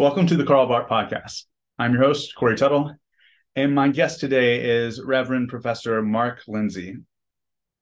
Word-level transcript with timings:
Welcome 0.00 0.26
to 0.28 0.36
the 0.38 0.46
Karl 0.46 0.66
Barth 0.66 0.88
Podcast. 0.88 1.44
I'm 1.78 1.92
your 1.92 2.02
host, 2.02 2.34
Corey 2.34 2.56
Tuttle, 2.56 2.96
and 3.54 3.74
my 3.74 3.88
guest 3.88 4.18
today 4.18 4.64
is 4.64 4.98
Reverend 4.98 5.50
Professor 5.50 6.00
Mark 6.00 6.40
Lindsay. 6.48 6.96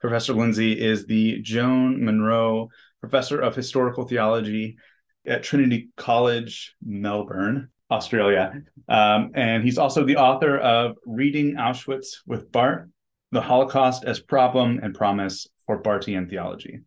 Professor 0.01 0.33
Lindsay 0.33 0.73
is 0.73 1.07
the 1.07 1.41
Joan 1.43 2.05
Munro 2.05 2.71
Professor 2.99 3.39
of 3.39 3.55
Historical 3.55 4.05
Theology 4.05 4.79
at 5.29 5.45
Trinity 5.45 5.91
College, 5.97 6.75
Melbourne, 6.85 7.69
Australia. 7.89 8.63
Um, 8.89 9.31
and 9.35 9.63
he's 9.63 9.79
also 9.79 10.05
the 10.05 10.17
author 10.17 10.59
of 10.59 10.97
Reading 11.07 11.55
Auschwitz 11.55 12.17
with 12.27 12.51
Barth 12.51 12.89
The 13.31 13.43
Holocaust 13.43 14.03
as 14.03 14.19
Problem 14.19 14.81
and 14.83 14.93
Promise 14.93 15.47
for 15.67 15.81
Barthian 15.81 16.29
Theology. 16.29 16.81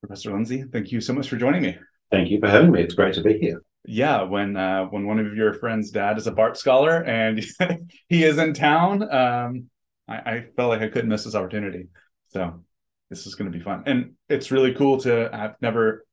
Professor 0.00 0.32
Lindsay, 0.32 0.64
thank 0.72 0.90
you 0.90 1.02
so 1.02 1.12
much 1.12 1.28
for 1.28 1.36
joining 1.36 1.60
me. 1.60 1.76
Thank 2.10 2.30
you 2.30 2.40
for 2.40 2.48
having 2.48 2.72
me. 2.72 2.80
It's 2.80 2.94
great 2.94 3.12
to 3.16 3.22
be 3.22 3.36
here. 3.38 3.60
Yeah, 3.84 4.22
when 4.22 4.56
uh, 4.56 4.84
when 4.86 5.06
one 5.06 5.18
of 5.18 5.34
your 5.34 5.54
friends' 5.54 5.90
dad 5.90 6.18
is 6.18 6.26
a 6.26 6.32
Barth 6.32 6.56
scholar 6.56 7.02
and 7.02 7.44
he 8.08 8.24
is 8.24 8.38
in 8.38 8.52
town, 8.52 9.02
um, 9.02 9.70
I, 10.06 10.16
I 10.16 10.46
felt 10.56 10.68
like 10.68 10.82
I 10.82 10.88
couldn't 10.88 11.08
miss 11.08 11.24
this 11.24 11.34
opportunity. 11.34 11.88
So 12.28 12.62
this 13.08 13.26
is 13.26 13.34
going 13.34 13.50
to 13.50 13.56
be 13.56 13.64
fun, 13.64 13.84
and 13.86 14.12
it's 14.28 14.50
really 14.50 14.74
cool 14.74 15.00
to. 15.00 15.34
I've 15.34 15.54
never, 15.62 16.04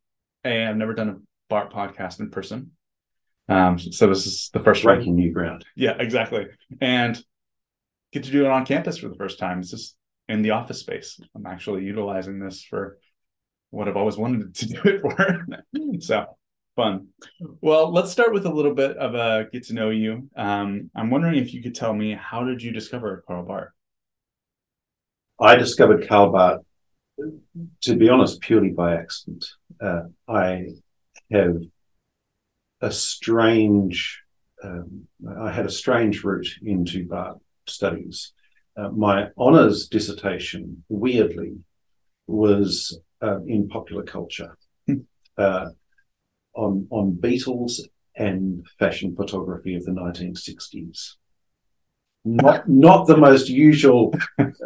a, 0.45 0.67
I've 0.67 0.77
never 0.77 0.93
done 0.93 1.09
a 1.09 1.17
Barth 1.49 1.71
podcast 1.71 2.19
in 2.19 2.29
person, 2.29 2.71
um, 3.49 3.77
so 3.77 4.07
this 4.07 4.25
is 4.25 4.49
the 4.53 4.61
first 4.61 4.83
breaking 4.83 5.15
new 5.15 5.31
ground. 5.31 5.65
Yeah, 5.75 5.95
exactly, 5.99 6.47
and 6.79 7.21
get 8.13 8.23
to 8.23 8.31
do 8.31 8.45
it 8.45 8.51
on 8.51 8.65
campus 8.65 8.97
for 8.97 9.09
the 9.09 9.15
first 9.15 9.39
time. 9.39 9.59
It's 9.59 9.71
just 9.71 9.97
in 10.29 10.41
the 10.41 10.51
office 10.51 10.79
space. 10.79 11.19
I'm 11.35 11.45
actually 11.45 11.83
utilizing 11.83 12.39
this 12.39 12.63
for 12.63 12.97
what 13.71 13.87
I've 13.87 13.97
always 13.97 14.17
wanted 14.17 14.55
to 14.55 14.65
do 14.67 14.81
it 14.85 15.01
for. 15.01 15.45
so 15.99 16.36
fun. 16.77 17.07
Well, 17.59 17.91
let's 17.91 18.11
start 18.11 18.31
with 18.31 18.45
a 18.45 18.53
little 18.53 18.73
bit 18.73 18.95
of 18.97 19.15
a 19.15 19.49
get 19.51 19.65
to 19.65 19.73
know 19.73 19.89
you. 19.89 20.29
Um, 20.37 20.89
I'm 20.95 21.09
wondering 21.09 21.35
if 21.35 21.53
you 21.53 21.61
could 21.61 21.75
tell 21.75 21.93
me 21.93 22.13
how 22.13 22.43
did 22.45 22.61
you 22.61 22.71
discover 22.71 23.23
Karl 23.27 23.43
Barth? 23.43 23.71
I 25.41 25.55
discovered 25.55 26.07
Karl 26.07 26.31
Barth, 26.31 26.61
to 27.81 27.95
be 27.95 28.07
honest, 28.09 28.39
purely 28.41 28.69
by 28.69 28.95
accident. 28.95 29.43
Uh, 29.81 30.03
I 30.27 30.67
have 31.31 31.57
a 32.81 32.91
strange, 32.91 34.21
um, 34.63 35.07
I 35.37 35.51
had 35.51 35.65
a 35.65 35.71
strange 35.71 36.23
route 36.23 36.47
into 36.63 37.07
Barth 37.07 37.39
studies. 37.65 38.33
Uh, 38.77 38.89
my 38.89 39.29
honours 39.35 39.87
dissertation, 39.87 40.83
weirdly, 40.89 41.55
was 42.27 42.99
uh, 43.23 43.41
in 43.47 43.67
popular 43.67 44.03
culture 44.03 44.55
hmm. 44.85 44.97
uh, 45.39 45.69
on 46.57 46.87
on 46.89 47.13
Beatles 47.13 47.79
and 48.15 48.65
fashion 48.79 49.15
photography 49.15 49.75
of 49.75 49.85
the 49.85 49.91
1960s. 49.91 51.13
Not 52.25 52.67
not 52.67 53.07
the 53.07 53.17
most 53.17 53.47
usual. 53.47 54.13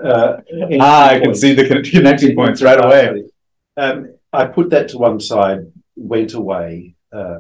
Uh, 0.04 0.38
ah, 0.80 1.10
I 1.10 1.20
can 1.20 1.36
see 1.36 1.54
the 1.54 1.68
connecting 1.68 2.36
points 2.36 2.64
right 2.64 2.84
away. 2.84 3.24
Um, 3.78 4.16
I 4.34 4.46
put 4.46 4.72
that 4.72 4.88
to 4.90 4.98
one 4.98 5.20
side, 5.20 5.72
went 5.96 6.34
away, 6.34 6.96
uh, 7.14 7.40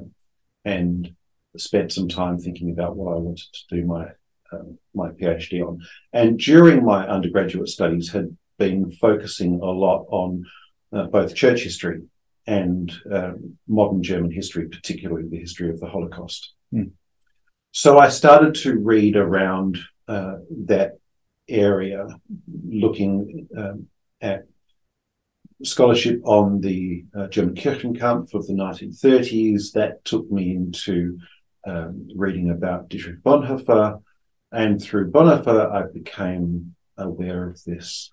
and 0.64 1.16
spent 1.58 1.92
some 1.92 2.08
time 2.08 2.38
thinking 2.38 2.70
about 2.70 2.96
what 2.96 3.16
I 3.16 3.20
wanted 3.20 3.48
to 3.52 3.76
do 3.76 3.86
my 3.86 4.10
um, 4.52 4.78
my 4.94 5.10
PhD 5.10 5.68
on. 5.68 5.80
And 6.14 6.38
during 6.38 6.86
my 6.86 7.08
undergraduate 7.08 7.70
studies, 7.70 8.12
had 8.12 8.38
been 8.60 8.92
focusing 8.92 9.60
a 9.60 9.72
lot 9.72 10.06
on 10.10 10.46
uh, 10.94 11.06
both 11.06 11.34
church 11.34 11.64
history 11.64 12.04
and 12.52 12.92
um, 13.10 13.58
modern 13.66 14.04
German 14.04 14.30
history, 14.30 14.68
particularly 14.68 15.26
the 15.30 15.40
history 15.40 15.70
of 15.70 15.80
the 15.80 15.88
Holocaust. 15.88 16.54
Mm. 16.74 16.92
So 17.72 17.98
I 17.98 18.10
started 18.10 18.56
to 18.56 18.78
read 18.78 19.16
around 19.16 19.78
uh, 20.10 20.36
that 20.66 20.98
area, 21.48 22.08
looking 22.68 23.48
um, 23.58 23.88
at 24.20 24.48
scholarship 25.64 26.20
on 26.26 26.60
the 26.60 27.06
uh, 27.18 27.28
German 27.28 27.56
Kirchenkampf 27.56 28.34
of 28.34 28.46
the 28.48 28.54
1930s. 28.54 29.72
That 29.72 30.04
took 30.04 30.30
me 30.30 30.54
into 30.54 31.20
um, 31.66 32.10
reading 32.14 32.50
about 32.50 32.90
Dietrich 32.90 33.24
Bonhoeffer. 33.24 34.02
And 34.52 34.82
through 34.84 35.12
Bonhoeffer, 35.12 35.72
I 35.72 35.90
became 35.90 36.76
aware 36.98 37.48
of 37.48 37.64
this 37.64 38.12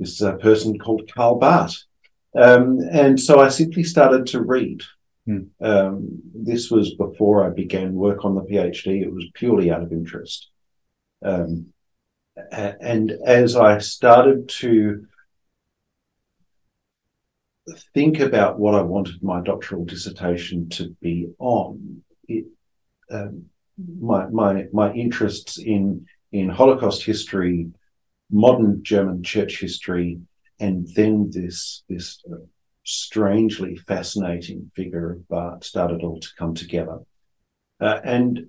this 0.00 0.20
uh, 0.22 0.32
person 0.36 0.78
called 0.78 1.10
Karl 1.14 1.36
Barth. 1.36 1.84
Um, 2.34 2.78
and 2.90 3.20
so 3.20 3.40
I 3.40 3.48
simply 3.48 3.84
started 3.84 4.26
to 4.28 4.40
read. 4.40 4.82
Hmm. 5.26 5.42
Um, 5.60 6.22
this 6.34 6.70
was 6.70 6.94
before 6.94 7.46
I 7.46 7.50
began 7.50 7.92
work 7.94 8.24
on 8.24 8.34
the 8.34 8.40
PhD. 8.40 9.02
It 9.02 9.12
was 9.12 9.26
purely 9.34 9.70
out 9.70 9.82
of 9.82 9.92
interest. 9.92 10.50
Um, 11.22 11.66
and 12.50 13.12
as 13.26 13.54
I 13.54 13.78
started 13.78 14.48
to 14.60 15.06
think 17.92 18.20
about 18.20 18.58
what 18.58 18.74
I 18.74 18.80
wanted 18.80 19.22
my 19.22 19.42
doctoral 19.42 19.84
dissertation 19.84 20.70
to 20.70 20.96
be 21.02 21.28
on, 21.38 22.02
it, 22.26 22.46
um, 23.10 23.46
my, 24.00 24.26
my, 24.28 24.66
my 24.72 24.92
interests 24.92 25.58
in, 25.58 26.06
in 26.32 26.48
Holocaust 26.48 27.02
history 27.04 27.70
modern 28.30 28.82
German 28.82 29.22
church 29.22 29.60
history, 29.60 30.20
and 30.58 30.88
then 30.94 31.30
this 31.30 31.82
this 31.88 32.22
uh, 32.30 32.36
strangely 32.84 33.76
fascinating 33.76 34.70
figure 34.74 35.12
of 35.12 35.28
Barth 35.28 35.64
started 35.64 36.02
all 36.02 36.20
to 36.20 36.28
come 36.38 36.54
together. 36.54 36.98
Uh, 37.80 38.00
and 38.04 38.48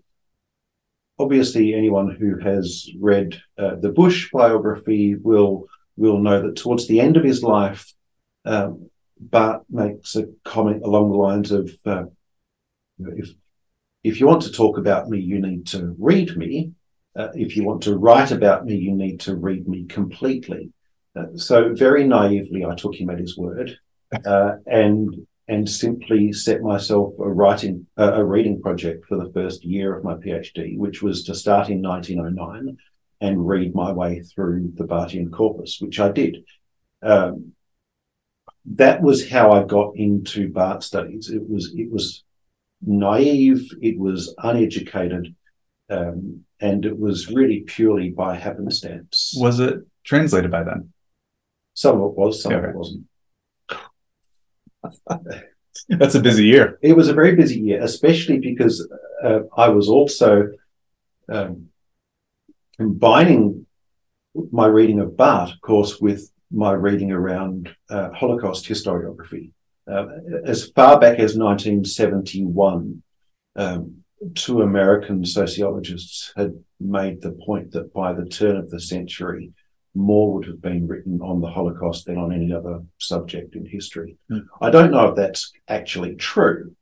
obviously, 1.19 1.73
anyone 1.73 2.15
who 2.15 2.39
has 2.39 2.89
read 2.99 3.41
uh, 3.57 3.75
the 3.75 3.89
Busch 3.89 4.29
biography 4.31 5.15
will 5.15 5.67
will 5.97 6.19
know 6.19 6.41
that 6.41 6.55
towards 6.55 6.87
the 6.87 6.99
end 6.99 7.17
of 7.17 7.23
his 7.23 7.43
life, 7.43 7.93
um, 8.45 8.89
Barth 9.19 9.63
makes 9.69 10.15
a 10.15 10.27
comment 10.43 10.83
along 10.83 11.11
the 11.11 11.17
lines 11.17 11.51
of, 11.51 11.71
uh, 11.85 12.05
"If 12.99 13.29
if 14.03 14.19
you 14.19 14.27
want 14.27 14.41
to 14.43 14.51
talk 14.51 14.77
about 14.77 15.09
me, 15.09 15.19
you 15.19 15.39
need 15.39 15.67
to 15.67 15.95
read 15.99 16.35
me." 16.35 16.73
Uh, 17.15 17.27
if 17.33 17.55
you 17.55 17.63
want 17.63 17.83
to 17.83 17.97
write 17.97 18.31
about 18.31 18.65
me, 18.65 18.75
you 18.75 18.93
need 18.93 19.19
to 19.19 19.35
read 19.35 19.67
me 19.67 19.85
completely. 19.85 20.71
Uh, 21.15 21.25
so 21.35 21.73
very 21.73 22.07
naively, 22.07 22.65
I 22.65 22.75
took 22.75 22.95
him 22.95 23.09
at 23.09 23.19
his 23.19 23.37
word, 23.37 23.77
uh, 24.25 24.53
and 24.65 25.27
and 25.47 25.69
simply 25.69 26.31
set 26.31 26.61
myself 26.61 27.13
a 27.19 27.29
writing 27.29 27.85
a 27.97 28.23
reading 28.23 28.61
project 28.61 29.05
for 29.07 29.17
the 29.17 29.31
first 29.33 29.65
year 29.65 29.97
of 29.97 30.03
my 30.03 30.13
PhD, 30.13 30.77
which 30.77 31.01
was 31.01 31.25
to 31.25 31.35
start 31.35 31.69
in 31.69 31.81
1909 31.81 32.77
and 33.19 33.47
read 33.47 33.75
my 33.75 33.91
way 33.91 34.21
through 34.21 34.71
the 34.75 34.85
Barthian 34.85 35.31
corpus, 35.31 35.79
which 35.81 35.99
I 35.99 36.11
did. 36.11 36.37
Um, 37.03 37.53
that 38.65 39.01
was 39.01 39.29
how 39.29 39.51
I 39.51 39.63
got 39.63 39.95
into 39.95 40.49
Barth 40.49 40.83
studies. 40.83 41.29
It 41.29 41.47
was 41.49 41.73
it 41.75 41.91
was 41.91 42.23
naive, 42.81 43.69
it 43.81 43.99
was 43.99 44.33
uneducated, 44.37 45.35
um, 45.89 46.45
and 46.61 46.85
it 46.85 46.97
was 46.97 47.31
really 47.31 47.61
purely 47.61 48.11
by 48.11 48.35
happenstance. 48.35 49.33
Was 49.37 49.59
it 49.59 49.79
translated 50.03 50.51
by 50.51 50.63
then? 50.63 50.93
Some 51.73 51.99
of 51.99 52.11
it 52.11 52.17
was, 52.17 52.41
some 52.41 52.51
yeah, 52.51 52.57
of 52.59 52.63
it 52.65 52.75
wasn't. 52.75 53.05
That's 55.89 56.15
a 56.15 56.21
busy 56.21 56.45
year. 56.45 56.77
It 56.81 56.95
was 56.95 57.09
a 57.09 57.13
very 57.13 57.35
busy 57.35 57.59
year, 57.59 57.81
especially 57.81 58.39
because 58.39 58.87
uh, 59.23 59.39
I 59.57 59.69
was 59.69 59.89
also 59.89 60.49
um, 61.29 61.69
combining 62.77 63.65
my 64.51 64.67
reading 64.67 64.99
of 64.99 65.17
Barth, 65.17 65.53
of 65.53 65.61
course, 65.61 65.99
with 65.99 66.29
my 66.51 66.73
reading 66.73 67.11
around 67.11 67.73
uh, 67.89 68.11
Holocaust 68.11 68.65
historiography. 68.65 69.51
Uh, 69.89 70.05
as 70.45 70.69
far 70.69 70.99
back 70.99 71.19
as 71.19 71.35
1971, 71.37 73.01
um, 73.55 74.00
two 74.35 74.61
American 74.61 75.25
sociologists 75.25 76.31
had 76.35 76.53
made 76.79 77.21
the 77.21 77.31
point 77.31 77.71
that 77.71 77.93
by 77.93 78.13
the 78.13 78.25
turn 78.25 78.55
of 78.55 78.69
the 78.69 78.79
century, 78.79 79.51
more 79.93 80.33
would 80.33 80.45
have 80.45 80.61
been 80.61 80.87
written 80.87 81.19
on 81.21 81.41
the 81.41 81.49
Holocaust 81.49 82.05
than 82.05 82.17
on 82.17 82.31
any 82.31 82.53
other 82.53 82.81
subject 82.97 83.55
in 83.55 83.65
history. 83.65 84.17
Mm. 84.31 84.45
I 84.61 84.69
don't 84.69 84.91
know 84.91 85.07
if 85.07 85.15
that's 85.15 85.51
actually 85.67 86.15
true, 86.15 86.75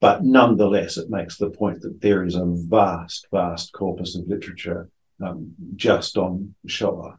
but 0.00 0.24
nonetheless, 0.24 0.96
it 0.96 1.10
makes 1.10 1.36
the 1.36 1.50
point 1.50 1.82
that 1.82 2.00
there 2.00 2.24
is 2.24 2.34
a 2.34 2.44
vast, 2.46 3.26
vast 3.32 3.72
corpus 3.72 4.16
of 4.16 4.28
literature 4.28 4.88
um, 5.24 5.52
just 5.74 6.16
on 6.16 6.54
Shoah. 6.66 7.18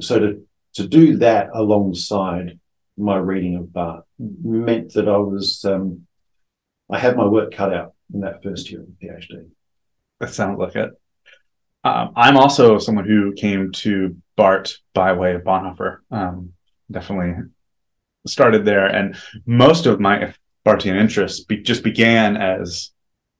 So 0.00 0.18
to, 0.18 0.46
to 0.74 0.86
do 0.86 1.16
that 1.18 1.48
alongside 1.54 2.60
my 2.96 3.16
reading 3.16 3.56
of 3.56 3.72
Barth 3.72 4.04
meant 4.18 4.92
that 4.94 5.08
I 5.08 5.16
was, 5.16 5.64
um, 5.64 6.06
I 6.90 6.98
had 6.98 7.16
my 7.16 7.26
work 7.26 7.52
cut 7.52 7.74
out 7.74 7.95
in 8.12 8.20
that 8.20 8.42
first 8.42 8.70
year 8.70 8.80
of 8.80 8.86
the 8.86 9.06
PhD. 9.06 9.48
That 10.20 10.32
sounds 10.32 10.58
like 10.58 10.76
it. 10.76 10.90
Um, 11.84 12.12
I'm 12.16 12.36
also 12.36 12.78
someone 12.78 13.06
who 13.06 13.32
came 13.32 13.70
to 13.72 14.16
Barth 14.36 14.78
by 14.94 15.12
way 15.12 15.34
of 15.34 15.42
Bonhoeffer. 15.42 15.98
Um, 16.10 16.52
definitely 16.90 17.50
started 18.26 18.64
there, 18.64 18.86
and 18.86 19.16
most 19.46 19.86
of 19.86 20.00
my 20.00 20.34
Barthian 20.64 20.98
interests 20.98 21.44
be, 21.44 21.58
just 21.58 21.84
began 21.84 22.36
as 22.36 22.90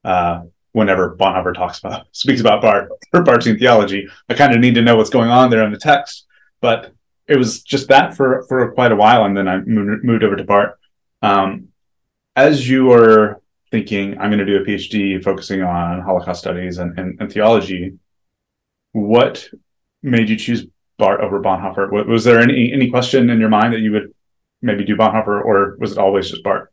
uh, 0.04 0.42
whenever 0.72 1.16
Bonhoeffer 1.16 1.54
talks 1.54 1.80
about 1.80 2.06
speaks 2.12 2.40
about 2.40 2.62
Barth 2.62 2.90
or 3.12 3.24
Barthian 3.24 3.58
theology, 3.58 4.08
I 4.28 4.34
kind 4.34 4.54
of 4.54 4.60
need 4.60 4.74
to 4.74 4.82
know 4.82 4.96
what's 4.96 5.10
going 5.10 5.30
on 5.30 5.50
there 5.50 5.64
in 5.64 5.72
the 5.72 5.78
text. 5.78 6.26
But 6.60 6.92
it 7.26 7.36
was 7.36 7.62
just 7.62 7.88
that 7.88 8.16
for 8.16 8.44
for 8.48 8.72
quite 8.72 8.92
a 8.92 8.96
while, 8.96 9.24
and 9.24 9.36
then 9.36 9.48
I 9.48 9.58
moved, 9.58 10.04
moved 10.04 10.22
over 10.22 10.36
to 10.36 10.44
Barth. 10.44 10.74
Um, 11.20 11.68
as 12.36 12.68
you 12.68 12.84
were 12.84 13.40
thinking, 13.76 14.18
I'm 14.18 14.30
going 14.30 14.44
to 14.44 14.46
do 14.46 14.56
a 14.56 14.64
PhD 14.64 15.22
focusing 15.22 15.62
on 15.62 16.00
Holocaust 16.00 16.40
studies 16.40 16.78
and, 16.78 16.98
and, 16.98 17.20
and 17.20 17.30
theology, 17.30 17.98
what 18.92 19.48
made 20.02 20.30
you 20.30 20.36
choose 20.36 20.66
Barth 20.98 21.20
over 21.20 21.42
Bonhoeffer? 21.42 22.06
Was 22.06 22.24
there 22.24 22.40
any 22.40 22.72
any 22.72 22.88
question 22.88 23.28
in 23.28 23.38
your 23.38 23.50
mind 23.50 23.74
that 23.74 23.80
you 23.80 23.92
would 23.92 24.14
maybe 24.62 24.82
do 24.84 24.96
Bonhoeffer, 24.96 25.44
or 25.44 25.76
was 25.78 25.92
it 25.92 25.98
always 25.98 26.30
just 26.30 26.42
Barth? 26.42 26.68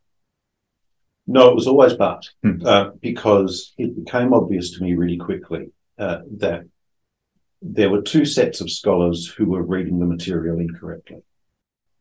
No, 1.28 1.50
it 1.50 1.56
was 1.56 1.68
always 1.68 1.94
Barth 1.94 2.28
Hmm. 2.42 2.66
uh, 2.66 2.92
because 3.02 3.74
it 3.78 3.90
became 4.02 4.34
obvious 4.34 4.72
to 4.72 4.84
me 4.84 4.96
really 4.96 5.18
quickly 5.18 5.72
uh, 6.00 6.20
that 6.38 6.62
there 7.62 7.90
were 7.90 8.02
two 8.02 8.24
sets 8.24 8.62
of 8.62 8.72
scholars 8.72 9.28
who 9.28 9.46
were 9.48 9.64
reading 9.64 10.00
the 10.00 10.06
material 10.06 10.60
incorrectly. 10.60 11.22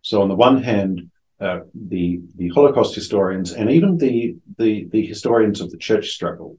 So, 0.03 0.23
on 0.23 0.29
the 0.29 0.43
one 0.49 0.63
hand, 0.63 1.11
uh, 1.43 1.61
the 1.75 2.21
the 2.37 2.49
Holocaust 2.51 2.95
historians 2.95 3.53
and 3.53 3.71
even 3.71 3.99
the 3.99 4.37
the, 4.59 4.87
the 4.93 5.05
historians 5.05 5.61
of 5.61 5.71
the 5.71 5.77
church 5.89 6.11
struggle 6.11 6.59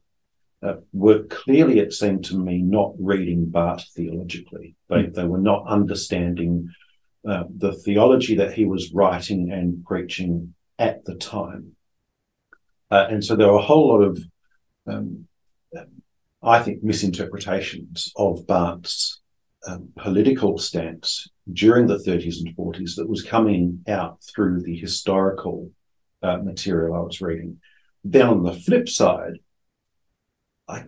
uh, 0.64 0.76
were 0.92 1.24
clearly, 1.24 1.78
it 1.78 1.92
seemed 1.92 2.24
to 2.24 2.38
me, 2.38 2.62
not 2.62 2.92
reading 2.98 3.46
Barth 3.46 3.86
theologically. 3.94 4.76
They 4.88 5.06
they 5.06 5.24
were 5.24 5.40
not 5.52 5.66
understanding 5.66 6.70
uh, 7.28 7.44
the 7.56 7.72
theology 7.72 8.36
that 8.36 8.54
he 8.54 8.64
was 8.64 8.92
writing 8.92 9.52
and 9.52 9.84
preaching 9.84 10.54
at 10.78 11.04
the 11.04 11.14
time. 11.14 11.76
Uh, 12.90 13.06
and 13.10 13.24
so 13.24 13.36
there 13.36 13.48
were 13.48 13.58
a 13.58 13.62
whole 13.62 13.88
lot 13.88 14.02
of, 14.02 14.18
um, 14.86 15.26
I 16.42 16.62
think, 16.62 16.82
misinterpretations 16.82 18.12
of 18.16 18.46
Barth's 18.46 19.22
um, 19.66 19.88
political 19.96 20.58
stance 20.58 21.28
during 21.52 21.86
the 21.86 21.98
30s 21.98 22.36
and 22.44 22.56
40s 22.56 22.96
that 22.96 23.08
was 23.08 23.22
coming 23.22 23.84
out 23.88 24.18
through 24.22 24.62
the 24.62 24.76
historical 24.76 25.70
uh, 26.22 26.38
material 26.38 26.94
I 26.94 27.00
was 27.00 27.20
reading. 27.20 27.60
Then 28.02 28.26
on 28.26 28.42
the 28.42 28.54
flip 28.54 28.88
side, 28.88 29.38
I 30.68 30.84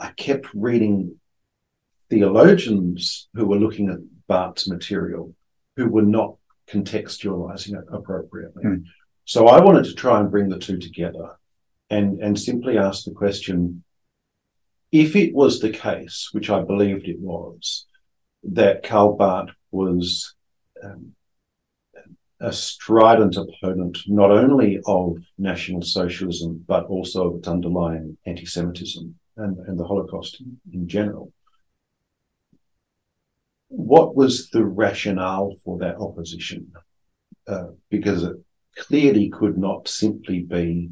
I 0.00 0.10
kept 0.10 0.46
reading 0.54 1.18
theologians 2.10 3.28
who 3.34 3.46
were 3.46 3.56
looking 3.56 3.88
at 3.88 3.98
Barth's 4.26 4.68
material 4.68 5.34
who 5.76 5.88
were 5.88 6.02
not 6.02 6.36
contextualizing 6.68 7.78
it 7.78 7.84
appropriately. 7.90 8.62
Hmm. 8.62 8.76
So 9.24 9.48
I 9.48 9.62
wanted 9.62 9.84
to 9.84 9.94
try 9.94 10.20
and 10.20 10.30
bring 10.30 10.48
the 10.48 10.58
two 10.58 10.78
together 10.78 11.36
and, 11.90 12.20
and 12.20 12.38
simply 12.38 12.76
ask 12.76 13.04
the 13.04 13.12
question 13.12 13.82
if 14.94 15.16
it 15.16 15.34
was 15.34 15.58
the 15.58 15.70
case, 15.70 16.28
which 16.30 16.48
I 16.48 16.62
believed 16.62 17.08
it 17.08 17.18
was, 17.18 17.84
that 18.44 18.84
Karl 18.84 19.16
Barth 19.16 19.50
was 19.72 20.36
um, 20.84 21.14
a 22.38 22.52
strident 22.52 23.36
opponent 23.36 23.98
not 24.06 24.30
only 24.30 24.78
of 24.86 25.16
National 25.36 25.82
Socialism, 25.82 26.64
but 26.68 26.84
also 26.84 27.30
of 27.30 27.38
its 27.38 27.48
underlying 27.48 28.16
anti 28.24 28.46
Semitism 28.46 29.18
and, 29.36 29.58
and 29.66 29.76
the 29.76 29.84
Holocaust 29.84 30.40
in, 30.40 30.60
in 30.72 30.86
general. 30.86 31.32
What 33.66 34.14
was 34.14 34.48
the 34.50 34.64
rationale 34.64 35.56
for 35.64 35.76
that 35.78 35.96
opposition? 35.96 36.70
Uh, 37.48 37.70
because 37.90 38.22
it 38.22 38.36
clearly 38.76 39.28
could 39.28 39.58
not 39.58 39.88
simply 39.88 40.42
be 40.42 40.90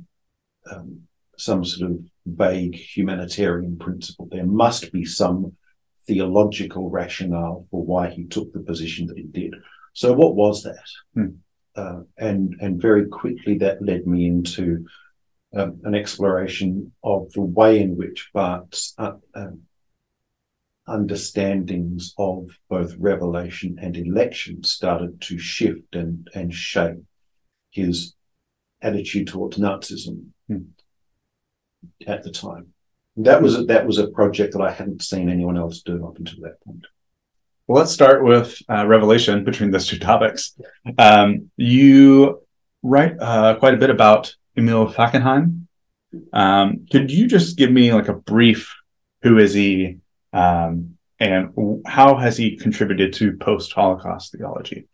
um, 0.69 1.02
some 1.42 1.64
sort 1.64 1.90
of 1.90 1.98
vague 2.26 2.74
humanitarian 2.74 3.78
principle. 3.78 4.28
There 4.30 4.46
must 4.46 4.92
be 4.92 5.04
some 5.04 5.56
theological 6.06 6.90
rationale 6.90 7.66
for 7.70 7.84
why 7.84 8.10
he 8.10 8.24
took 8.24 8.52
the 8.52 8.60
position 8.60 9.06
that 9.06 9.18
he 9.18 9.24
did. 9.24 9.54
So, 9.92 10.12
what 10.12 10.34
was 10.34 10.62
that? 10.62 10.88
Hmm. 11.14 11.26
Uh, 11.74 12.02
and 12.18 12.54
and 12.60 12.80
very 12.80 13.06
quickly 13.06 13.56
that 13.58 13.82
led 13.82 14.06
me 14.06 14.26
into 14.26 14.84
um, 15.54 15.80
an 15.84 15.94
exploration 15.94 16.92
of 17.02 17.32
the 17.32 17.40
way 17.40 17.80
in 17.80 17.96
which 17.96 18.28
Barth's 18.34 18.94
uh, 18.98 19.14
um, 19.34 19.62
understandings 20.86 22.12
of 22.18 22.50
both 22.68 22.94
revelation 22.98 23.78
and 23.80 23.96
election 23.96 24.62
started 24.64 25.20
to 25.22 25.38
shift 25.38 25.94
and 25.94 26.28
and 26.34 26.52
shape 26.52 27.02
his 27.70 28.14
attitude 28.82 29.28
towards 29.28 29.56
Nazism 29.56 30.32
Hmm. 30.48 30.81
At 32.06 32.23
the 32.23 32.31
time. 32.31 32.69
That 33.17 33.43
was 33.43 33.67
that 33.67 33.87
was 33.87 33.99
a 33.99 34.08
project 34.08 34.55
that 34.55 34.62
I 34.62 34.73
hadn't 34.73 35.02
seen 35.02 35.29
anyone 35.29 35.58
else 35.58 35.82
do 35.82 36.06
up 36.06 36.17
until 36.17 36.40
that 36.43 36.61
point. 36.64 36.87
Well, 37.67 37.79
let's 37.79 37.93
start 37.93 38.25
with 38.25 38.58
uh, 38.69 38.87
Revelation 38.87 39.44
between 39.44 39.70
those 39.70 39.87
two 39.87 39.99
topics. 39.99 40.58
Um, 40.99 41.50
you 41.56 42.43
write 42.82 43.14
uh, 43.20 43.56
quite 43.58 43.75
a 43.75 43.76
bit 43.76 43.90
about 43.90 44.34
Emil 44.56 44.93
Fackenheim. 44.93 45.67
Um, 46.32 46.87
could 46.90 47.11
you 47.11 47.26
just 47.26 47.56
give 47.56 47.70
me 47.70 47.93
like 47.93 48.08
a 48.08 48.14
brief 48.14 48.75
who 49.23 49.38
is 49.38 49.55
he 49.55 49.99
um, 50.32 50.99
and 51.20 51.82
how 51.87 52.17
has 52.17 52.37
he 52.37 52.56
contributed 52.56 53.12
to 53.14 53.37
post 53.37 53.73
Holocaust 53.73 54.32
theology? 54.32 54.88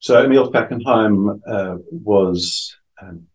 So 0.00 0.24
Emil 0.24 0.50
Fackenheim 0.50 1.40
uh, 1.46 1.76
was 1.90 2.76
um, 3.00 3.26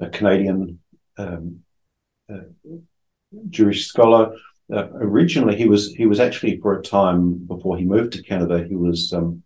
a 0.00 0.08
Canadian 0.08 0.80
um, 1.18 1.60
Jewish 3.50 3.86
scholar. 3.86 4.34
Uh, 4.72 4.88
originally, 4.94 5.56
he 5.56 5.66
was 5.66 5.94
he 5.94 6.06
was 6.06 6.20
actually 6.20 6.60
for 6.60 6.78
a 6.78 6.82
time 6.82 7.34
before 7.34 7.76
he 7.78 7.84
moved 7.84 8.12
to 8.12 8.22
Canada. 8.22 8.66
He 8.68 8.76
was 8.76 9.12
um, 9.12 9.42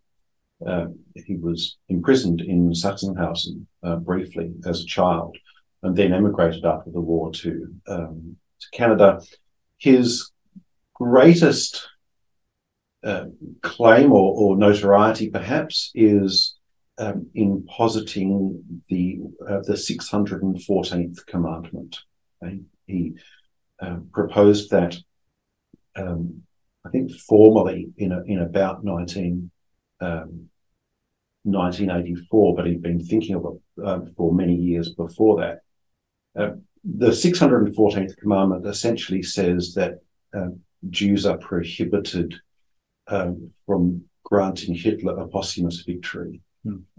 uh, 0.65 0.87
he 1.15 1.35
was 1.35 1.77
imprisoned 1.89 2.41
in 2.41 2.71
Sachsenhausen 2.71 3.65
uh, 3.83 3.97
briefly 3.97 4.53
as 4.65 4.81
a 4.81 4.85
child, 4.85 5.37
and 5.81 5.95
then 5.95 6.13
emigrated 6.13 6.65
after 6.65 6.91
the 6.91 7.01
war 7.01 7.31
to 7.31 7.73
um, 7.87 8.37
to 8.59 8.67
Canada. 8.77 9.21
His 9.77 10.31
greatest 10.93 11.87
uh, 13.03 13.25
claim 13.61 14.11
or, 14.11 14.33
or 14.33 14.57
notoriety, 14.57 15.29
perhaps, 15.29 15.91
is 15.93 16.55
um, 16.97 17.27
in 17.33 17.65
positing 17.65 18.63
the 18.89 19.19
uh, 19.47 19.61
the 19.63 19.77
six 19.77 20.09
hundred 20.09 20.43
and 20.43 20.61
fourteenth 20.63 21.25
commandment. 21.25 21.99
He, 22.41 22.61
he 22.85 23.13
uh, 23.81 23.97
proposed 24.11 24.69
that, 24.71 24.95
um, 25.95 26.43
I 26.85 26.89
think, 26.89 27.11
formally 27.11 27.89
in 27.97 28.11
a, 28.11 28.21
in 28.23 28.39
about 28.39 28.83
nineteen. 28.83 29.51
Um, 30.01 30.49
1984, 31.43 32.55
but 32.55 32.65
he'd 32.65 32.81
been 32.81 33.03
thinking 33.03 33.35
of 33.35 33.45
it 33.45 33.83
uh, 33.85 33.99
for 34.15 34.33
many 34.33 34.55
years 34.55 34.93
before 34.93 35.41
that. 35.41 35.59
Uh, 36.41 36.55
the 36.83 37.09
614th 37.09 38.17
commandment 38.17 38.65
essentially 38.65 39.21
says 39.21 39.73
that 39.73 39.99
uh, 40.33 40.47
Jews 40.89 41.25
are 41.25 41.37
prohibited 41.37 42.35
um, 43.07 43.51
from 43.65 44.03
granting 44.23 44.73
Hitler 44.73 45.17
a 45.19 45.27
posthumous 45.27 45.81
victory. 45.81 46.41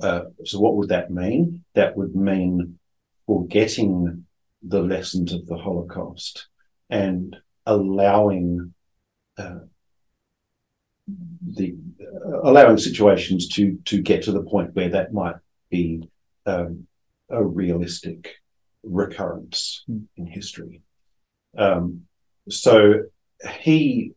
Uh, 0.00 0.24
so, 0.44 0.60
what 0.60 0.76
would 0.76 0.90
that 0.90 1.10
mean? 1.10 1.64
That 1.74 1.96
would 1.96 2.14
mean 2.14 2.78
forgetting 3.26 4.26
the 4.62 4.80
lessons 4.80 5.32
of 5.32 5.46
the 5.46 5.56
Holocaust 5.56 6.48
and 6.90 7.36
allowing 7.66 8.74
uh, 9.38 9.60
the 11.56 11.76
uh, 12.00 12.40
allowing 12.42 12.78
situations 12.78 13.48
to 13.48 13.78
to 13.84 14.00
get 14.00 14.22
to 14.24 14.32
the 14.32 14.42
point 14.42 14.74
where 14.74 14.88
that 14.90 15.12
might 15.12 15.36
be 15.70 16.08
um, 16.46 16.86
a 17.30 17.42
realistic 17.42 18.36
recurrence 18.82 19.82
Hmm. 19.86 20.04
in 20.16 20.26
history. 20.26 20.82
Um, 21.56 22.02
so 22.48 23.04
he 23.60 24.12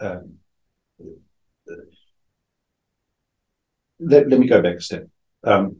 um, 0.00 0.38
let, 4.02 4.28
let 4.28 4.40
me 4.40 4.46
go 4.46 4.62
back 4.62 4.76
a 4.76 4.80
step. 4.80 5.08
Um, 5.44 5.76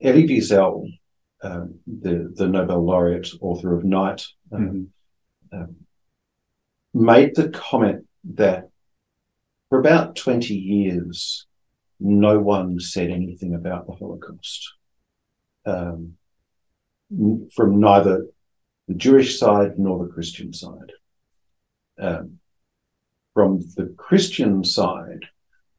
Elie 0.00 0.28
Wiesel, 0.28 0.88
um, 1.42 1.80
the, 1.86 2.32
the 2.34 2.48
Nobel 2.48 2.84
laureate, 2.84 3.28
author 3.40 3.74
of 3.76 3.84
Night, 3.84 4.26
um, 4.52 4.88
um, 5.52 5.76
made 6.92 7.34
the 7.34 7.48
comment 7.48 8.06
that 8.24 8.68
for 9.68 9.78
about 9.78 10.16
20 10.16 10.54
years, 10.54 11.46
no 11.98 12.38
one 12.38 12.78
said 12.78 13.10
anything 13.10 13.54
about 13.54 13.86
the 13.86 13.94
Holocaust. 13.94 14.74
Um, 15.64 16.14
from 17.54 17.80
neither 17.80 18.26
the 18.88 18.94
Jewish 18.94 19.38
side 19.38 19.78
nor 19.78 20.04
the 20.04 20.12
Christian 20.12 20.52
side. 20.52 20.92
Um, 21.98 22.38
from 23.34 23.60
the 23.76 23.94
Christian 23.96 24.64
side, 24.64 25.26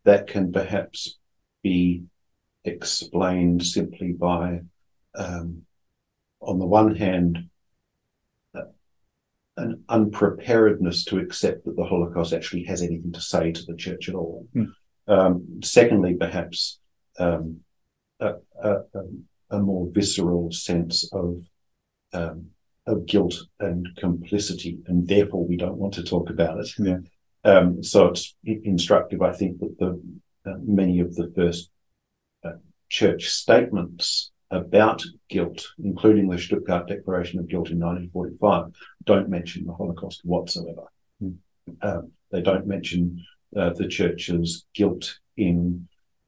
that 0.08 0.26
can 0.28 0.54
perhaps 0.54 1.18
be 1.64 2.04
explained 2.64 3.62
simply 3.66 4.14
by, 4.14 4.62
um, 5.16 5.64
on 6.40 6.60
the 6.60 6.66
one 6.66 6.96
hand, 6.96 7.50
uh, 8.56 8.62
an 9.58 9.84
unpreparedness 9.90 11.04
to 11.04 11.20
accept 11.20 11.66
that 11.66 11.76
the 11.76 11.84
Holocaust 11.84 12.32
actually 12.32 12.64
has 12.64 12.82
anything 12.82 13.12
to 13.12 13.20
say 13.20 13.52
to 13.52 13.66
the 13.66 13.76
church 13.76 14.08
at 14.08 14.16
all. 14.16 14.48
Mm. 14.56 14.72
Um, 15.10 15.60
secondly, 15.62 16.14
perhaps 16.14 16.80
um, 17.20 17.60
a, 18.22 18.36
a, 18.64 18.76
a, 19.50 19.60
more 19.60 19.88
visceral 19.92 20.54
sense 20.54 21.10
of 21.12 21.44
um, 22.14 22.52
of 22.86 23.06
guilt 23.06 23.36
and 23.60 23.90
complicity, 23.98 24.80
and 24.88 25.06
therefore 25.06 25.46
we 25.46 25.58
don't 25.58 25.78
want 25.78 25.96
to 25.96 26.04
talk 26.04 26.30
about 26.30 26.60
it. 26.60 26.70
Yeah. 26.78 27.00
Um, 27.44 27.84
so 27.84 28.08
it's 28.08 28.36
instructive, 28.44 29.22
I 29.22 29.32
think, 29.32 29.60
that 29.60 29.78
the 29.80 30.02
uh, 30.50 30.58
many 30.64 31.00
of 31.00 31.16
the 31.16 31.32
first 31.36 31.70
uh, 32.44 32.54
church 32.90 33.30
statements 33.30 34.32
about 34.50 35.04
guilt, 35.30 35.68
including 35.84 36.30
the 36.30 36.38
Stuttgart 36.38 36.88
Declaration 36.88 37.40
of 37.40 37.50
Guilt 37.50 37.70
in 37.70 37.80
1945, 37.80 38.74
don't 39.04 39.30
mention 39.30 39.66
the 39.66 39.74
Holocaust 39.74 40.22
whatsoever. 40.24 40.84
Mm. 41.22 41.36
Um, 41.82 42.12
they 42.32 42.42
don't 42.42 42.66
mention 42.66 43.26
uh, 43.56 43.72
the 43.72 43.88
church's 43.88 44.66
guilt 44.74 45.20
in 45.36 45.88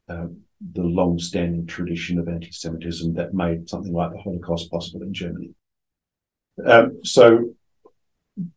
uh, 0.09 0.27
the 0.73 0.83
long-standing 0.83 1.65
tradition 1.65 2.19
of 2.19 2.27
anti-Semitism 2.27 3.13
that 3.13 3.33
made 3.33 3.69
something 3.69 3.93
like 3.93 4.11
the 4.11 4.19
Holocaust 4.19 4.69
possible 4.69 5.03
in 5.03 5.13
Germany. 5.13 5.51
Um, 6.65 6.99
so 7.03 7.53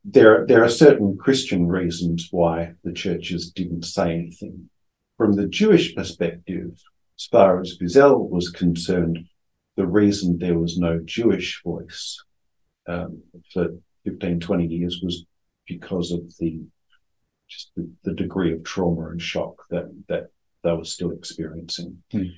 there, 0.04 0.46
there 0.46 0.64
are 0.64 0.68
certain 0.68 1.16
Christian 1.16 1.66
reasons 1.66 2.28
why 2.30 2.74
the 2.84 2.92
churches 2.92 3.50
didn't 3.50 3.84
say 3.84 4.12
anything. 4.12 4.68
From 5.16 5.32
the 5.32 5.46
Jewish 5.46 5.94
perspective, 5.94 6.72
as 7.18 7.26
far 7.26 7.60
as 7.60 7.78
Wiesel 7.80 8.28
was 8.28 8.50
concerned, 8.50 9.26
the 9.76 9.86
reason 9.86 10.38
there 10.38 10.58
was 10.58 10.78
no 10.78 11.00
Jewish 11.04 11.62
voice 11.62 12.22
um, 12.86 13.22
for 13.52 13.68
15, 14.04 14.40
20 14.40 14.66
years 14.66 15.00
was 15.02 15.24
because 15.66 16.10
of 16.10 16.20
the 16.38 16.60
just 17.48 17.70
the, 17.76 17.88
the, 18.02 18.14
degree 18.14 18.52
of 18.52 18.64
trauma 18.64 19.10
and 19.10 19.20
shock 19.20 19.54
that 19.70 19.92
that 20.08 20.28
they 20.64 20.72
were 20.72 20.84
still 20.84 21.12
experiencing. 21.12 22.02
Mm 22.12 22.32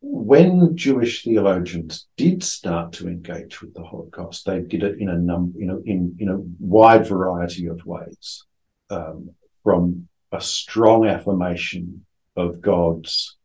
when 0.00 0.76
Jewish 0.76 1.24
theologians 1.24 2.06
did 2.16 2.44
start 2.44 2.92
to 2.94 3.08
engage 3.08 3.60
with 3.60 3.74
the 3.74 3.82
Holocaust, 3.82 4.46
they 4.46 4.60
did 4.60 4.82
it 4.82 5.00
in 5.00 5.08
a 5.08 5.18
number, 5.18 5.58
you 5.58 5.66
know, 5.66 5.82
in 5.84 6.16
in 6.18 6.28
a 6.28 6.38
wide 6.60 7.06
variety 7.06 7.66
of 7.66 7.84
ways, 7.84 8.44
um, 8.90 9.30
from 9.64 10.08
a 10.30 10.40
strong 10.40 11.06
affirmation 11.06 12.04
of 12.36 12.60
God's 12.60 13.36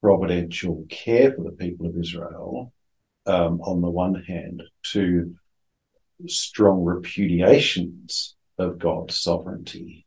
providential 0.00 0.86
care 0.88 1.32
for 1.32 1.42
the 1.44 1.50
people 1.50 1.86
of 1.86 1.98
Israel, 1.98 2.72
um, 3.26 3.60
on 3.60 3.82
the 3.82 3.90
one 3.90 4.14
hand, 4.14 4.62
to 4.92 5.34
strong 6.26 6.82
repudiations 6.82 8.34
of 8.56 8.78
God's 8.78 9.18
sovereignty, 9.18 10.06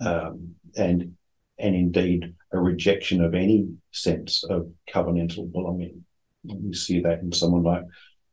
um, 0.00 0.54
and 0.76 1.16
and 1.58 1.74
indeed 1.74 2.34
a 2.52 2.58
rejection 2.58 3.22
of 3.22 3.34
any 3.34 3.68
sense 3.92 4.44
of 4.44 4.70
covenantal 4.92 5.50
belonging. 5.50 6.04
You 6.42 6.74
see 6.74 7.00
that 7.00 7.20
in 7.20 7.32
someone 7.32 7.62
like 7.62 7.84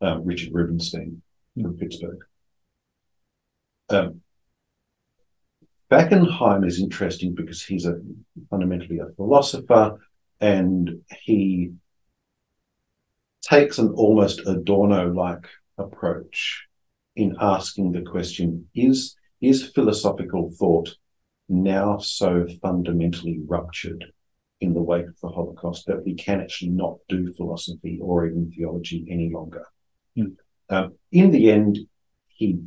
um, 0.02 0.26
Richard 0.26 0.54
Rubenstein 0.54 1.22
from 1.60 1.78
Pittsburgh. 1.78 2.20
Um, 3.90 4.22
is 5.92 6.80
interesting 6.80 7.36
because 7.36 7.62
he's 7.62 7.86
a 7.86 7.96
fundamentally 8.50 9.00
a 9.00 9.14
philosopher 9.16 9.98
and 10.40 11.02
he 11.24 11.72
takes 13.42 13.78
an 13.78 13.90
almost 13.90 14.42
Adorno-like 14.48 15.48
approach 15.78 16.68
in 17.16 17.36
asking 17.42 17.92
the 17.92 18.02
question, 18.02 18.68
is, 18.74 19.16
is 19.42 19.68
philosophical 19.68 20.52
thought 20.58 20.96
now 21.52 21.98
so 21.98 22.48
fundamentally 22.62 23.40
ruptured 23.46 24.06
in 24.62 24.74
the 24.74 24.82
wake 24.82 25.08
of 25.08 25.20
the 25.22 25.28
Holocaust 25.28 25.86
that 25.88 26.06
we 26.06 26.14
can 26.14 26.40
actually 26.40 26.70
not 26.70 26.98
do 27.10 27.34
philosophy 27.34 28.00
or 28.02 28.26
even 28.26 28.52
theology 28.52 29.06
any 29.10 29.30
longer. 29.30 29.66
Mm. 30.18 30.36
Um, 30.70 30.94
in 31.12 31.32
the 31.32 31.52
end, 31.52 31.80
he 32.28 32.60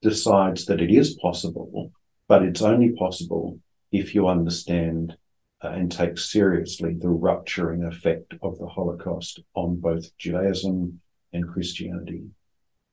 decides 0.00 0.66
that 0.66 0.80
it 0.80 0.90
is 0.90 1.14
possible, 1.20 1.92
but 2.28 2.42
it's 2.42 2.62
only 2.62 2.92
possible 2.92 3.58
if 3.90 4.14
you 4.14 4.28
understand 4.28 5.16
uh, 5.62 5.68
and 5.68 5.92
take 5.92 6.18
seriously 6.18 6.94
the 6.94 7.08
rupturing 7.08 7.84
effect 7.84 8.34
of 8.42 8.58
the 8.58 8.66
Holocaust 8.66 9.40
on 9.54 9.76
both 9.76 10.16
Judaism 10.16 11.00
and 11.32 11.48
Christianity. 11.48 12.24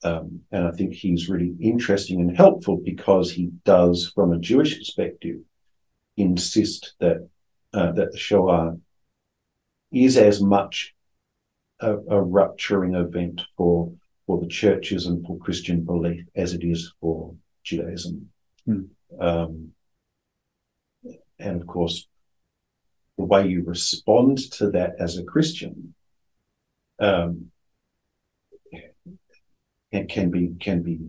Um, 0.03 0.41
and 0.51 0.65
I 0.65 0.71
think 0.71 0.93
he's 0.93 1.29
really 1.29 1.55
interesting 1.59 2.21
and 2.21 2.35
helpful 2.35 2.77
because 2.83 3.31
he 3.31 3.51
does, 3.65 4.11
from 4.15 4.31
a 4.31 4.39
Jewish 4.39 4.77
perspective, 4.77 5.37
insist 6.15 6.93
that 6.99 7.27
uh, 7.73 7.91
that 7.91 8.11
the 8.13 8.17
Shoah 8.17 8.77
is 9.91 10.17
as 10.17 10.41
much 10.41 10.95
a, 11.79 11.95
a, 11.95 12.21
rupturing 12.21 12.95
event 12.95 13.41
for 13.57 13.91
for 14.25 14.39
the 14.39 14.47
churches 14.47 15.05
and 15.05 15.25
for 15.25 15.37
Christian 15.37 15.83
belief 15.83 16.25
as 16.35 16.53
it 16.53 16.63
is 16.63 16.93
for 16.99 17.35
Judaism. 17.63 18.29
Hmm. 18.65 18.83
Um, 19.19 19.71
and 21.39 21.61
of 21.61 21.67
course, 21.67 22.07
the 23.17 23.25
way 23.25 23.47
you 23.47 23.63
respond 23.63 24.37
to 24.53 24.71
that 24.71 24.95
as 24.99 25.17
a 25.17 25.23
Christian 25.23 25.93
um, 26.99 27.51
can, 29.91 30.07
can 30.07 30.31
be 30.31 30.51
can 30.59 30.81
be 30.83 30.99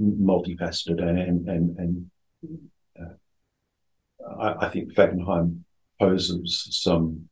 multifaceted 0.00 1.00
and 1.00 1.48
and 1.48 1.78
and 1.78 2.10
uh, 3.00 3.14
I, 4.40 4.66
I, 4.66 4.68
think 4.68 4.94
Fackenheim 4.94 5.60
poses 5.98 6.66
some 6.70 7.28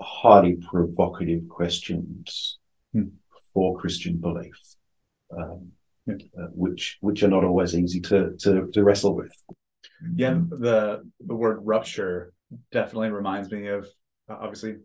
highly 0.00 0.56
provocative 0.56 1.48
questions 1.48 2.58
hmm. 2.92 3.08
for 3.52 3.78
Christian 3.78 4.16
belief, 4.16 4.54
um, 5.36 5.72
yeah. 6.06 6.16
uh, 6.38 6.48
which 6.52 6.98
which 7.00 7.22
are 7.22 7.28
not 7.28 7.44
always 7.44 7.74
easy 7.74 8.00
to 8.00 8.36
to, 8.40 8.70
to 8.72 8.84
wrestle 8.84 9.14
with. 9.14 9.32
Yeah, 10.14 10.40
the 10.50 11.08
the 11.26 11.34
word 11.34 11.60
rupture 11.62 12.32
definitely 12.72 13.10
reminds 13.10 13.50
me 13.50 13.68
of 13.68 13.86
uh, 14.28 14.36
obviously 14.40 14.76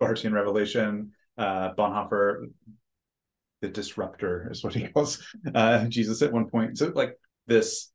Barthian 0.00 0.32
Revelation, 0.32 1.12
uh, 1.36 1.74
Bonhoeffer 1.74 2.46
the 3.60 3.68
disruptor 3.68 4.48
is 4.50 4.62
what 4.62 4.74
he 4.74 4.88
calls 4.88 5.22
uh, 5.54 5.84
Jesus 5.86 6.22
at 6.22 6.32
one 6.32 6.48
point. 6.48 6.78
So 6.78 6.92
like 6.94 7.16
this 7.46 7.90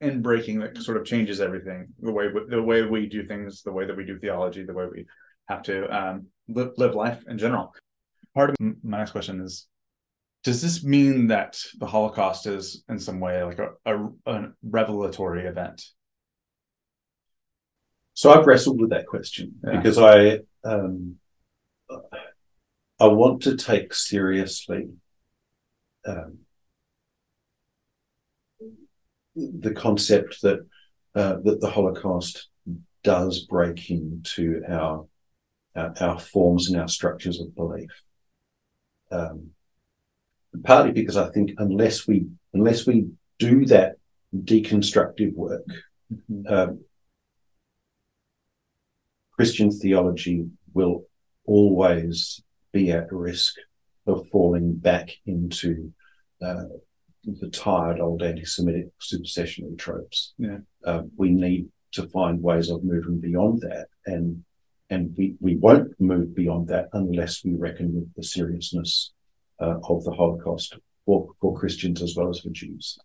in 0.00 0.20
breaking 0.20 0.58
that 0.58 0.76
sort 0.78 0.96
of 0.96 1.04
changes 1.04 1.40
everything 1.40 1.86
the 2.00 2.10
way 2.10 2.26
the 2.48 2.62
way 2.62 2.82
we 2.82 3.06
do 3.06 3.24
things, 3.24 3.62
the 3.62 3.72
way 3.72 3.86
that 3.86 3.96
we 3.96 4.04
do 4.04 4.18
theology, 4.18 4.64
the 4.64 4.72
way 4.72 4.86
we 4.92 5.06
have 5.48 5.62
to 5.62 5.86
um, 5.96 6.26
live, 6.48 6.72
live 6.76 6.94
life 6.94 7.22
in 7.28 7.38
general. 7.38 7.72
Part 8.34 8.50
of 8.50 8.56
my 8.82 8.98
next 8.98 9.12
question 9.12 9.40
is: 9.40 9.66
Does 10.42 10.60
this 10.60 10.82
mean 10.82 11.28
that 11.28 11.58
the 11.78 11.86
Holocaust 11.86 12.46
is 12.46 12.84
in 12.88 12.98
some 12.98 13.20
way 13.20 13.42
like 13.44 13.58
a, 13.58 13.70
a, 13.86 14.06
a 14.26 14.48
revelatory 14.62 15.46
event? 15.46 15.84
So 18.14 18.32
I've 18.32 18.46
wrestled 18.46 18.80
with 18.80 18.90
that 18.90 19.06
question 19.06 19.54
yeah. 19.64 19.76
because 19.76 19.98
I 19.98 20.40
um, 20.64 21.16
I 23.02 23.08
want 23.08 23.42
to 23.42 23.56
take 23.56 23.92
seriously 23.94 24.90
um, 26.06 26.38
the 29.34 29.74
concept 29.74 30.40
that 30.42 30.64
uh, 31.16 31.38
that 31.42 31.60
the 31.60 31.68
Holocaust 31.68 32.48
does 33.02 33.40
break 33.40 33.90
into 33.90 34.62
our, 34.68 35.06
our, 35.74 35.94
our 36.00 36.20
forms 36.20 36.70
and 36.70 36.80
our 36.80 36.86
structures 36.86 37.40
of 37.40 37.56
belief. 37.56 37.90
Um, 39.10 39.50
partly 40.62 40.92
because 40.92 41.16
I 41.16 41.28
think 41.30 41.54
unless 41.58 42.06
we 42.06 42.26
unless 42.54 42.86
we 42.86 43.08
do 43.40 43.66
that 43.66 43.96
deconstructive 44.32 45.34
work, 45.34 45.66
mm-hmm. 46.12 46.46
um, 46.46 46.84
Christian 49.32 49.72
theology 49.72 50.46
will 50.72 51.06
always 51.44 52.40
be 52.72 52.90
at 52.90 53.12
risk 53.12 53.54
of 54.06 54.28
falling 54.28 54.74
back 54.74 55.10
into 55.26 55.92
uh, 56.44 56.64
the 57.24 57.48
tired 57.50 58.00
old 58.00 58.22
anti-Semitic 58.22 58.88
supersessionary 59.00 59.78
tropes. 59.78 60.34
Yeah. 60.38 60.58
Uh, 60.84 61.02
we 61.16 61.30
need 61.30 61.68
to 61.92 62.08
find 62.08 62.42
ways 62.42 62.70
of 62.70 62.84
moving 62.84 63.20
beyond 63.20 63.60
that, 63.60 63.88
and 64.06 64.44
and 64.90 65.14
we, 65.16 65.36
we 65.40 65.56
won't 65.56 65.98
move 66.00 66.34
beyond 66.34 66.68
that 66.68 66.88
unless 66.92 67.44
we 67.44 67.54
reckon 67.54 67.94
with 67.94 68.14
the 68.14 68.22
seriousness 68.22 69.12
uh, 69.60 69.78
of 69.88 70.04
the 70.04 70.12
Holocaust 70.12 70.76
for, 71.06 71.28
for 71.40 71.58
Christians 71.58 72.02
as 72.02 72.14
well 72.14 72.28
as 72.28 72.40
for 72.40 72.50
Jews. 72.50 72.98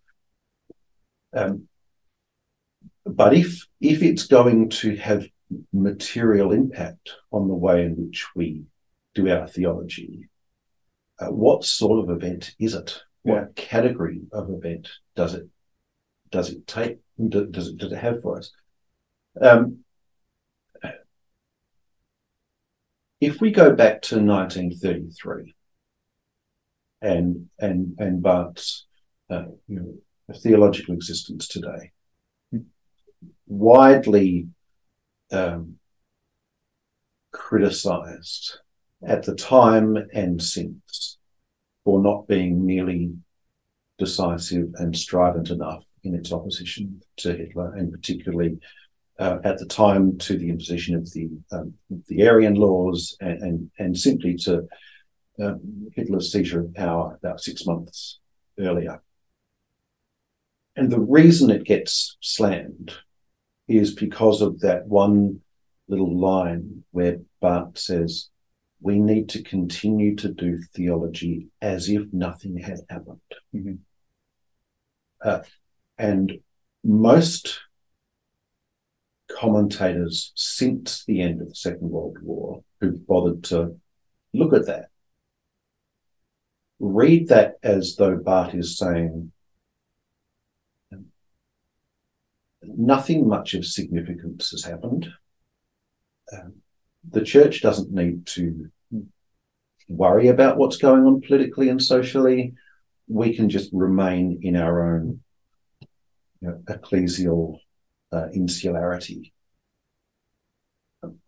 Um, 1.34 1.68
but 3.06 3.34
if 3.34 3.66
if 3.80 4.02
it's 4.02 4.26
going 4.26 4.68
to 4.70 4.96
have 4.96 5.26
material 5.72 6.52
impact 6.52 7.10
on 7.30 7.48
the 7.48 7.54
way 7.54 7.84
in 7.84 7.92
which 7.96 8.26
we 8.34 8.64
do 9.18 9.30
our 9.30 9.46
theology. 9.46 10.28
Uh, 11.18 11.26
what 11.26 11.64
sort 11.64 11.98
of 11.98 12.10
event 12.10 12.54
is 12.58 12.74
it? 12.74 13.02
What 13.22 13.34
yeah. 13.34 13.46
category 13.56 14.22
of 14.32 14.50
event 14.50 14.88
does 15.16 15.34
it 15.34 15.48
does 16.30 16.50
it 16.50 16.66
take? 16.66 16.98
Does 17.28 17.68
it 17.68 17.76
does 17.78 17.92
it 17.92 17.98
have 17.98 18.22
for 18.22 18.38
us? 18.38 18.52
Um, 19.40 19.78
if 23.20 23.40
we 23.40 23.50
go 23.50 23.74
back 23.74 24.02
to 24.02 24.16
1933 24.16 25.54
and 27.02 27.48
and 27.58 27.96
and 27.98 28.22
Barth's 28.22 28.86
uh, 29.30 29.46
you 29.66 29.80
know, 29.80 30.34
theological 30.34 30.94
existence 30.94 31.48
today, 31.48 31.90
widely 33.48 34.46
um, 35.32 35.78
criticized 37.32 38.60
at 39.06 39.24
the 39.24 39.34
time 39.34 39.96
and 40.12 40.42
since 40.42 41.18
for 41.84 42.02
not 42.02 42.26
being 42.26 42.66
nearly 42.66 43.12
decisive 43.98 44.68
and 44.74 44.96
strident 44.96 45.50
enough 45.50 45.84
in 46.04 46.14
its 46.14 46.32
opposition 46.32 47.00
to 47.16 47.36
Hitler, 47.36 47.74
and 47.74 47.92
particularly 47.92 48.58
uh, 49.18 49.38
at 49.44 49.58
the 49.58 49.66
time 49.66 50.16
to 50.18 50.38
the 50.38 50.48
imposition 50.48 50.94
of 50.94 51.10
the 51.12 51.28
um, 51.52 51.74
the 52.06 52.28
Aryan 52.28 52.54
laws 52.54 53.16
and 53.20 53.42
and, 53.42 53.70
and 53.78 53.98
simply 53.98 54.34
to 54.36 54.68
um, 55.42 55.88
Hitler's 55.94 56.32
seizure 56.32 56.60
of 56.60 56.74
power 56.74 57.16
about 57.16 57.40
six 57.40 57.66
months 57.66 58.20
earlier. 58.58 59.02
And 60.76 60.90
the 60.90 61.00
reason 61.00 61.50
it 61.50 61.64
gets 61.64 62.16
slammed 62.20 62.94
is 63.66 63.94
because 63.94 64.40
of 64.40 64.60
that 64.60 64.86
one 64.86 65.40
little 65.88 66.16
line 66.16 66.84
where 66.92 67.18
Barth 67.40 67.78
says, 67.78 68.30
we 68.80 68.98
need 68.98 69.28
to 69.30 69.42
continue 69.42 70.14
to 70.16 70.28
do 70.32 70.58
theology 70.74 71.48
as 71.60 71.88
if 71.88 72.02
nothing 72.12 72.58
had 72.58 72.80
happened. 72.88 73.20
Mm-hmm. 73.54 73.74
Uh, 75.22 75.40
and 75.96 76.38
most 76.84 77.60
commentators 79.30 80.32
since 80.36 81.04
the 81.04 81.20
end 81.20 81.42
of 81.42 81.48
the 81.48 81.54
Second 81.54 81.90
World 81.90 82.18
War 82.22 82.62
who've 82.80 83.04
bothered 83.06 83.44
to 83.44 83.76
look 84.32 84.54
at 84.54 84.66
that 84.66 84.90
read 86.80 87.28
that 87.28 87.54
as 87.62 87.96
though 87.96 88.16
Barth 88.16 88.54
is 88.54 88.78
saying 88.78 89.32
nothing 92.62 93.26
much 93.26 93.54
of 93.54 93.66
significance 93.66 94.50
has 94.50 94.64
happened. 94.64 95.08
Um, 96.32 96.54
the 97.10 97.22
church 97.22 97.62
doesn't 97.62 97.90
need 97.92 98.26
to 98.26 98.70
worry 99.88 100.28
about 100.28 100.58
what's 100.58 100.76
going 100.76 101.04
on 101.04 101.20
politically 101.20 101.68
and 101.68 101.82
socially. 101.82 102.54
We 103.08 103.34
can 103.34 103.48
just 103.48 103.70
remain 103.72 104.40
in 104.42 104.56
our 104.56 104.94
own 104.94 105.20
you 106.40 106.48
know, 106.48 106.62
ecclesial 106.68 107.58
uh, 108.12 108.28
insularity. 108.32 109.32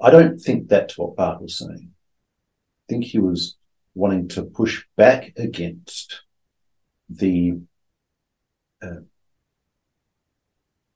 I 0.01 0.11
don't 0.11 0.39
think 0.39 0.69
that's 0.69 0.99
what 0.99 1.17
Barth 1.17 1.41
was 1.41 1.59
saying. 1.59 1.93
I 1.93 2.85
think 2.89 3.05
he 3.05 3.19
was 3.19 3.57
wanting 3.95 4.29
to 4.29 4.43
push 4.43 4.85
back 4.97 5.33
against 5.37 6.23
the 7.09 7.61
uh, 8.83 9.03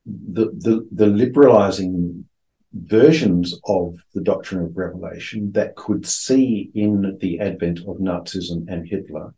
the, 0.06 0.46
the, 0.56 0.88
the 0.92 1.06
liberalizing 1.06 2.28
versions 2.74 3.58
of 3.64 4.04
the 4.14 4.20
doctrine 4.20 4.64
of 4.64 4.76
revelation 4.76 5.52
that 5.52 5.76
could 5.76 6.06
see 6.06 6.70
in 6.74 7.16
the 7.20 7.38
advent 7.38 7.78
of 7.80 7.98
Nazism 7.98 8.66
and 8.68 8.86
Hitler 8.86 9.34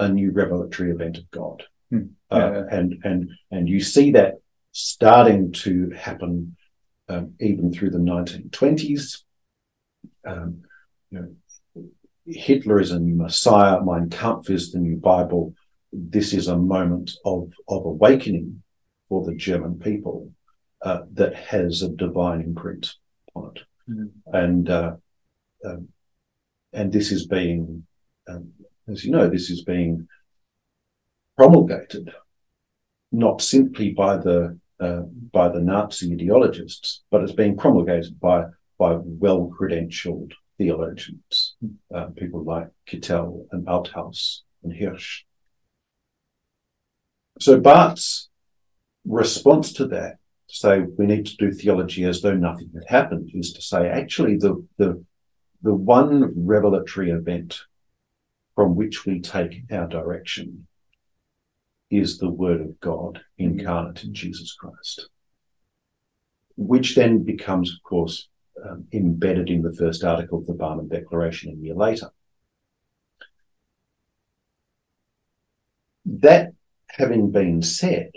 a 0.00 0.08
new 0.08 0.32
revelatory 0.32 0.90
event 0.90 1.18
of 1.18 1.30
God. 1.30 1.62
Hmm. 1.90 2.06
Uh, 2.30 2.38
yeah. 2.38 2.62
And 2.70 3.00
and 3.04 3.30
and 3.50 3.68
you 3.68 3.80
see 3.80 4.12
that 4.12 4.40
starting 4.72 5.52
to 5.52 5.90
happen 5.90 6.56
um, 7.08 7.34
even 7.40 7.72
through 7.72 7.90
the 7.90 7.98
1920s. 7.98 9.22
Um, 10.26 10.62
you 11.10 11.18
know, 11.74 11.84
Hitler 12.26 12.80
is 12.80 12.90
a 12.90 12.98
new 12.98 13.14
Messiah. 13.14 13.80
Mein 13.82 14.10
Kampf 14.10 14.50
is 14.50 14.72
the 14.72 14.78
new 14.78 14.96
Bible. 14.96 15.54
This 15.92 16.32
is 16.32 16.48
a 16.48 16.56
moment 16.56 17.12
of 17.24 17.52
of 17.68 17.84
awakening 17.84 18.62
for 19.08 19.24
the 19.24 19.34
German 19.34 19.78
people 19.78 20.32
uh, 20.84 21.00
that 21.12 21.34
has 21.34 21.82
a 21.82 21.88
divine 21.88 22.40
imprint 22.40 22.94
on 23.34 23.52
it. 23.54 23.62
Mm-hmm. 23.90 24.34
And 24.34 24.70
uh, 24.70 24.96
um, 25.64 25.88
and 26.72 26.92
this 26.92 27.12
is 27.12 27.26
being, 27.26 27.86
um, 28.28 28.52
as 28.88 29.04
you 29.04 29.12
know, 29.12 29.28
this 29.28 29.50
is 29.50 29.62
being 29.62 30.08
promulgated 31.36 32.12
not 33.12 33.42
simply 33.42 33.90
by 33.90 34.16
the 34.16 34.58
uh, 34.80 35.02
by 35.32 35.48
the 35.48 35.60
Nazi 35.60 36.12
ideologists, 36.12 37.04
but 37.10 37.22
it's 37.22 37.32
being 37.32 37.56
promulgated 37.56 38.18
by 38.18 38.46
by 38.78 38.96
well 39.00 39.52
credentialed 39.56 40.32
theologians, 40.58 41.56
uh, 41.94 42.06
people 42.16 42.42
like 42.42 42.68
Kittel 42.88 43.46
and 43.52 43.66
Althaus 43.66 44.40
and 44.64 44.74
Hirsch. 44.74 45.22
So 47.38 47.60
Barth's 47.60 48.28
response 49.04 49.72
to 49.74 49.86
that, 49.88 50.18
to 50.52 50.58
say 50.58 50.80
we 50.80 51.06
need 51.06 51.26
to 51.26 51.36
do 51.36 51.50
theology 51.50 52.04
as 52.04 52.20
though 52.20 52.34
nothing 52.34 52.70
had 52.74 52.84
happened, 52.88 53.30
is 53.34 53.52
to 53.54 53.62
say 53.62 53.88
actually 53.88 54.36
the 54.36 54.64
the 54.76 55.02
the 55.62 55.74
one 55.74 56.32
revelatory 56.36 57.10
event 57.10 57.60
from 58.54 58.74
which 58.74 59.06
we 59.06 59.20
take 59.20 59.62
our 59.70 59.86
direction 59.88 60.66
is 61.90 62.18
the 62.18 62.30
Word 62.30 62.60
of 62.60 62.80
God 62.80 63.20
incarnate 63.38 64.04
in 64.04 64.12
Jesus 64.14 64.54
Christ, 64.54 65.08
which 66.56 66.96
then 66.96 67.22
becomes, 67.22 67.70
of 67.72 67.82
course, 67.82 68.28
um, 68.68 68.86
embedded 68.92 69.48
in 69.48 69.62
the 69.62 69.72
first 69.72 70.04
article 70.04 70.38
of 70.38 70.46
the 70.46 70.54
Barmen 70.54 70.88
Declaration 70.88 71.52
a 71.52 71.64
year 71.64 71.74
later. 71.74 72.10
That 76.04 76.52
having 76.88 77.30
been 77.30 77.62
said, 77.62 78.10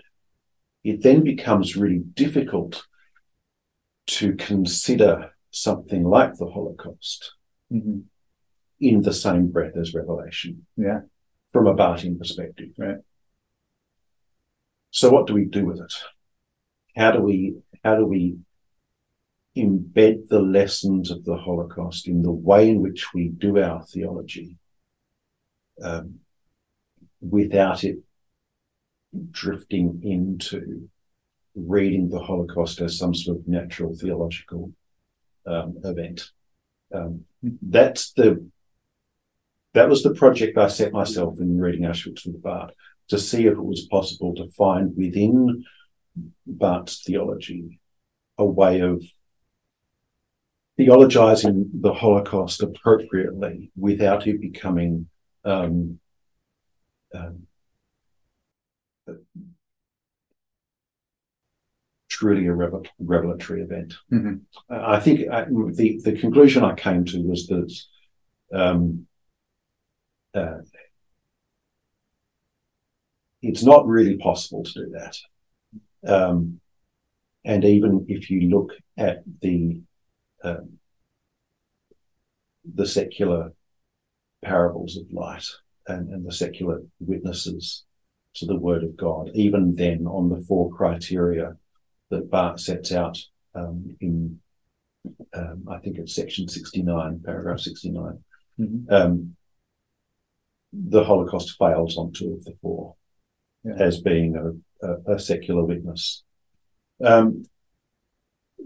it 0.85 1.01
then 1.01 1.23
becomes 1.23 1.75
really 1.75 1.97
difficult 1.97 2.85
to 4.05 4.35
consider 4.35 5.31
something 5.49 6.03
like 6.03 6.35
the 6.35 6.45
Holocaust 6.45 7.33
mm-hmm. 7.73 8.01
in 8.79 9.01
the 9.01 9.11
same 9.11 9.47
breath 9.47 9.75
as 9.75 9.95
Revelation. 9.95 10.67
Yeah. 10.77 10.99
From 11.51 11.65
a 11.65 11.73
Barthian 11.73 12.19
perspective. 12.19 12.69
Right. 12.77 12.97
So 14.91 15.09
what 15.09 15.25
do 15.25 15.33
we 15.33 15.45
do 15.45 15.65
with 15.65 15.79
it? 15.79 15.93
How 16.95 17.11
do 17.11 17.21
we 17.21 17.55
how 17.83 17.95
do 17.95 18.05
we 18.05 18.37
embed 19.57 20.27
the 20.27 20.39
lessons 20.39 21.09
of 21.09 21.25
the 21.25 21.35
Holocaust 21.35 22.07
in 22.07 22.21
the 22.21 22.31
way 22.31 22.69
in 22.69 22.81
which 22.81 23.11
we 23.13 23.29
do 23.29 23.57
our 23.57 23.83
theology 23.85 24.57
um, 25.81 26.19
without 27.21 27.83
it 27.83 27.97
drifting 29.31 30.01
into 30.03 30.89
reading 31.55 32.09
the 32.09 32.19
Holocaust 32.19 32.81
as 32.81 32.97
some 32.97 33.15
sort 33.15 33.37
of 33.37 33.47
natural 33.47 33.95
theological 33.95 34.71
um, 35.47 35.77
event. 35.83 36.31
Um, 36.93 37.25
that's 37.61 38.11
the 38.13 38.47
that 39.73 39.89
was 39.89 40.03
the 40.03 40.13
project 40.13 40.57
I 40.57 40.67
set 40.67 40.93
myself 40.93 41.39
in 41.39 41.59
reading 41.59 41.81
Auschwitz 41.81 42.25
with 42.25 42.41
Barth 42.41 42.71
to 43.09 43.19
see 43.19 43.45
if 43.45 43.53
it 43.53 43.63
was 43.63 43.87
possible 43.91 44.33
to 44.35 44.49
find 44.51 44.95
within 44.95 45.65
Barth's 46.47 47.03
theology 47.03 47.79
a 48.37 48.45
way 48.45 48.79
of 48.79 49.03
theologizing 50.79 51.69
the 51.73 51.93
Holocaust 51.93 52.63
appropriately 52.63 53.71
without 53.77 54.27
it 54.27 54.41
becoming 54.41 55.09
um, 55.43 55.99
um, 57.13 57.47
truly 62.15 62.47
a 62.47 62.53
revelatory 62.53 63.61
event. 63.61 63.93
Mm-hmm. 64.11 64.35
I 64.69 64.99
think 65.01 65.29
I, 65.29 65.45
the 65.81 65.99
the 66.03 66.17
conclusion 66.17 66.63
I 66.63 66.73
came 66.75 67.03
to 67.05 67.19
was 67.21 67.47
that 67.47 67.73
um, 68.53 69.07
uh, 70.33 70.59
it's 73.41 73.63
not 73.63 73.85
really 73.85 74.17
possible 74.17 74.63
to 74.63 74.73
do 74.73 74.93
that. 74.97 75.17
Um, 76.07 76.61
and 77.43 77.65
even 77.65 78.05
if 78.07 78.29
you 78.29 78.49
look 78.49 78.71
at 78.97 79.23
the 79.41 79.81
uh, 80.41 80.65
the 82.63 82.87
secular 82.87 83.51
parables 84.41 84.95
of 84.95 85.11
light 85.11 85.47
and, 85.87 86.09
and 86.13 86.25
the 86.25 86.31
secular 86.31 86.81
witnesses 86.99 87.83
to 88.35 88.45
the 88.45 88.57
word 88.57 88.83
of 88.83 88.95
God, 88.95 89.31
even 89.33 89.75
then 89.75 90.07
on 90.07 90.29
the 90.29 90.39
four 90.47 90.71
criteria 90.71 91.57
that 92.09 92.29
Barth 92.29 92.59
sets 92.59 92.91
out 92.91 93.17
um, 93.53 93.95
in 94.01 94.39
um, 95.33 95.65
I 95.69 95.77
think 95.79 95.97
it's 95.97 96.15
section 96.15 96.47
69, 96.47 97.21
paragraph 97.23 97.59
69. 97.59 98.19
Mhm. 98.59 98.91
Um, 98.91 99.35
the 100.73 101.03
Holocaust 101.03 101.55
fails 101.57 101.95
on 101.97 102.11
two 102.11 102.33
of 102.33 102.43
the 102.43 102.55
four 102.61 102.95
Yeah. 103.63 103.75
as 103.79 104.01
being 104.01 104.35
a, 104.35 104.85
a, 104.87 105.13
a 105.15 105.19
secular 105.19 105.63
witness. 105.63 106.23
Um, 107.03 107.43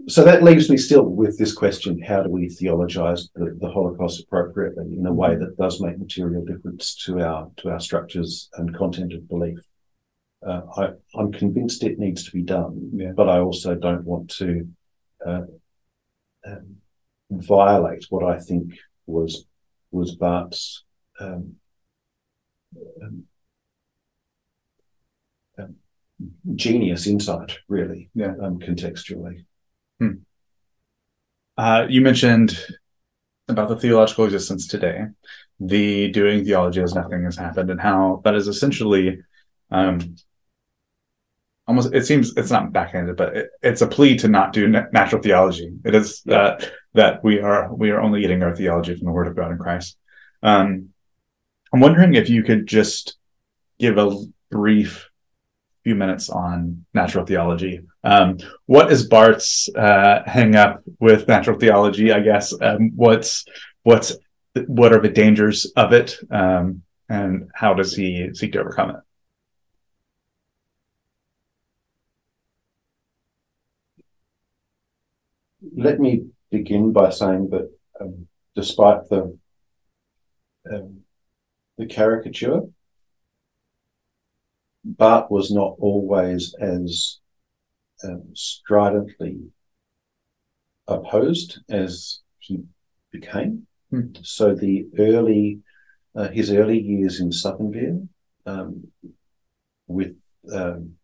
so 0.08 0.24
that 0.24 0.42
leaves 0.42 0.70
me 0.70 0.76
still 0.78 1.04
with 1.04 1.36
this 1.38 1.52
question 1.52 2.00
how 2.00 2.22
do 2.22 2.30
we 2.30 2.48
theologize 2.48 3.28
the, 3.34 3.56
the 3.60 3.68
Holocaust 3.70 4.22
appropriately 4.22 4.96
in 4.96 5.04
a 5.06 5.12
way 5.12 5.36
that 5.36 5.58
does 5.58 5.80
make 5.80 5.98
material 5.98 6.42
difference 6.44 6.94
to 7.04 7.20
our 7.20 7.50
to 7.58 7.68
our 7.70 7.80
structures 7.80 8.48
and 8.54 8.74
content 8.74 9.12
of 9.12 9.28
belief? 9.28 9.58
Uh, 10.46 10.62
I, 10.76 10.88
I'm 11.18 11.32
convinced 11.32 11.84
it 11.84 11.98
needs 11.98 12.24
to 12.24 12.30
be 12.32 12.42
done, 12.42 12.90
Yeah. 12.94 13.12
but 13.14 13.28
I 13.28 13.38
also 13.40 13.74
don't 13.74 14.04
want 14.04 14.30
to 14.36 14.68
uh, 15.26 15.42
um, 16.46 16.76
violate 17.30 18.06
what 18.08 18.24
I 18.24 18.38
think 18.38 18.72
was 19.06 19.44
was 19.90 20.14
Barth's 20.14 20.84
um, 21.20 21.56
um, 23.02 23.24
um, 25.58 25.76
genius 26.54 27.06
insight, 27.06 27.58
really, 27.68 28.08
Yeah. 28.14 28.34
um, 28.42 28.58
contextually. 28.60 29.44
Uh, 31.58 31.86
you 31.90 32.00
mentioned 32.00 32.58
about 33.48 33.68
the 33.68 33.76
theological 33.76 34.24
existence 34.24 34.66
today, 34.66 35.02
the 35.58 36.08
doing 36.10 36.42
theology 36.44 36.80
as 36.80 36.94
nothing 36.94 37.24
has 37.24 37.36
happened, 37.36 37.68
and 37.68 37.80
how 37.80 38.22
that 38.24 38.34
is 38.34 38.48
essentially 38.48 39.18
um, 39.70 40.16
almost, 41.70 41.94
it 41.94 42.04
seems 42.04 42.36
it's 42.36 42.50
not 42.50 42.72
backhanded, 42.72 43.16
but 43.16 43.36
it, 43.36 43.50
it's 43.62 43.80
a 43.80 43.86
plea 43.86 44.16
to 44.16 44.26
not 44.26 44.52
do 44.52 44.66
na- 44.66 44.86
natural 44.92 45.22
theology. 45.22 45.70
It 45.84 45.94
is 45.94 46.20
that 46.22 46.68
that 46.94 47.22
we 47.22 47.38
are 47.38 47.72
we 47.72 47.90
are 47.92 48.00
only 48.00 48.22
getting 48.22 48.42
our 48.42 48.56
theology 48.56 48.96
from 48.96 49.06
the 49.06 49.12
Word 49.12 49.28
of 49.28 49.36
God 49.36 49.52
in 49.52 49.58
Christ. 49.58 49.96
Um, 50.42 50.88
I'm 51.72 51.78
wondering 51.78 52.14
if 52.14 52.28
you 52.28 52.42
could 52.42 52.66
just 52.66 53.16
give 53.78 53.98
a 53.98 54.16
brief 54.50 55.08
few 55.84 55.94
minutes 55.94 56.28
on 56.28 56.84
natural 56.92 57.24
theology. 57.24 57.82
Um, 58.02 58.38
what 58.66 58.90
is 58.90 59.06
Barth's 59.06 59.68
uh, 59.76 60.24
hang 60.26 60.56
up 60.56 60.82
with 60.98 61.28
natural 61.28 61.56
theology? 61.56 62.10
I 62.10 62.18
guess 62.18 62.52
um, 62.60 62.90
what's 62.96 63.44
what's 63.84 64.16
what 64.66 64.92
are 64.92 65.00
the 65.00 65.08
dangers 65.08 65.66
of 65.76 65.92
it, 65.92 66.16
um, 66.32 66.82
and 67.08 67.48
how 67.54 67.74
does 67.74 67.94
he 67.94 68.30
seek 68.34 68.54
to 68.54 68.60
overcome 68.60 68.90
it? 68.90 68.96
Let 75.80 75.98
me 75.98 76.26
begin 76.50 76.92
by 76.92 77.08
saying 77.08 77.48
that 77.52 77.70
um, 77.98 78.26
despite 78.54 79.08
the 79.08 79.38
um, 80.70 81.00
the 81.78 81.86
caricature, 81.86 82.60
Barth 84.84 85.30
was 85.30 85.50
not 85.50 85.76
always 85.78 86.54
as 86.60 87.20
um, 88.04 88.24
stridently 88.34 89.38
opposed 90.86 91.60
as 91.70 92.20
he 92.40 92.64
became. 93.10 93.66
Hmm. 93.88 94.08
So 94.20 94.54
the 94.54 94.86
early, 94.98 95.60
uh, 96.14 96.28
his 96.28 96.52
early 96.52 96.78
years 96.78 97.20
in 97.20 97.30
Safenwil, 97.30 98.06
um, 98.44 98.88
with 99.86 100.14
um, 100.52 100.96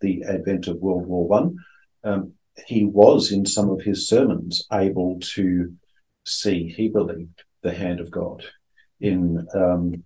the 0.00 0.24
advent 0.26 0.66
of 0.66 0.78
World 0.78 1.06
War 1.06 1.28
One, 1.28 1.56
um, 2.04 2.32
he 2.66 2.84
was 2.84 3.32
in 3.32 3.46
some 3.46 3.70
of 3.70 3.82
his 3.82 4.08
sermons 4.08 4.66
able 4.72 5.18
to 5.20 5.74
see, 6.24 6.68
he 6.68 6.88
believed, 6.88 7.44
the 7.62 7.72
hand 7.72 8.00
of 8.00 8.10
God 8.10 8.44
in 9.00 9.46
um, 9.54 10.04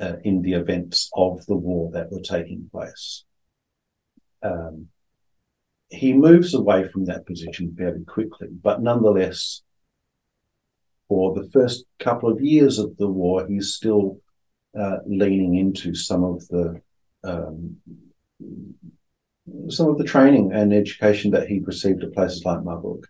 uh, 0.00 0.16
in 0.24 0.42
the 0.42 0.52
events 0.52 1.10
of 1.14 1.44
the 1.46 1.56
war 1.56 1.90
that 1.92 2.10
were 2.10 2.20
taking 2.20 2.68
place. 2.70 3.24
Um, 4.42 4.88
he 5.90 6.12
moves 6.12 6.54
away 6.54 6.88
from 6.88 7.06
that 7.06 7.26
position 7.26 7.74
fairly 7.76 8.04
quickly, 8.04 8.48
but 8.50 8.82
nonetheless, 8.82 9.62
for 11.08 11.34
the 11.34 11.48
first 11.50 11.84
couple 11.98 12.30
of 12.30 12.40
years 12.40 12.78
of 12.78 12.96
the 12.96 13.08
war, 13.08 13.46
he's 13.48 13.74
still 13.74 14.20
uh, 14.78 14.98
leaning 15.06 15.56
into 15.56 15.94
some 15.94 16.22
of 16.22 16.46
the 16.48 16.80
um, 17.24 17.76
some 19.68 19.88
of 19.88 19.98
the 19.98 20.04
training 20.04 20.52
and 20.52 20.72
education 20.72 21.30
that 21.32 21.48
he 21.48 21.60
received 21.60 22.02
at 22.02 22.12
places 22.12 22.44
like 22.44 22.62
Marburg 22.62 23.04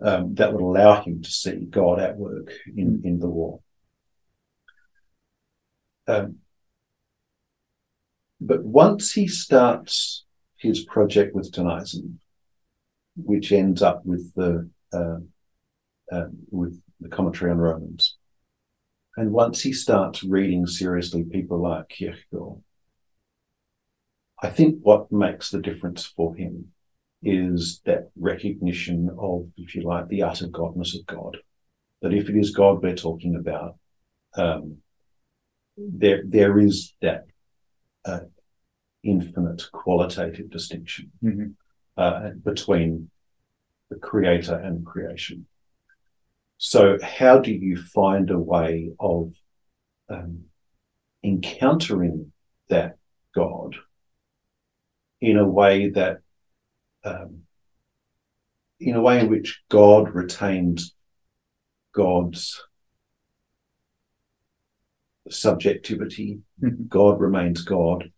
um, 0.00 0.34
that 0.34 0.52
would 0.52 0.62
allow 0.62 1.02
him 1.02 1.22
to 1.22 1.30
see 1.30 1.66
God 1.70 1.98
at 1.98 2.16
work 2.16 2.52
in, 2.76 3.02
in 3.04 3.18
the 3.18 3.28
war. 3.28 3.60
Um, 6.06 6.36
but 8.40 8.62
once 8.62 9.12
he 9.12 9.26
starts 9.26 10.24
his 10.56 10.84
project 10.84 11.34
with 11.34 11.50
Thurneysen, 11.52 12.18
which 13.16 13.52
ends 13.52 13.80
up 13.80 14.04
with 14.04 14.34
the 14.34 14.68
uh, 14.92 15.18
uh, 16.12 16.26
with 16.50 16.80
the 17.00 17.08
commentary 17.08 17.50
on 17.50 17.58
Romans, 17.58 18.16
and 19.16 19.32
once 19.32 19.62
he 19.62 19.72
starts 19.72 20.22
reading 20.22 20.66
seriously 20.66 21.22
people 21.22 21.62
like 21.62 21.88
Kierkegaard, 21.88 22.62
I 24.44 24.50
think 24.50 24.80
what 24.82 25.10
makes 25.10 25.50
the 25.50 25.58
difference 25.58 26.04
for 26.04 26.34
him 26.34 26.66
is 27.22 27.80
that 27.86 28.10
recognition 28.14 29.08
of, 29.18 29.48
if 29.56 29.74
you 29.74 29.80
like, 29.82 30.08
the 30.08 30.22
utter 30.22 30.48
godness 30.48 30.94
of 30.98 31.06
God. 31.06 31.38
That 32.02 32.12
if 32.12 32.28
it 32.28 32.36
is 32.36 32.50
God 32.50 32.82
we're 32.82 32.94
talking 32.94 33.36
about, 33.36 33.78
um, 34.36 34.78
there 35.78 36.22
there 36.26 36.58
is 36.58 36.92
that 37.00 37.24
uh, 38.04 38.26
infinite 39.02 39.62
qualitative 39.72 40.50
distinction 40.50 41.10
Mhm. 41.22 41.54
uh, 41.96 42.30
between 42.44 43.10
the 43.88 43.96
creator 43.96 44.56
and 44.56 44.84
creation. 44.84 45.46
So, 46.58 46.98
how 47.02 47.38
do 47.38 47.50
you 47.50 47.78
find 47.78 48.30
a 48.30 48.38
way 48.38 48.92
of 49.00 49.32
um, 50.10 50.44
encountering 51.22 52.32
that 52.68 52.98
God 53.34 53.76
in 55.24 55.38
a 55.38 55.48
way 55.48 55.90
that, 55.90 56.18
um, 57.04 57.42
in 58.80 58.94
a 58.94 59.00
way 59.00 59.20
in 59.20 59.30
which 59.30 59.62
God 59.68 60.14
retains 60.14 60.94
God's 61.92 62.60
subjectivity, 65.30 66.42
Mhm. 66.60 66.88
God 66.88 67.20
remains 67.20 67.62
God, 67.62 68.12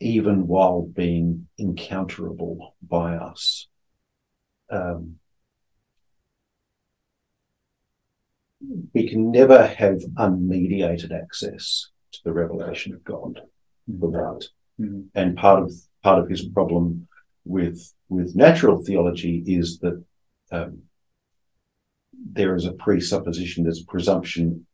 even 0.00 0.46
while 0.46 0.82
being 0.82 1.48
encounterable 1.60 2.74
by 2.82 3.16
us. 3.16 3.68
Um, 4.70 5.20
we 8.94 9.08
can 9.08 9.30
never 9.30 9.66
have 9.66 9.98
unmediated 10.16 11.12
access 11.12 11.90
to 12.12 12.20
the 12.24 12.32
revelation 12.32 12.94
of 12.94 13.04
God 13.04 13.40
without. 13.86 14.48
Mhm. 14.78 15.08
And 15.14 15.36
part 15.36 15.64
of 15.64 15.72
part 16.02 16.18
of 16.18 16.28
his 16.28 16.46
problem 16.48 17.08
with 17.44 17.92
with 18.08 18.36
natural 18.36 18.82
theology 18.82 19.42
is 19.46 19.78
that 19.80 20.02
um, 20.50 20.82
there 22.12 22.54
is 22.54 22.66
a 22.66 22.72
presupposition, 22.72 23.64
there's 23.64 23.82
a 23.82 23.90
presumption 23.90 24.66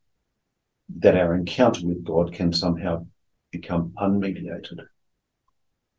that 0.99 1.17
our 1.17 1.35
encounter 1.35 1.87
with 1.87 2.05
God 2.05 2.33
can 2.33 2.53
somehow 2.53 3.07
become 3.51 3.93
unmediated. 3.99 4.81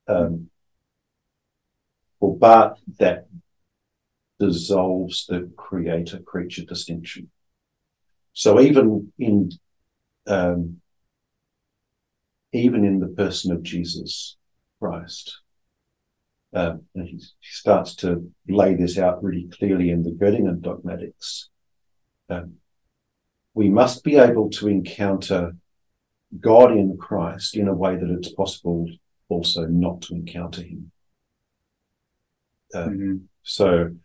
Um, 0.08 0.50
for 2.20 2.38
that 2.40 3.28
dissolves 4.40 5.26
the 5.28 5.52
creator 5.56 6.20
creature 6.20 6.66
distinction. 6.66 7.30
So 8.34 8.60
even 8.60 9.12
in 9.18 9.52
um, 10.28 10.82
even 12.52 12.84
in 12.84 13.00
the 13.00 13.08
person 13.08 13.52
of 13.52 13.64
Jesus 13.64 14.38
Christ, 14.80 15.42
um, 16.54 16.86
and 16.96 17.08
he, 17.08 17.18
he 17.18 17.28
starts 17.42 17.96
to 17.96 18.32
lay 18.48 18.76
this 18.76 18.98
out 18.98 19.24
really 19.24 19.48
clearly 19.48 19.90
in 19.92 20.04
the 20.04 20.12
Göttingen 20.12 20.62
dogmatics. 20.62 21.50
Um, 22.30 22.56
we 23.54 23.70
must 23.70 24.04
be 24.04 24.16
able 24.18 24.50
to 24.52 24.68
encounter 24.68 25.56
God 26.40 26.72
in 26.72 26.98
Christ 26.98 27.56
in 27.56 27.68
a 27.68 27.74
way 27.74 27.96
that 27.96 28.10
it's 28.10 28.34
possible 28.34 28.88
also 29.28 29.66
not 29.66 30.02
to 30.04 30.16
encounter 30.16 30.62
Him. 30.62 30.92
Um, 32.74 32.98
Mhm. 32.98 33.28
so 33.44 33.96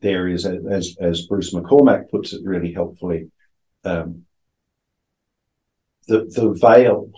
there 0.00 0.26
is, 0.26 0.44
a, 0.44 0.60
as 0.68 0.96
as 1.00 1.26
Bruce 1.26 1.54
McCormack 1.54 2.10
puts 2.10 2.32
it 2.32 2.44
really 2.44 2.72
helpfully, 2.72 3.30
um, 3.84 4.26
the 6.08 6.24
the 6.24 6.52
veil 6.60 7.12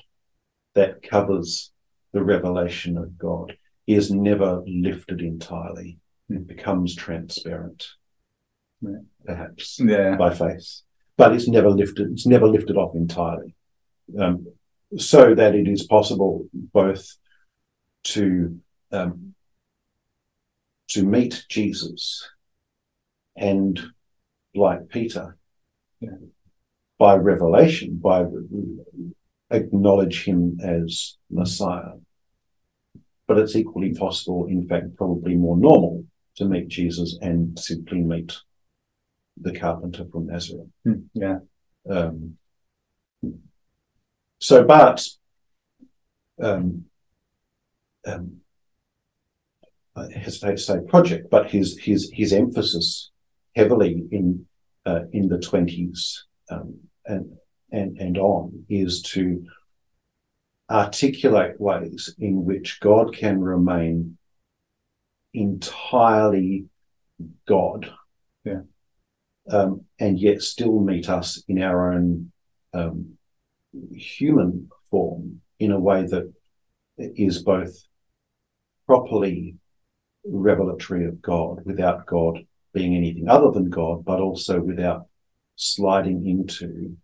that 0.74 1.02
covers 1.02 1.72
the 2.14 2.24
revelation 2.24 2.96
of 2.96 3.18
God 3.18 3.56
He 3.86 3.94
is 3.94 4.10
never 4.10 4.62
lifted 4.66 5.20
entirely. 5.20 5.98
It 6.30 6.46
becomes 6.46 6.96
transparent. 6.96 7.86
yeah. 8.80 9.00
perhaps 9.26 9.78
yeah. 9.78 10.16
by 10.16 10.32
faith, 10.32 10.80
but 11.18 11.34
it's 11.34 11.48
never 11.48 11.70
lifted. 11.70 12.12
It's 12.12 12.26
never 12.26 12.48
lifted 12.48 12.76
off 12.76 12.94
entirely, 12.94 13.54
um, 14.18 14.46
so 14.96 15.34
that 15.34 15.54
it 15.54 15.68
is 15.68 15.82
possible 15.86 16.46
both 16.52 17.06
to 18.04 18.58
um, 18.90 19.34
to 20.88 21.04
meet 21.04 21.44
Jesus 21.48 22.28
and, 23.36 23.80
like 24.54 24.88
Peter, 24.88 25.36
yeah. 26.00 26.10
by 26.98 27.16
revelation, 27.16 27.98
by 28.00 28.24
acknowledge 29.50 30.24
him 30.24 30.58
as 30.62 31.16
Messiah. 31.30 31.94
But 33.26 33.38
it's 33.38 33.56
equally 33.56 33.94
possible, 33.94 34.46
in 34.46 34.68
fact, 34.68 34.96
probably 34.96 35.34
more 35.34 35.56
normal 35.56 36.04
to 36.36 36.44
meet 36.44 36.68
Jesus 36.68 37.18
and 37.22 37.58
simply 37.58 38.00
meet 38.00 38.36
the 39.40 39.58
carpenter 39.58 40.04
from 40.10 40.26
Nazareth. 40.26 40.68
Hmm, 40.84 41.00
yeah. 41.14 41.38
Um, 41.88 42.36
so, 44.40 44.64
but 44.64 45.06
um, 46.42 46.84
um, 48.06 48.40
I 49.96 50.06
hesitate 50.12 50.56
to 50.56 50.62
say 50.62 50.80
project, 50.86 51.30
but 51.30 51.50
his 51.50 51.78
his 51.78 52.10
his 52.12 52.32
emphasis 52.32 53.10
heavily 53.54 54.04
in 54.10 54.46
uh, 54.84 55.02
in 55.12 55.28
the 55.28 55.38
twenties 55.38 56.24
um, 56.50 56.78
and 57.06 57.36
and 57.72 57.96
and 57.98 58.18
on 58.18 58.64
is 58.68 59.02
to 59.02 59.44
articulate 60.70 61.60
ways 61.60 62.14
in 62.18 62.44
which 62.44 62.80
God 62.80 63.14
can 63.14 63.40
remain 63.40 64.16
entirely 65.32 66.66
God, 67.46 67.92
yeah, 68.44 68.62
um, 69.50 69.84
and 69.98 70.18
yet 70.18 70.42
still 70.42 70.80
meet 70.80 71.08
us 71.08 71.42
in 71.48 71.62
our 71.62 71.92
own 71.92 72.32
um, 72.72 73.18
human 73.92 74.68
form 74.90 75.40
in 75.58 75.70
a 75.70 75.78
way 75.78 76.06
that 76.06 76.32
is 76.96 77.42
both 77.42 77.76
properly 78.86 79.56
revelatory 80.24 81.04
of 81.06 81.20
God 81.20 81.64
without 81.64 82.06
God 82.06 82.46
being 82.72 82.96
anything 82.96 83.28
other 83.28 83.50
than 83.50 83.70
God, 83.70 84.04
but 84.04 84.20
also 84.20 84.60
without 84.60 85.06
sliding 85.56 86.26
into 86.26 86.96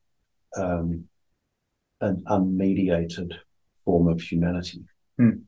um, 0.57 1.05
an 2.01 2.25
unmediated 2.27 3.35
form 3.91 4.09
of 4.09 4.21
humanity. 4.21 4.81
Hmm. 5.19 5.43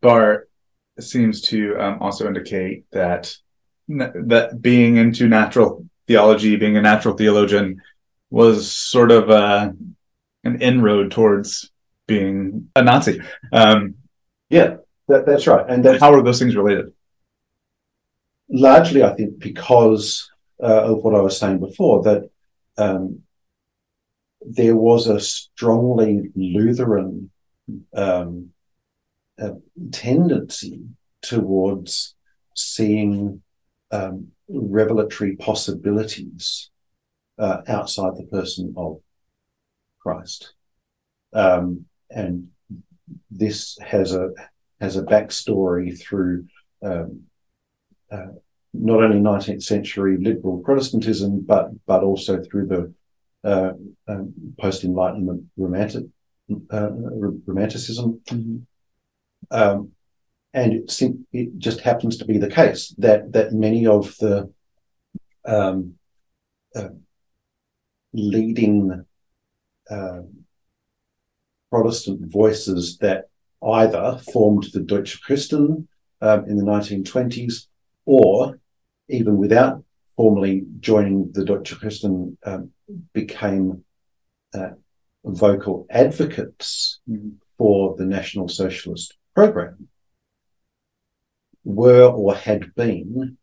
Barth 0.00 0.44
seems 1.00 1.40
to 1.50 1.76
um, 1.82 1.98
also 2.00 2.26
indicate 2.26 2.84
that 2.92 3.34
that 3.88 4.60
being 4.60 4.96
into 4.96 5.28
natural 5.28 5.86
theology, 6.06 6.56
being 6.56 6.76
a 6.76 6.82
natural 6.82 7.16
theologian, 7.16 7.80
was 8.30 8.70
sort 8.70 9.10
of 9.10 9.30
uh, 9.30 9.72
an 10.44 10.62
inroad 10.62 11.10
towards 11.10 11.70
being 12.06 12.70
a 12.76 12.82
Nazi. 12.82 13.20
Um, 13.52 13.94
yeah, 14.48 14.76
that, 15.08 15.26
that's 15.26 15.46
right. 15.46 15.64
And 15.68 15.84
that's, 15.84 16.00
how 16.00 16.12
are 16.14 16.22
those 16.22 16.38
things 16.38 16.56
related? 16.56 16.92
Largely, 18.48 19.02
I 19.02 19.14
think, 19.14 19.38
because 19.38 20.30
uh, 20.62 20.82
of 20.92 21.02
what 21.02 21.14
I 21.14 21.20
was 21.20 21.38
saying 21.38 21.58
before, 21.58 22.02
that 22.04 22.30
um, 22.76 23.23
there 24.46 24.76
was 24.76 25.06
a 25.06 25.20
strongly 25.20 26.30
Lutheran 26.34 27.30
um, 27.94 28.50
tendency 29.90 30.82
towards 31.22 32.14
seeing 32.54 33.42
um, 33.90 34.28
revelatory 34.48 35.36
possibilities 35.36 36.70
uh, 37.38 37.62
outside 37.66 38.16
the 38.16 38.26
person 38.30 38.74
of 38.76 39.00
Christ. 40.00 40.52
Um, 41.32 41.86
and 42.10 42.48
this 43.30 43.78
has 43.78 44.14
a 44.14 44.30
has 44.80 44.96
a 44.96 45.02
backstory 45.02 45.98
through 45.98 46.46
um, 46.82 47.22
uh, 48.10 48.26
not 48.72 49.02
only 49.02 49.18
19th 49.18 49.62
century 49.62 50.18
liberal 50.20 50.58
Protestantism, 50.58 51.40
but 51.40 51.70
but 51.86 52.02
also 52.02 52.42
through 52.42 52.66
the 52.66 52.92
uh, 53.44 53.72
um, 54.08 54.34
post 54.58 54.84
Enlightenment 54.84 55.44
romantic 55.56 56.04
uh, 56.72 56.90
romanticism. 57.46 58.20
Mm-hmm. 58.26 58.56
Um, 59.50 59.92
and 60.52 60.72
it, 60.72 61.02
it, 61.32 61.58
just 61.58 61.80
happens 61.80 62.16
to 62.18 62.24
be 62.24 62.38
the 62.38 62.50
case 62.50 62.94
that 62.98 63.32
that 63.32 63.52
many 63.52 63.86
of 63.86 64.16
the 64.18 64.50
um, 65.44 65.94
uh, 66.74 66.88
leading 68.12 69.04
uh, 69.90 70.20
Protestant 71.70 72.32
voices 72.32 72.98
that 72.98 73.28
either 73.62 74.20
formed 74.32 74.68
the 74.72 74.80
Deutsche 74.80 75.20
Christen 75.22 75.88
um, 76.20 76.44
in 76.46 76.56
the 76.56 76.64
1920s 76.64 77.66
or 78.06 78.58
even 79.08 79.36
without 79.36 79.83
formally 80.16 80.64
joining 80.80 81.32
the 81.32 81.44
Deutsche 81.44 81.78
Christen 81.78 82.38
um, 82.44 82.70
became 83.12 83.84
uh, 84.54 84.70
vocal 85.24 85.86
advocates 85.90 87.00
mm-hmm. 87.08 87.30
for 87.58 87.96
the 87.96 88.04
National 88.04 88.48
Socialist 88.48 89.14
program 89.34 89.88
were 91.64 92.06
or 92.06 92.34
had 92.34 92.74
been 92.74 93.38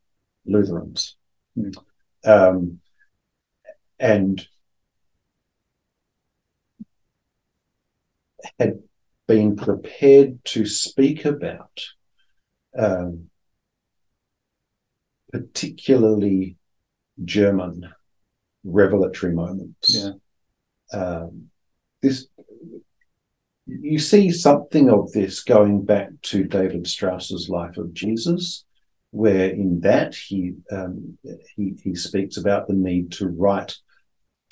Lutherans. 0.45 1.17
Mm. 1.57 1.75
Um, 2.23 2.79
and 3.99 4.47
had 8.59 8.79
been 9.27 9.55
prepared 9.55 10.43
to 10.45 10.65
speak 10.65 11.25
about 11.25 11.79
um, 12.77 13.29
particularly 15.31 16.57
German 17.23 17.93
revelatory 18.63 19.33
moments. 19.33 19.95
Yeah. 19.95 20.11
Um, 20.93 21.49
this 22.01 22.27
you 23.65 23.99
see 23.99 24.31
something 24.31 24.89
of 24.89 25.11
this 25.11 25.43
going 25.43 25.85
back 25.85 26.09
to 26.23 26.43
David 26.43 26.87
Strauss's 26.87 27.47
Life 27.47 27.77
of 27.77 27.93
Jesus, 27.93 28.65
where 29.11 29.49
in 29.49 29.81
that 29.81 30.15
he 30.15 30.55
um, 30.71 31.17
he, 31.55 31.75
he 31.83 31.95
speaks 31.95 32.37
about 32.37 32.67
the 32.67 32.73
need 32.73 33.11
to 33.13 33.27
write 33.27 33.77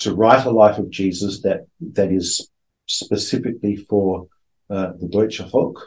to 0.00 0.14
write 0.14 0.46
a 0.46 0.50
life 0.50 0.78
of 0.78 0.90
Jesus 0.90 1.42
that 1.42 1.66
that 1.80 2.10
is 2.10 2.50
specifically 2.86 3.76
for 3.76 4.26
uh, 4.70 4.92
the 4.98 5.08
Deutsche 5.08 5.40
Volk, 5.50 5.86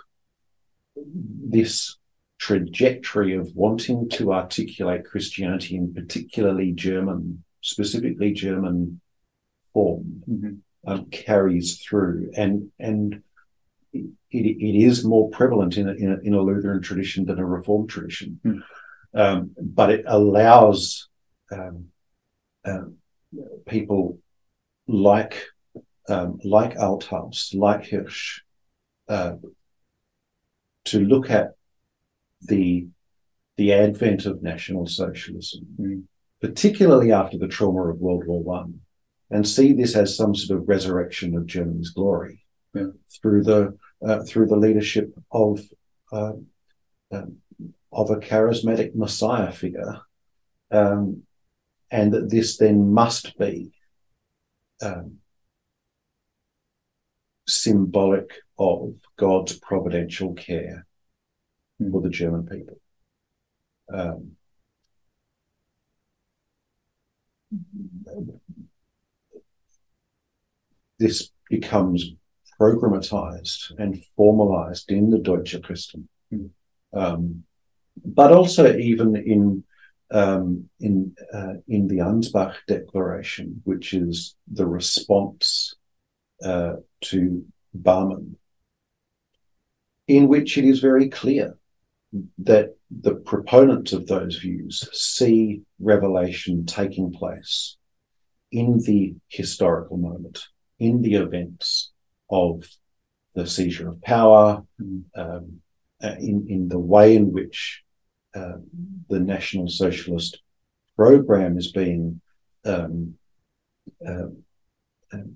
this 0.96 1.98
trajectory 2.43 3.36
of 3.36 3.56
wanting 3.56 4.10
to 4.10 4.34
articulate 4.34 5.06
Christianity 5.06 5.77
in 5.77 5.93
particularly 5.93 6.73
German, 6.73 7.41
specifically 7.62 8.34
German 8.34 8.99
form, 9.73 10.23
mm-hmm. 10.29 10.56
um, 10.86 11.06
carries 11.06 11.79
through, 11.79 12.32
and 12.36 12.69
and 12.77 13.23
it, 13.93 14.12
it 14.29 14.84
is 14.89 15.06
more 15.06 15.29
prevalent 15.29 15.77
in 15.77 15.88
a, 15.88 15.93
in 15.93 16.12
a, 16.12 16.17
in 16.27 16.34
a 16.34 16.41
Lutheran 16.41 16.82
tradition 16.82 17.25
than 17.25 17.39
a 17.39 17.45
Reformed 17.45 17.89
tradition, 17.89 18.41
mm. 18.43 18.62
um, 19.13 19.51
but 19.58 19.89
it 19.89 20.03
allows 20.06 21.08
um, 21.49 21.86
uh, 22.65 22.88
people 23.65 24.19
like 24.86 25.45
um, 26.10 26.39
like 26.43 26.75
Althaus, 26.75 27.56
like 27.56 27.89
Hirsch, 27.89 28.41
uh, 29.08 29.36
to 30.84 30.99
look 30.99 31.29
at 31.29 31.53
the 32.47 32.88
the 33.58 33.73
advent 33.73 34.25
of 34.25 34.41
National 34.41 34.88
Socialism, 34.88 35.65
mm. 35.79 36.03
particularly 36.41 37.12
after 37.12 37.38
the 37.38 37.47
trauma 37.47 37.84
of 37.84 37.99
World 37.99 38.25
War 38.25 38.41
One, 38.41 38.82
and 39.29 39.47
see 39.47 39.73
this 39.73 39.95
as 39.95 40.17
some 40.17 40.36
sort 40.36 40.60
of 40.60 40.67
resurrection 40.67 41.36
of 41.36 41.45
Germany's 41.45 41.89
glory 41.89 42.43
yeah. 42.73 42.88
through 43.21 43.43
the 43.43 43.77
uh, 44.06 44.23
through 44.23 44.47
the 44.47 44.56
leadership 44.58 45.13
of 45.32 45.62
uh, 46.12 46.34
um, 47.12 47.38
of 47.91 48.10
a 48.10 48.17
charismatic 48.17 48.95
Messiah 48.95 49.51
figure, 49.51 50.01
um, 50.71 51.23
and 51.91 52.12
that 52.13 52.29
this 52.29 52.58
then 52.58 52.91
must 52.91 53.38
be 53.38 53.71
um, 54.82 55.17
symbolic 57.47 58.32
of 58.58 58.95
God's 59.17 59.58
providential 59.60 60.34
care. 60.34 60.86
For 61.91 62.02
the 62.02 62.10
German 62.10 62.46
people. 62.48 62.78
Um, 63.93 64.32
this 71.00 71.30
becomes 71.50 72.12
programmatized 72.60 73.72
and 73.78 74.04
formalized 74.15 74.91
in 74.91 75.10
the 75.10 75.19
Deutsche 75.19 75.62
Christen, 75.62 76.08
mm. 76.34 76.50
um, 76.93 77.43
but 78.04 78.32
also 78.32 78.76
even 78.78 79.15
in 79.15 79.63
um, 80.12 80.69
in 80.80 81.15
uh, 81.34 81.56
in 81.67 81.88
the 81.88 81.98
Ansbach 81.98 82.56
Declaration, 82.67 83.62
which 83.63 83.93
is 83.93 84.36
the 84.52 84.65
response 84.65 85.76
uh, 86.43 86.76
to 87.02 87.46
Barmen, 87.76 88.36
in 90.08 90.28
which 90.28 90.58
it 90.58 90.65
is 90.65 90.80
very 90.80 91.10
clear 91.10 91.58
that 92.39 92.76
the 92.91 93.15
proponents 93.15 93.93
of 93.93 94.08
those 94.08 94.38
views 94.38 94.88
see 94.91 95.62
revelation 95.80 96.65
taking 96.65 97.12
place 97.12 97.78
in 98.52 98.80
the 98.86 99.15
historical 99.30 99.97
moment, 99.97 100.43
in 100.80 101.02
the 101.02 101.15
events 101.15 101.91
of 102.30 102.63
the 103.34 103.47
seizure 103.47 103.89
of 103.89 104.02
power, 104.02 104.63
mm. 104.82 105.04
um, 105.15 105.60
uh, 106.04 106.15
in, 106.19 106.45
in 106.49 106.67
the 106.67 106.80
way 106.80 107.15
in 107.15 107.32
which 107.32 107.82
uh, 108.36 108.58
the 109.10 109.19
National 109.19 109.67
Socialist 109.67 110.41
program 110.95 111.58
is 111.58 111.71
being 111.71 112.21
um, 112.65 113.15
uh, 114.08 114.28
um, 115.13 115.36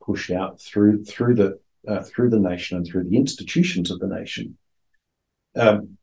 pushed 0.00 0.30
out 0.30 0.60
through 0.60 1.04
through 1.04 1.34
the 1.34 1.58
uh, 1.88 2.02
through 2.02 2.30
the 2.30 2.38
nation 2.38 2.76
and 2.76 2.86
through 2.86 3.04
the 3.04 3.16
institutions 3.16 3.90
of 3.90 3.98
the 4.00 4.06
nation. 4.06 4.56
Um, 5.56 5.98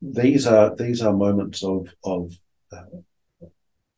these 0.00 0.46
are 0.46 0.74
these 0.76 1.02
are 1.02 1.12
moments 1.12 1.62
of 1.64 1.88
of 2.04 2.32
uh, 2.72 2.98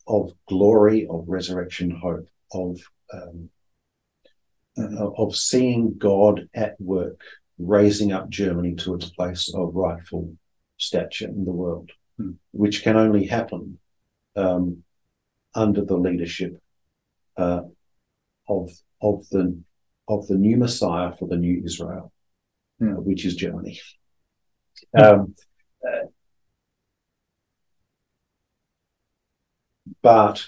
of 0.07 0.33
glory, 0.49 1.07
of 1.09 1.29
resurrection, 1.29 1.91
hope, 1.91 2.29
of 2.53 2.81
um, 3.13 3.51
uh, 4.79 5.11
of 5.11 5.37
seeing 5.37 5.95
God 5.99 6.49
at 6.55 6.81
work, 6.81 7.21
raising 7.59 8.13
up 8.13 8.29
Germany 8.31 8.75
to 8.77 8.95
its 8.95 9.11
place 9.11 9.53
of 9.55 9.75
rightful 9.75 10.35
stature 10.79 11.29
in 11.29 11.45
the 11.45 11.53
world, 11.53 11.91
mm. 12.19 12.37
which 12.53 12.83
can 12.83 12.97
only 12.97 13.27
happen 13.27 13.79
um, 14.37 14.83
under 15.55 15.85
the 15.85 15.97
leadership 15.97 16.61
uh, 17.37 17.63
of 18.49 18.71
of 19.03 19.29
the 19.31 19.61
of 20.11 20.27
the 20.27 20.35
new 20.35 20.57
Messiah 20.57 21.13
for 21.17 21.29
the 21.29 21.37
new 21.37 21.63
Israel, 21.65 22.13
mm. 22.83 23.01
which 23.05 23.25
is 23.25 23.37
Germany. 23.37 23.81
Um, 25.01 25.35
uh, 25.87 26.07
but 30.03 30.45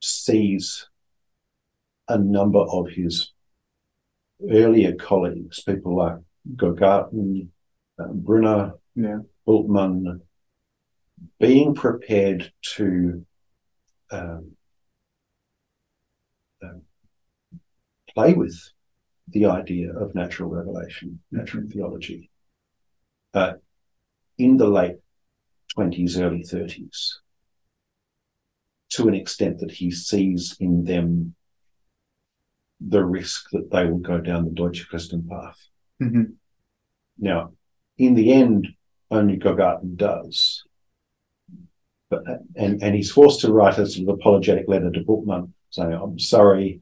sees 0.00 0.88
a 2.08 2.16
number 2.18 2.60
of 2.60 2.88
his 2.88 3.32
earlier 4.50 4.94
colleagues, 4.94 5.62
people 5.62 5.96
like 5.96 6.16
Gogarten, 6.56 7.48
uh, 7.98 8.08
Brunner, 8.08 8.74
yeah. 8.94 9.18
Bultmann, 9.46 10.20
being 11.38 11.74
prepared 11.74 12.52
to 12.74 13.24
um, 14.10 14.52
uh, 16.64 16.78
play 18.14 18.34
with 18.34 18.56
the 19.28 19.46
idea 19.46 19.92
of 19.92 20.14
natural 20.14 20.50
revelation, 20.50 21.20
natural 21.30 21.64
theology, 21.68 22.30
uh, 23.34 23.54
in 24.38 24.56
the 24.56 24.66
late 24.66 24.96
20s, 25.76 26.20
early 26.20 26.42
30s, 26.42 27.14
to 28.90 29.08
an 29.08 29.14
extent 29.14 29.58
that 29.58 29.72
he 29.72 29.90
sees 29.90 30.56
in 30.60 30.84
them 30.84 31.34
the 32.80 33.04
risk 33.04 33.48
that 33.52 33.70
they 33.70 33.86
will 33.86 33.98
go 33.98 34.18
down 34.18 34.44
the 34.44 34.50
Deutsche 34.50 34.86
Christen 34.88 35.26
path. 35.28 35.68
Mm-hmm. 36.02 36.32
Now, 37.18 37.52
in 37.96 38.14
the 38.14 38.32
end, 38.32 38.68
only 39.10 39.38
Gogarten 39.38 39.96
does. 39.96 40.64
But, 42.10 42.24
and, 42.56 42.82
and 42.82 42.94
he's 42.94 43.12
forced 43.12 43.40
to 43.40 43.52
write 43.52 43.78
a 43.78 43.86
sort 43.86 44.08
of 44.08 44.14
apologetic 44.14 44.66
letter 44.68 44.90
to 44.90 45.00
Bultmann 45.00 45.52
saying, 45.70 45.92
I'm 45.92 46.18
sorry, 46.18 46.80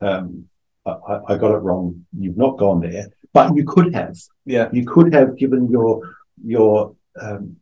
um, 0.00 0.48
I, 0.84 1.20
I, 1.28 1.36
got 1.36 1.54
it 1.54 1.58
wrong. 1.58 2.06
You've 2.18 2.36
not 2.36 2.58
gone 2.58 2.80
there, 2.80 3.06
but 3.32 3.54
you 3.54 3.64
could 3.64 3.94
have. 3.94 4.16
Yeah, 4.44 4.68
you 4.72 4.84
could 4.84 5.14
have 5.14 5.36
given 5.36 5.70
your 5.70 6.16
your 6.44 6.96
um, 7.20 7.56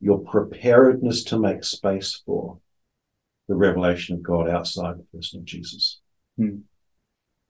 your 0.00 0.18
preparedness 0.18 1.24
to 1.24 1.38
make 1.38 1.64
space 1.64 2.22
for 2.26 2.58
the 3.48 3.54
revelation 3.54 4.16
of 4.16 4.22
God 4.22 4.48
outside 4.48 4.96
the 4.98 5.16
person 5.16 5.40
of 5.40 5.46
Jesus. 5.46 6.00
Hmm. 6.36 6.58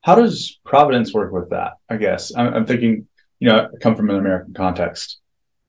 How 0.02 0.14
does 0.14 0.58
providence 0.64 1.12
work 1.12 1.32
with 1.32 1.50
that? 1.50 1.72
I 1.88 1.96
guess 1.96 2.32
I'm, 2.34 2.54
I'm, 2.54 2.66
thinking, 2.66 3.08
you 3.40 3.48
know, 3.48 3.68
I 3.74 3.76
come 3.80 3.96
from 3.96 4.10
an 4.10 4.16
American 4.16 4.54
context. 4.54 5.18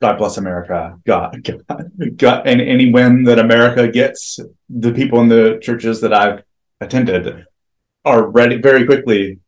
God 0.01 0.17
bless 0.17 0.37
America. 0.37 0.97
God, 1.05 1.43
God, 1.67 1.91
God, 2.15 2.47
and 2.47 2.61
any 2.61 2.91
win 2.93 3.23
that 3.23 3.39
America 3.39 3.87
gets, 3.87 4.39
the 4.69 4.93
people 4.93 5.19
in 5.19 5.27
the 5.27 5.59
churches 5.61 6.01
that 6.01 6.13
I've 6.13 6.43
attended 6.79 7.45
are 8.05 8.27
ready 8.27 8.57
very 8.57 8.85
quickly, 8.85 9.39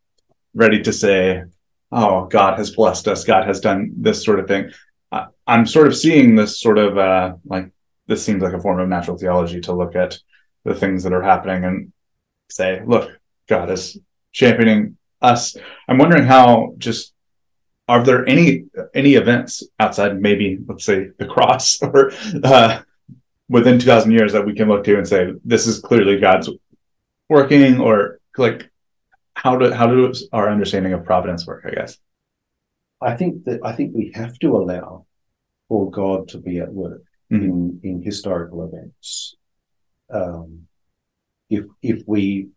ready 0.54 0.82
to 0.82 0.92
say, 0.92 1.44
"Oh, 1.90 2.26
God 2.26 2.58
has 2.58 2.74
blessed 2.74 3.08
us. 3.08 3.24
God 3.24 3.46
has 3.46 3.60
done 3.60 3.92
this 3.96 4.24
sort 4.24 4.40
of 4.40 4.48
thing." 4.48 4.70
I, 5.10 5.26
I'm 5.46 5.66
sort 5.66 5.86
of 5.86 5.96
seeing 5.96 6.34
this 6.34 6.60
sort 6.60 6.78
of 6.78 6.98
uh, 6.98 7.34
like 7.44 7.70
this 8.06 8.24
seems 8.24 8.42
like 8.42 8.54
a 8.54 8.60
form 8.60 8.80
of 8.80 8.88
natural 8.88 9.18
theology 9.18 9.60
to 9.62 9.72
look 9.72 9.96
at 9.96 10.18
the 10.64 10.74
things 10.74 11.02
that 11.04 11.12
are 11.12 11.22
happening 11.22 11.64
and 11.64 11.92
say, 12.50 12.82
"Look, 12.84 13.10
God 13.48 13.70
is 13.70 13.98
championing 14.32 14.96
us. 15.20 15.56
I'm 15.88 15.98
wondering 15.98 16.24
how 16.24 16.74
just 16.78 17.12
are 17.88 18.02
there 18.02 18.26
any 18.28 18.64
any 18.94 19.14
events 19.14 19.62
outside 19.78 20.20
maybe 20.20 20.58
let's 20.66 20.84
say 20.84 21.08
the 21.18 21.26
cross 21.26 21.80
or 21.82 22.12
uh, 22.44 22.80
within 23.48 23.78
2000 23.78 24.12
years 24.12 24.32
that 24.32 24.46
we 24.46 24.54
can 24.54 24.68
look 24.68 24.84
to 24.84 24.96
and 24.96 25.06
say 25.06 25.32
this 25.44 25.66
is 25.66 25.80
clearly 25.80 26.18
God's 26.18 26.48
working 27.28 27.80
or 27.80 28.20
like 28.38 28.70
how 29.34 29.56
do 29.56 29.72
how 29.72 29.86
does 29.86 30.28
our 30.32 30.50
understanding 30.50 30.92
of 30.92 31.04
providence 31.04 31.46
work? 31.46 31.64
I 31.66 31.70
guess. 31.70 31.98
I 33.00 33.16
think 33.16 33.44
that 33.44 33.60
I 33.64 33.72
think 33.72 33.92
we 33.94 34.12
have 34.14 34.38
to 34.40 34.56
allow 34.56 35.06
for 35.68 35.90
God 35.90 36.28
to 36.28 36.38
be 36.38 36.58
at 36.60 36.72
work 36.72 37.02
mm-hmm. 37.32 37.44
in 37.44 37.80
in 37.82 38.02
historical 38.02 38.64
events. 38.64 39.36
Um, 40.10 40.68
if 41.50 41.64
if 41.82 42.02
we 42.06 42.48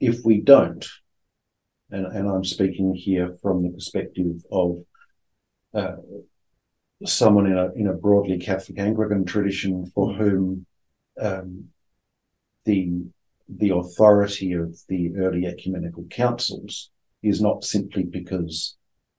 if 0.00 0.24
we 0.24 0.40
don't, 0.40 0.86
and, 1.90 2.06
and 2.06 2.28
I'm 2.28 2.44
speaking 2.44 2.94
here 2.94 3.36
from 3.42 3.62
the 3.62 3.70
perspective 3.70 4.42
of 4.50 4.84
uh, 5.74 5.96
someone 7.04 7.46
in 7.46 7.58
a 7.58 7.72
in 7.72 7.86
a 7.88 7.94
broadly 7.94 8.38
Catholic 8.38 8.78
Anglican 8.78 9.24
tradition 9.24 9.86
for 9.86 10.14
whom 10.14 10.66
um, 11.20 11.66
the 12.64 13.04
the 13.48 13.70
authority 13.70 14.52
of 14.52 14.78
the 14.88 15.14
early 15.16 15.46
ecumenical 15.46 16.04
councils 16.10 16.90
is 17.22 17.40
not 17.40 17.64
simply 17.64 18.04
because 18.04 18.76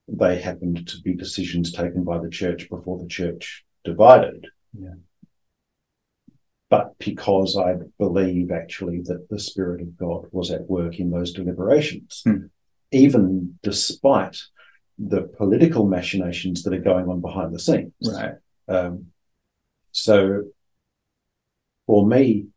they 0.07 0.39
happened 0.39 0.87
to 0.87 1.01
be 1.01 1.13
decisions 1.15 1.71
taken 1.71 2.03
by 2.03 2.19
the 2.19 2.29
church 2.29 2.69
before 2.69 2.99
the 2.99 3.07
church 3.07 3.65
divided. 3.83 4.47
Yeah 4.77 4.95
but 6.69 6.97
because 6.97 7.57
I 7.57 7.75
believe 7.99 8.51
actually 8.51 9.01
that 9.03 9.29
the 9.29 9.39
Spirit 9.39 9.81
of 9.81 9.97
God 9.97 10.25
was 10.31 10.51
at 10.51 10.69
work 10.69 10.99
in 10.99 11.11
those 11.11 11.31
deliberations, 11.31 12.21
hmm. 12.25 12.47
even 12.91 13.59
despite 13.61 14.41
the 14.97 15.21
political 15.21 15.85
machinations 15.85 16.63
that 16.63 16.73
are 16.73 16.79
going 16.79 17.07
on 17.07 17.21
behind 17.21 17.53
the 17.53 17.59
scenes. 17.59 17.93
Right. 18.01 18.33
Um, 18.67 19.07
so 19.91 20.43
for 21.85 22.07
me, 22.07 22.47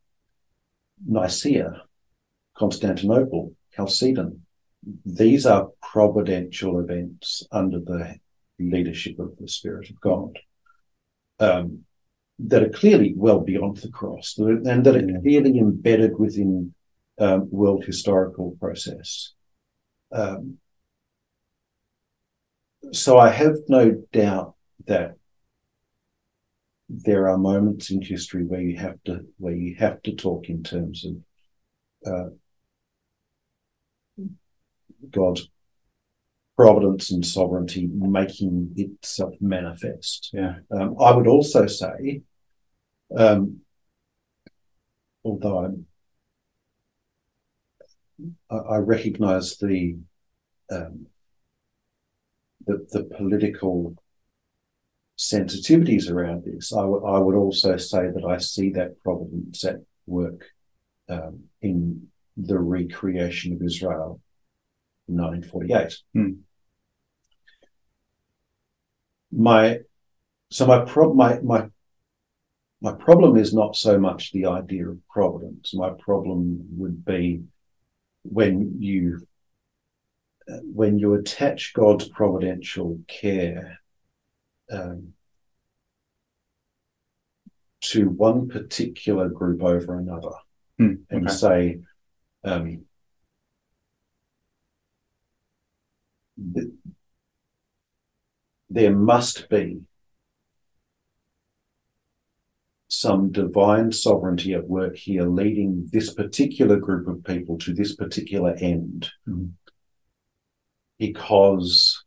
Nicaea, 1.07 1.83
Constantinople, 2.57 3.55
Chalcedon, 3.75 4.45
these 5.05 5.47
are 5.47 5.69
providential 5.83 6.81
events 6.81 7.47
under 7.51 7.81
the 7.81 8.17
leadership 8.59 9.19
of 9.19 9.37
the 9.39 9.49
Spirit 9.49 9.91
of 9.91 10.01
God. 10.01 10.39
Um, 11.41 11.85
that 12.39 12.63
are 12.63 12.69
clearly 12.69 13.15
well 13.17 13.41
beyond 13.41 13.79
the 13.79 13.91
cross 13.91 14.37
and 14.39 14.85
that 14.85 14.97
are 14.97 15.21
clearly 15.21 15.59
embedded 15.59 16.19
within 16.19 16.75
um, 17.19 17.49
world 17.51 17.85
historical 17.85 18.57
process. 18.61 19.33
Um, 20.13 20.59
so 22.93 23.19
I 23.19 23.31
have 23.31 23.57
no 23.69 24.03
doubt 24.13 24.55
that 24.87 25.17
there 26.89 27.29
are 27.29 27.39
moments 27.39 27.91
in 27.91 28.01
history 28.01 28.45
where 28.45 28.61
you 28.61 28.79
have 28.79 29.03
to 29.05 29.27
where 29.37 29.55
you 29.55 29.77
have 29.77 30.03
to 30.03 30.15
talk 30.15 30.49
in 30.49 30.63
terms 30.63 31.05
of 31.05 32.13
uh, 32.13 32.29
God's 35.11 35.49
providence 36.57 37.11
and 37.11 37.25
sovereignty 37.25 37.89
making 37.93 38.73
itself 38.77 39.35
manifest. 39.41 40.31
Yeah. 40.33 40.57
Um, 40.73 40.97
I 41.01 41.13
would 41.13 41.29
also 41.29 41.67
say 41.67 42.23
um, 43.17 43.61
although 45.25 45.65
I'm, 45.65 45.87
I, 48.51 48.57
I 48.57 48.77
recognise 48.79 49.57
the, 49.59 49.99
um, 50.71 51.07
the 52.67 52.87
the 52.91 53.05
political 53.05 53.95
sensitivities 55.19 56.11
around 56.11 56.45
this, 56.45 56.73
I 56.73 56.85
would 56.85 57.05
I 57.05 57.19
would 57.19 57.35
also 57.35 57.77
say 57.77 58.09
that 58.11 58.25
I 58.25 58.39
see 58.39 58.71
that 58.71 59.03
providence 59.03 59.65
at 59.65 59.77
work 60.07 60.47
um, 61.09 61.45
in 61.61 62.09
the 62.37 62.59
recreation 62.59 63.53
of 63.53 63.63
Israel 63.63 64.21
in 65.09 65.17
1948. 65.17 65.97
Hmm. 66.15 66.33
My 69.33 69.81
so 70.51 70.67
my 70.67 70.85
prob 70.85 71.15
my 71.17 71.41
my 71.41 71.69
my 72.81 72.93
problem 72.93 73.37
is 73.37 73.53
not 73.53 73.75
so 73.75 73.99
much 73.99 74.31
the 74.31 74.47
idea 74.47 74.89
of 74.89 74.99
providence. 75.09 75.75
My 75.75 75.91
problem 75.99 76.65
would 76.79 77.05
be 77.05 77.43
when 78.23 78.77
you 78.79 79.27
when 80.63 80.99
you 80.99 81.15
attach 81.15 81.75
God's 81.75 82.09
providential 82.09 83.01
care 83.09 83.81
um, 84.71 85.15
to 87.81 88.09
one 88.11 88.49
particular 88.49 89.29
group 89.29 89.63
over 89.63 89.99
another 89.99 90.33
Hmm, 90.79 90.95
and 91.11 91.27
okay. 91.27 91.35
say 91.35 91.79
um, 92.45 92.85
th- 96.55 96.69
there 98.71 98.95
must 98.95 99.49
be 99.49 99.81
some 102.89 103.31
divine 103.33 103.93
sovereignty 103.93 104.55
at 104.55 104.69
work 104.69 104.97
here 104.97 105.27
leading 105.27 105.89
this 105.93 106.13
particular 106.15 106.77
group 106.77 107.07
of 107.07 107.23
people 107.25 107.59
to 107.59 107.75
this 107.75 107.95
particular 107.95 108.55
end 108.61 109.11
Mhm. 109.27 109.53
because 110.99 112.05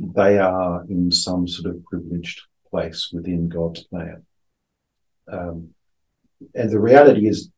they 0.00 0.38
are 0.38 0.84
in 0.88 1.12
some 1.12 1.46
sort 1.46 1.74
of 1.74 1.84
privileged 1.84 2.42
place 2.70 3.10
within 3.12 3.48
God's 3.48 3.84
plan. 3.84 4.24
Um, 5.30 5.70
and 6.54 6.70
the 6.70 6.80
reality 6.80 7.28
is 7.28 7.50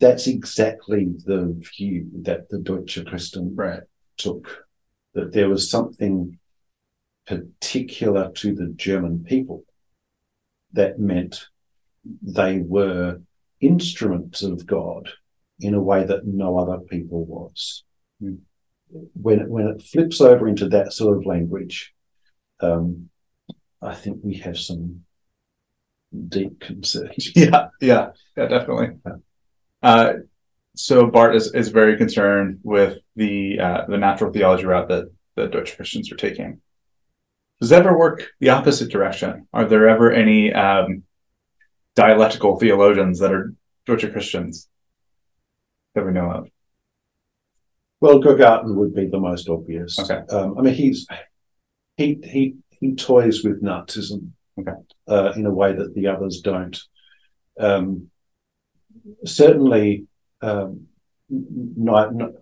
that's 0.00 0.26
exactly 0.26 1.10
the 1.26 1.54
view 1.76 2.06
that 2.22 2.48
the 2.48 2.58
Deutsche 2.58 3.04
Christen 3.06 3.54
Right. 3.54 3.82
took, 4.16 4.66
that 5.14 5.32
there 5.32 5.48
was 5.48 5.70
something 5.70 6.38
particular 7.26 8.32
to 8.32 8.54
the 8.54 8.68
German 8.74 9.22
people 9.22 9.64
that 10.72 10.98
meant 10.98 11.46
they 12.22 12.58
were 12.58 13.20
instruments 13.60 14.42
of 14.42 14.66
God 14.66 15.10
in 15.60 15.74
a 15.74 15.82
way 15.82 16.04
that 16.04 16.26
no 16.26 16.58
other 16.58 16.78
people 16.78 17.24
was. 17.24 17.84
Hmm. 18.20 18.36
When 19.14 19.40
it, 19.40 19.48
when 19.48 19.68
it 19.68 19.82
flips 19.82 20.20
over 20.20 20.46
into 20.48 20.68
that 20.68 20.92
sort 20.92 21.16
of 21.16 21.26
language, 21.26 21.94
um, 22.60 23.08
I 23.80 23.94
think 23.94 24.20
we 24.22 24.34
have 24.38 24.58
some 24.58 25.04
deep 26.28 26.60
concerns. 26.60 27.32
Yeah, 27.36 27.68
yeah, 27.80 28.10
yeah, 28.36 28.46
definitely. 28.46 28.98
Uh, 29.82 30.12
so 30.76 31.06
Barth 31.06 31.36
is, 31.36 31.54
is 31.54 31.68
very 31.68 31.96
concerned 31.96 32.60
with 32.62 32.98
the 33.16 33.58
uh, 33.58 33.86
the 33.88 33.98
natural 33.98 34.32
theology 34.32 34.64
route 34.64 34.88
that 34.88 35.10
the 35.36 35.46
Deutsche 35.48 35.76
Christians 35.76 36.10
are 36.12 36.16
taking. 36.16 36.60
Does 37.60 37.72
ever 37.72 37.96
work 37.96 38.28
the 38.40 38.50
opposite 38.50 38.90
direction? 38.90 39.46
Are 39.52 39.64
there 39.64 39.88
ever 39.88 40.10
any 40.12 40.52
um, 40.52 41.04
dialectical 41.94 42.58
theologians 42.58 43.20
that 43.20 43.32
are 43.32 43.54
Deutsche 43.86 44.10
Christians 44.12 44.68
that 45.94 46.04
we 46.04 46.12
know 46.12 46.30
of? 46.30 46.48
Well, 48.02 48.20
Gogarten 48.20 48.74
would 48.74 48.96
be 48.96 49.06
the 49.06 49.20
most 49.20 49.48
obvious. 49.48 49.96
Okay. 49.96 50.22
Um, 50.28 50.58
I 50.58 50.62
mean, 50.62 50.74
he's 50.74 51.06
he 51.96 52.18
he 52.24 52.56
he 52.70 52.96
toys 52.96 53.44
with 53.44 53.62
Nazism 53.62 54.32
Okay. 54.58 54.72
uh, 55.06 55.32
in 55.36 55.46
a 55.46 55.52
way 55.52 55.72
that 55.72 55.94
the 55.94 56.08
others 56.08 56.40
don't. 56.40 56.76
Um, 57.60 58.10
certainly, 59.24 60.06
um, 60.40 60.88
n- 61.30 61.76
n- 61.88 62.34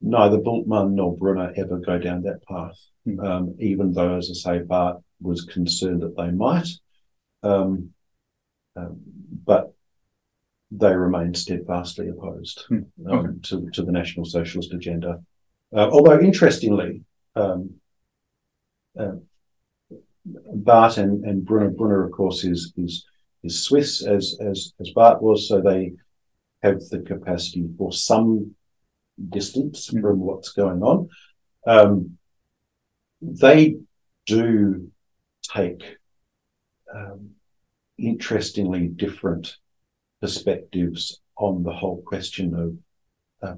neither 0.00 0.38
Bultmann 0.38 0.94
nor 0.94 1.16
Brunner 1.16 1.52
ever 1.56 1.78
go 1.78 1.98
down 1.98 2.22
that 2.22 2.42
path. 2.42 2.90
Hmm. 3.04 3.20
Um, 3.20 3.54
even 3.60 3.92
though, 3.92 4.16
as 4.16 4.28
I 4.32 4.58
say, 4.58 4.64
Barth 4.64 5.00
was 5.22 5.44
concerned 5.44 6.02
that 6.02 6.16
they 6.16 6.32
might, 6.32 6.68
um, 7.44 7.90
um, 8.74 8.98
but 9.44 9.75
they 10.70 10.94
remain 10.94 11.32
steadfastly 11.34 12.08
opposed 12.08 12.64
Hmm. 12.68 12.80
um, 13.08 13.18
Okay. 13.18 13.38
to, 13.44 13.70
to 13.70 13.82
the 13.82 13.92
National 13.92 14.24
Socialist 14.24 14.72
agenda. 14.72 15.22
Uh, 15.74 15.88
although 15.90 16.20
interestingly, 16.20 17.02
um, 17.34 17.74
uh, 18.98 19.12
Barth 20.24 20.98
and, 20.98 21.24
and 21.24 21.44
Brunner, 21.44 21.70
Brunner, 21.70 22.04
of 22.04 22.12
course, 22.12 22.42
is 22.44 22.72
is 22.76 23.04
is 23.44 23.62
Swiss 23.62 24.04
as 24.04 24.36
as 24.40 24.72
as 24.80 24.90
Barth 24.90 25.22
was, 25.22 25.48
so 25.48 25.60
they 25.60 25.92
have 26.62 26.80
the 26.90 27.00
capacity 27.00 27.68
for 27.78 27.92
some 27.92 28.54
distance 29.28 29.90
Mhm. 29.90 30.00
from 30.00 30.20
what's 30.20 30.50
going 30.52 30.82
on. 30.82 31.08
Um, 31.66 32.18
they 33.22 33.76
do 34.26 34.90
take 35.42 35.96
um, 36.94 37.30
interestingly 37.98 38.88
different 38.88 39.56
perspectives 40.20 41.20
on 41.36 41.62
the 41.62 41.72
whole 41.72 42.02
question 42.02 42.54
of 42.54 43.48
uh, 43.48 43.56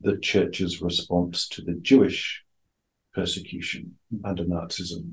the 0.00 0.16
church's 0.18 0.82
response 0.82 1.48
to 1.48 1.62
the 1.62 1.74
Jewish 1.74 2.44
persecution 3.14 3.96
under 4.24 4.44
Nazism. 4.44 5.12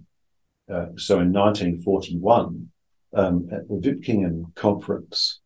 Uh, 0.72 0.88
so 0.98 1.20
in 1.20 1.32
1941, 1.32 2.70
um, 3.14 3.48
at 3.52 3.68
the 3.68 3.76
Wipkingen 3.76 4.54
conference, 4.56 5.40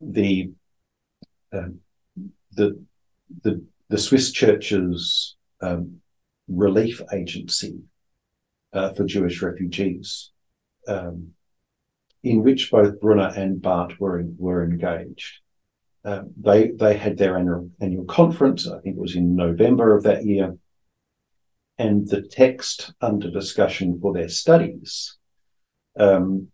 the 0.00 0.50
um, 1.52 1.78
the 2.52 2.82
the 3.42 3.64
the 3.88 3.98
Swiss 3.98 4.32
church's 4.32 5.36
um, 5.60 6.00
relief 6.48 7.00
agency 7.12 7.78
uh, 8.72 8.92
for 8.92 9.04
Jewish 9.04 9.40
refugees, 9.42 10.30
um, 10.88 11.32
in 12.22 12.42
which 12.42 12.70
both 12.70 13.00
Brunner 13.00 13.32
and 13.36 13.60
Barth 13.60 13.98
were 13.98 14.24
were 14.38 14.64
engaged. 14.64 15.40
Uh, 16.04 16.22
they 16.40 16.70
they 16.70 16.96
had 16.96 17.18
their 17.18 17.36
annual 17.36 17.70
annual 17.80 18.04
conference. 18.04 18.66
I 18.66 18.80
think 18.80 18.96
it 18.96 19.00
was 19.00 19.16
in 19.16 19.36
November 19.36 19.96
of 19.96 20.04
that 20.04 20.24
year, 20.24 20.56
and 21.78 22.08
the 22.08 22.22
text 22.22 22.92
under 23.00 23.30
discussion 23.30 23.98
for 24.00 24.12
their 24.12 24.28
studies 24.28 25.16
um, 25.98 26.48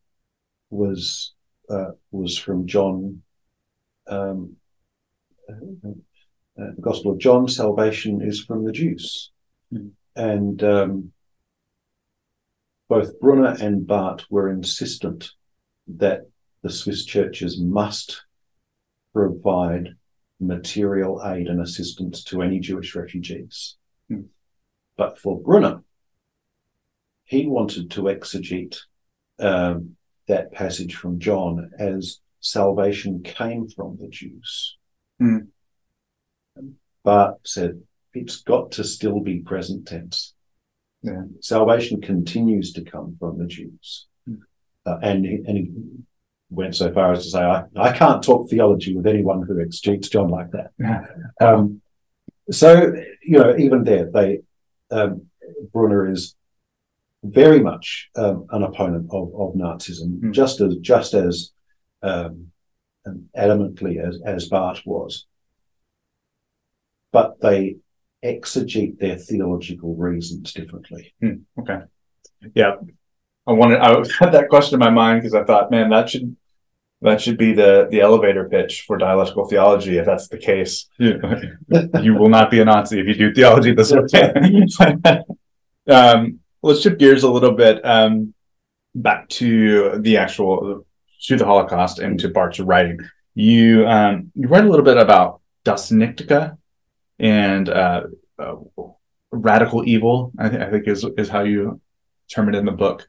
was 0.71 1.35
uh, 1.71 1.93
was 2.11 2.37
from 2.39 2.67
John. 2.67 3.23
Um, 4.07 4.57
uh, 5.49 5.89
uh, 6.61 6.73
the 6.75 6.83
Gospel 6.83 7.13
of 7.13 7.19
John, 7.19 7.47
salvation 7.47 8.21
is 8.21 8.43
from 8.43 8.65
the 8.65 8.73
Jews. 8.73 9.31
Hmm. 9.71 9.89
And 10.17 10.63
um, 10.65 11.13
both 12.89 13.21
Brunner 13.21 13.57
and 13.61 13.87
Barth 13.87 14.25
were 14.29 14.51
insistent 14.51 15.31
that 15.97 16.29
the 16.63 16.71
Swiss 16.71 17.05
churches 17.05 17.61
must 17.61 18.25
provide 19.13 19.95
material 20.41 21.23
aid 21.25 21.49
and 21.49 21.61
assistance 21.61 22.23
to 22.25 22.43
any 22.43 22.61
Jewish 22.61 22.95
refugees. 22.95 23.77
Hmm. 24.09 24.23
But 24.97 25.19
for 25.19 25.41
Brunner, 25.41 25.83
he 27.25 27.47
wanted 27.47 27.91
to 27.93 28.03
exegete 28.03 28.79
um, 29.39 29.97
that 30.27 30.53
passage 30.53 30.95
from 30.95 31.19
John 31.19 31.71
as 31.79 32.21
salvation 32.41 33.23
came 33.23 33.69
from 33.69 33.99
the 34.01 34.09
Jews. 34.09 34.77
Hmm. 35.19 35.39
But 37.05 37.39
said 37.45 37.83
it's 38.15 38.43
got 38.43 38.73
to 38.73 38.85
still 38.85 39.21
be 39.21 39.41
present 39.41 39.87
tense. 39.87 40.35
Yeah. 41.03 41.23
Salvation 41.41 42.01
continues 42.01 42.73
to 42.73 42.83
come 42.83 43.17
from 43.19 43.39
the 43.39 43.47
Jews. 43.47 44.07
Uh, 44.89 44.99
and, 45.03 45.27
and 45.27 45.57
he 45.59 45.71
went 46.51 46.75
so 46.75 46.93
far 46.93 47.13
as 47.13 47.25
to 47.25 47.31
say, 47.31 47.43
I, 47.43 47.65
I 47.77 47.93
can't 47.93 48.23
talk 48.23 48.49
theology 48.49 48.97
with 48.97 49.07
anyone 49.07 49.43
who 49.43 49.61
exegetes 49.61 50.09
John 50.09 50.29
like 50.29 50.51
that. 50.53 50.71
Um, 51.41 51.83
so, 52.51 52.93
you 53.23 53.39
know, 53.39 53.57
even 53.57 53.85
there, 53.85 54.07
they, 54.11 54.41
um, 54.91 55.27
Brunner 55.73 56.11
is 56.11 56.35
very 57.23 57.61
much 57.61 58.09
um, 58.17 58.47
an 58.51 58.63
opponent 58.63 59.07
of, 59.11 59.29
of 59.35 59.55
Nazism, 59.55 60.21
Hmm. 60.21 60.33
just 60.33 60.61
as 60.61 60.77
just 60.77 61.15
as 61.15 61.51
um, 62.03 62.53
adamantly 63.37 63.95
as 64.07 64.21
as 64.25 64.49
Barth 64.49 64.83
was. 64.87 65.27
But 67.13 67.41
they 67.41 67.77
exegete 68.25 68.99
their 68.99 69.17
theological 69.17 69.95
reasons 69.95 70.53
differently. 70.53 71.15
Okay. 71.61 71.81
Yeah. 72.55 72.77
I 73.49 73.53
wanted 73.53 73.79
I 73.79 73.97
had 74.21 74.33
that 74.33 74.49
question 74.51 74.75
in 74.75 74.81
my 74.81 74.91
mind 74.91 75.23
because 75.23 75.35
I 75.35 75.45
thought, 75.45 75.71
man, 75.71 75.91
that 75.91 76.11
should 76.11 76.37
that 77.01 77.21
should 77.21 77.39
be 77.39 77.53
the 77.53 77.89
the 77.91 78.01
elevator 78.01 78.49
pitch 78.49 78.85
for 78.87 78.99
dialectical 78.99 79.47
theology 79.49 79.99
if 79.99 80.07
that's 80.07 80.29
the 80.29 80.39
case. 80.39 80.87
you 80.99 82.15
will 82.15 82.29
not 82.29 82.51
be 82.51 82.61
a 82.61 82.65
Nazi 82.65 83.01
if 83.01 83.07
you 83.07 83.15
do 83.15 83.35
theology 83.35 83.73
this 83.73 83.93
way. 83.93 85.23
um, 85.89 86.41
let's 86.63 86.83
shift 86.83 86.99
gears 86.99 87.23
a 87.23 87.31
little 87.31 87.53
bit 87.53 87.85
um, 87.85 88.35
back 88.95 89.29
to 89.31 89.99
the 90.01 90.19
actual 90.19 90.85
to 91.23 91.37
the 91.37 91.45
Holocaust 91.45 92.01
and 92.01 92.19
to 92.21 92.29
Barth's 92.29 92.61
writing. 92.61 92.99
You 93.35 93.87
um, 93.87 94.31
you 94.35 94.49
write 94.49 94.65
a 94.65 94.69
little 94.69 94.85
bit 94.85 94.99
about 94.99 95.41
Das 95.65 95.91
Nichtige 95.91 96.57
and 97.19 97.69
uh, 97.69 98.03
uh, 98.39 98.57
radical 99.31 99.89
evil. 99.89 100.33
I, 100.39 100.49
th- 100.49 100.63
I, 100.63 100.71
think 100.71 100.89
is 100.89 101.07
is 101.17 101.29
how 101.29 101.43
you 101.43 101.81
term 102.29 102.49
it 102.49 102.57
in 102.57 102.65
the 102.65 102.73
book. 102.73 103.07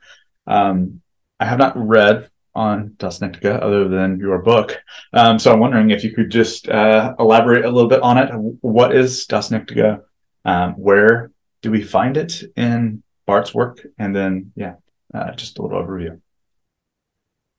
Um, 0.49 1.01
I 1.39 1.45
have 1.45 1.59
not 1.59 1.77
read 1.77 2.29
on 2.55 2.95
Das 2.97 3.19
Nichtige 3.19 3.61
other 3.61 3.87
than 3.87 4.19
your 4.19 4.39
book, 4.39 4.77
um, 5.13 5.39
so 5.39 5.53
I'm 5.53 5.59
wondering 5.59 5.91
if 5.91 6.03
you 6.03 6.11
could 6.13 6.31
just 6.31 6.67
uh, 6.67 7.13
elaborate 7.19 7.63
a 7.63 7.69
little 7.69 7.89
bit 7.89 8.01
on 8.01 8.17
it. 8.17 8.29
What 8.61 8.95
is 8.95 9.25
Das 9.27 9.49
Nichtige? 9.49 10.01
Um, 10.43 10.73
where 10.73 11.31
do 11.61 11.71
we 11.71 11.83
find 11.83 12.17
it 12.17 12.43
in 12.55 13.03
Barth's 13.25 13.53
work? 13.53 13.85
And 13.97 14.15
then, 14.15 14.51
yeah, 14.55 14.75
uh, 15.13 15.31
just 15.33 15.59
a 15.59 15.61
little 15.61 15.81
overview. 15.81 16.19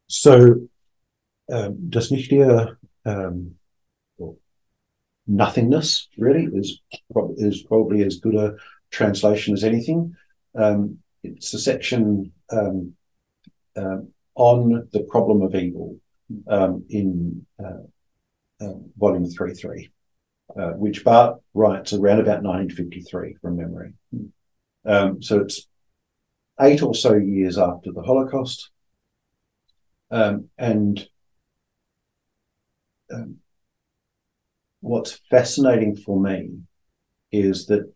So, 0.08 0.68
um, 1.50 1.88
Das 1.88 2.10
Nichtige, 2.10 2.76
um, 3.06 3.54
nothingness 5.30 6.08
really 6.18 6.48
is 6.52 6.80
is 7.36 7.62
probably 7.62 8.02
as 8.02 8.18
good 8.18 8.34
a 8.34 8.56
translation 8.90 9.54
as 9.54 9.62
anything. 9.62 10.16
Um, 10.58 10.98
it's 11.22 11.54
a 11.54 11.58
section 11.58 12.32
um, 12.52 12.94
um, 13.76 14.08
on 14.34 14.88
the 14.92 15.00
problem 15.04 15.42
of 15.42 15.54
evil 15.54 15.96
um, 16.48 16.84
in 16.88 17.46
uh, 17.62 18.64
uh, 18.64 18.74
volume 18.98 19.26
three 19.26 19.54
three, 19.54 19.90
uh, 20.56 20.70
which 20.70 21.04
Barth 21.04 21.40
writes 21.54 21.92
around 21.92 22.20
about 22.20 22.42
1953 22.42 23.36
from 23.40 23.56
memory. 23.56 23.92
Um, 24.84 25.22
so 25.22 25.40
it's 25.40 25.68
eight 26.60 26.82
or 26.82 26.94
so 26.94 27.14
years 27.14 27.58
after 27.58 27.92
the 27.92 28.02
Holocaust, 28.02 28.70
um, 30.10 30.48
and 30.58 31.06
what's 34.80 35.20
fascinating 35.30 35.96
for 35.96 36.20
me 36.20 36.50
is 37.32 37.66
that 37.66 37.92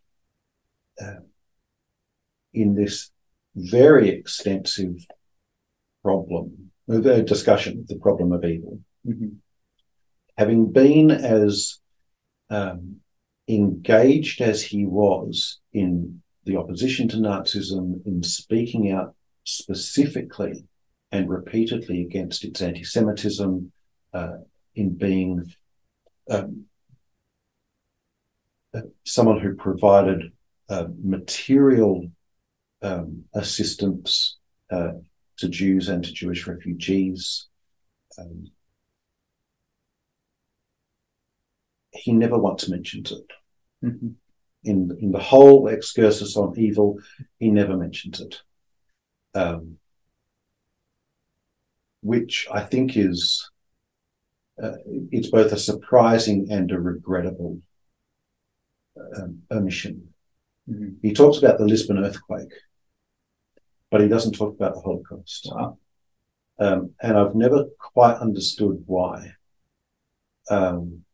uh, 1.01 1.21
in 2.53 2.75
this 2.75 3.11
very 3.55 4.09
extensive 4.09 5.07
problem, 6.03 6.71
a 6.89 7.23
discussion 7.23 7.81
of 7.81 7.89
the 7.89 7.97
problem 7.97 8.33
of 8.33 8.45
evil, 8.45 8.81
mm-hmm. 9.07 9.37
having 10.37 10.71
been 10.71 11.11
as 11.11 11.79
um, 12.51 12.97
engaged 13.49 14.41
as 14.41 14.63
he 14.63 14.85
was 14.85 15.61
in 15.73 16.23
the 16.45 16.57
opposition 16.57 17.09
to 17.09 17.17
Nazism, 17.17 18.05
in 18.07 18.23
speaking 18.23 18.91
out 18.91 19.15
specifically 19.45 20.65
and 21.11 21.31
repeatedly 21.31 22.03
against 22.03 22.45
its 22.45 22.61
anti 22.61 22.85
Semitism, 22.85 23.73
uh, 24.13 24.37
in 24.75 24.95
being 24.95 25.53
um, 26.29 26.65
someone 29.05 29.41
who 29.41 29.55
provided 29.55 30.33
uh, 30.69 30.87
material 31.03 32.09
um, 32.85 33.25
assistance 33.35 34.37
uh, 34.71 34.93
to 35.39 35.49
Jews 35.49 35.89
and 35.89 36.05
to 36.05 36.13
Jewish 36.13 36.47
refugees. 36.47 37.49
Um, 38.19 38.51
he 41.93 42.13
never 42.13 42.39
once 42.39 42.69
mentions 42.69 43.11
it. 43.11 43.31
Mm-hmm. 43.85 44.09
In, 44.65 44.97
in 45.01 45.13
the 45.13 45.19
whole 45.21 45.69
excursus 45.69 46.37
on 46.37 46.59
evil, 46.59 46.99
he 47.39 47.51
never 47.51 47.77
mentions 47.77 48.21
it. 48.21 48.43
Um, 49.35 49.79
which 52.03 52.47
I 52.53 52.61
think 52.61 52.97
is 52.97 53.51
uh, 54.63 54.77
it's 55.11 55.31
both 55.31 55.53
a 55.53 55.59
surprising 55.59 56.49
and 56.51 56.71
a 56.71 56.79
regrettable 56.79 57.61
um, 59.17 59.43
omission. 59.51 60.15
Mm-hmm. 60.71 60.91
He 61.03 61.13
talks 61.13 61.39
about 61.39 61.59
the 61.59 61.65
Lisbon 61.65 61.99
earthquake, 61.99 62.53
but 63.95 64.01
he 64.01 64.09
doesn't 64.09 64.33
talk 64.33 64.57
about 64.57 64.75
the 64.75 64.81
Holocaust. 64.81 65.49
Wow. 65.53 65.79
Um, 66.59 66.95
and 67.01 67.17
I've 67.17 67.37
never 67.37 67.67
quite 67.79 68.17
understood 68.17 68.83
why. 68.87 69.35
Um, 70.51 71.05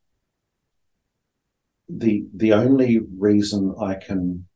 the 1.91 2.24
the 2.35 2.55
only 2.55 3.01
reason 3.18 3.74
I 3.78 3.97
can 3.97 4.47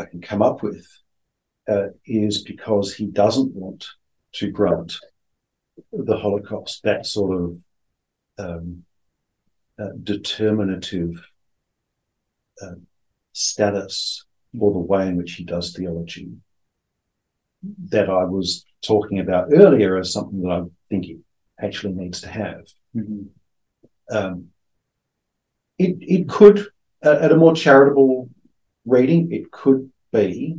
I 0.00 0.06
can 0.06 0.20
come 0.20 0.42
up 0.42 0.64
with 0.64 0.84
uh, 1.68 1.90
is 2.04 2.42
because 2.42 2.92
he 2.92 3.06
doesn't 3.06 3.54
want 3.54 3.86
to 4.32 4.50
grant 4.50 4.96
the 5.92 6.16
Holocaust 6.16 6.82
that 6.82 7.06
sort 7.06 7.40
of 7.40 7.64
um, 8.36 8.82
uh, 9.78 9.90
determinative 10.02 11.30
uh, 12.60 12.80
status 13.32 14.24
for 14.58 14.72
the 14.72 14.78
way 14.78 15.08
in 15.08 15.16
which 15.16 15.32
he 15.34 15.44
does 15.44 15.72
theology 15.72 16.30
that 17.88 18.10
I 18.10 18.24
was 18.24 18.64
talking 18.82 19.20
about 19.20 19.48
earlier 19.52 19.96
as 19.96 20.12
something 20.12 20.42
that 20.42 20.50
I 20.50 20.62
think 20.88 21.06
it 21.08 21.18
actually 21.60 21.94
needs 21.94 22.20
to 22.22 22.28
have. 22.28 22.66
Mm-hmm. 22.94 23.22
Um, 24.14 24.48
it 25.78 25.96
it 26.00 26.28
could 26.28 26.66
uh, 27.04 27.18
at 27.20 27.32
a 27.32 27.36
more 27.36 27.54
charitable 27.54 28.30
reading, 28.84 29.32
it 29.32 29.50
could 29.50 29.90
be 30.12 30.58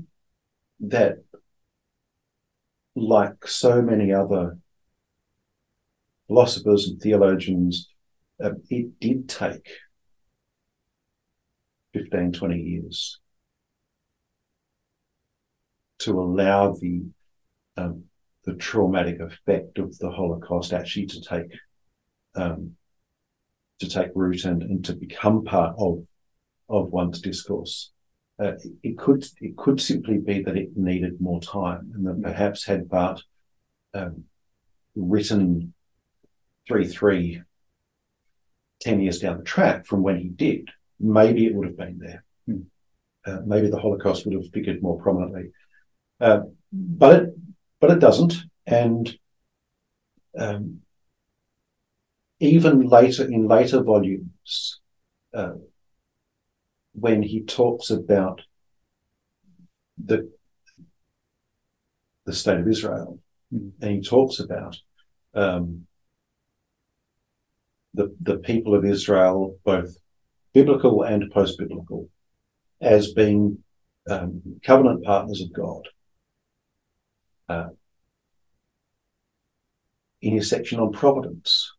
that, 0.80 1.24
like 2.96 3.48
so 3.48 3.82
many 3.82 4.12
other 4.14 4.58
philosophers 6.28 6.88
and 6.88 7.00
theologians 7.00 7.90
um, 8.44 8.62
it 8.70 9.00
did 9.00 9.30
take 9.30 9.70
15, 11.94 12.34
20 12.34 12.60
years 12.60 13.20
to 16.00 16.20
allow 16.20 16.74
the 16.74 17.04
um, 17.78 18.04
the 18.46 18.54
traumatic 18.54 19.20
effect 19.20 19.80
of 19.80 19.98
the 19.98 20.12
Holocaust 20.12 20.72
actually 20.72 21.08
to 21.08 21.22
take 21.22 21.52
um, 22.36 22.76
to 23.80 23.90
take 23.90 24.10
root 24.16 24.46
and, 24.46 24.62
and 24.64 24.86
to 24.86 24.94
become 24.94 25.44
part 25.44 25.76
of 25.78 26.06
of 26.70 26.90
one's 26.92 27.22
discourse. 27.22 27.92
Uh, 28.38 28.54
it 28.84 28.98
could 28.98 29.26
it 29.42 29.56
could 29.58 29.82
simply 29.82 30.18
be 30.18 30.44
that 30.44 30.58
it 30.58 30.76
needed 30.76 31.22
more 31.22 31.42
time, 31.42 31.92
and 31.94 32.06
that 32.06 32.22
perhaps 32.22 32.66
had 32.66 32.90
Barth 32.90 33.22
um, 33.94 34.26
written 34.96 35.74
three 36.68 36.88
three 36.88 37.42
10 38.82 39.02
years 39.02 39.20
down 39.20 39.38
the 39.38 39.44
track 39.44 39.86
from 39.86 40.04
when 40.04 40.18
he 40.18 40.28
did, 40.28 40.70
maybe 41.00 41.46
it 41.46 41.56
would 41.56 41.68
have 41.68 41.78
been 41.78 41.98
there. 42.00 42.24
Hmm. 42.46 42.62
Uh, 43.26 43.40
maybe 43.46 43.70
the 43.70 43.80
Holocaust 43.80 44.26
would 44.26 44.36
have 44.36 44.52
figured 44.54 44.82
more 44.82 45.00
prominently. 45.00 45.52
Uh, 46.20 46.42
but 46.72 47.24
it, 47.24 47.30
but 47.80 47.92
it 47.92 48.00
doesn't. 48.00 48.36
And 48.66 49.18
um, 50.38 50.82
even 52.40 52.82
later 52.82 53.26
in 53.26 53.48
later 53.48 53.82
volumes, 53.82 54.80
uh, 55.34 55.54
when 56.94 57.22
he 57.22 57.44
talks 57.44 57.90
about 57.90 58.42
the 60.04 60.32
the 62.26 62.34
state 62.34 62.60
of 62.60 62.68
Israel, 62.68 63.20
mm. 63.54 63.72
and 63.82 63.92
he 63.92 64.02
talks 64.02 64.40
about 64.40 64.78
um, 65.36 65.86
the, 67.94 68.16
the 68.20 68.38
people 68.38 68.74
of 68.76 68.84
Israel, 68.84 69.58
both 69.64 69.96
biblical 70.54 71.04
and 71.04 71.32
post 71.32 71.58
biblical, 71.58 72.10
as 72.82 73.14
being 73.14 73.60
um, 74.10 74.42
covenant 74.64 75.04
partners 75.04 75.42
of 75.42 75.54
God. 75.54 75.88
Uh, 77.48 77.68
in 80.22 80.34
his 80.34 80.50
section 80.50 80.80
on 80.80 80.92
providence, 80.92 81.72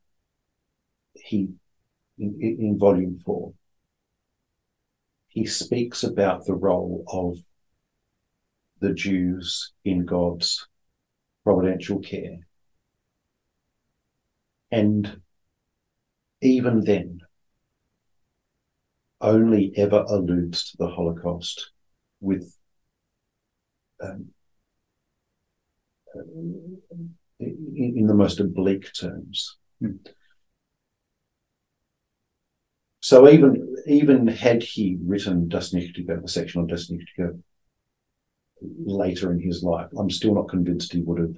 he, 1.15 1.49
in, 2.19 2.37
in 2.41 2.79
volume 2.79 3.19
four, 3.19 3.53
he 5.27 5.45
speaks 5.45 6.05
about 6.05 6.47
the 6.47 6.55
role 6.55 7.05
of 7.09 7.39
the 8.81 8.95
Jews 8.95 9.73
in 9.85 10.05
God's 10.05 10.69
providential 11.45 11.99
care. 11.99 12.39
And 14.71 15.21
even 16.41 16.85
then, 16.85 17.21
only 19.21 19.73
ever 19.77 20.05
alludes 20.09 20.71
to 20.71 20.77
the 20.77 20.89
Holocaust 20.89 21.73
with 22.21 22.57
um, 24.01 24.29
in, 27.39 27.95
in, 27.97 28.07
the 28.07 28.15
most 28.15 28.41
oblique 28.41 28.93
terms. 28.93 29.57
Hmm. 29.81 29.97
so 33.01 33.29
even 33.29 33.77
even 33.87 34.27
had 34.27 34.63
he 34.63 34.99
written 35.05 35.49
Das 35.49 35.73
Nichtige, 35.73 36.21
the 36.21 36.29
section 36.29 36.63
on 36.63 36.67
Das 36.67 36.91
Nichtige, 36.91 37.41
later 38.61 39.33
in 39.33 39.41
his 39.41 39.63
life, 39.63 39.89
I'm 39.97 40.11
still 40.11 40.35
not 40.35 40.49
convinced 40.49 40.93
he 40.93 41.03
would 41.03 41.21
have 41.21 41.37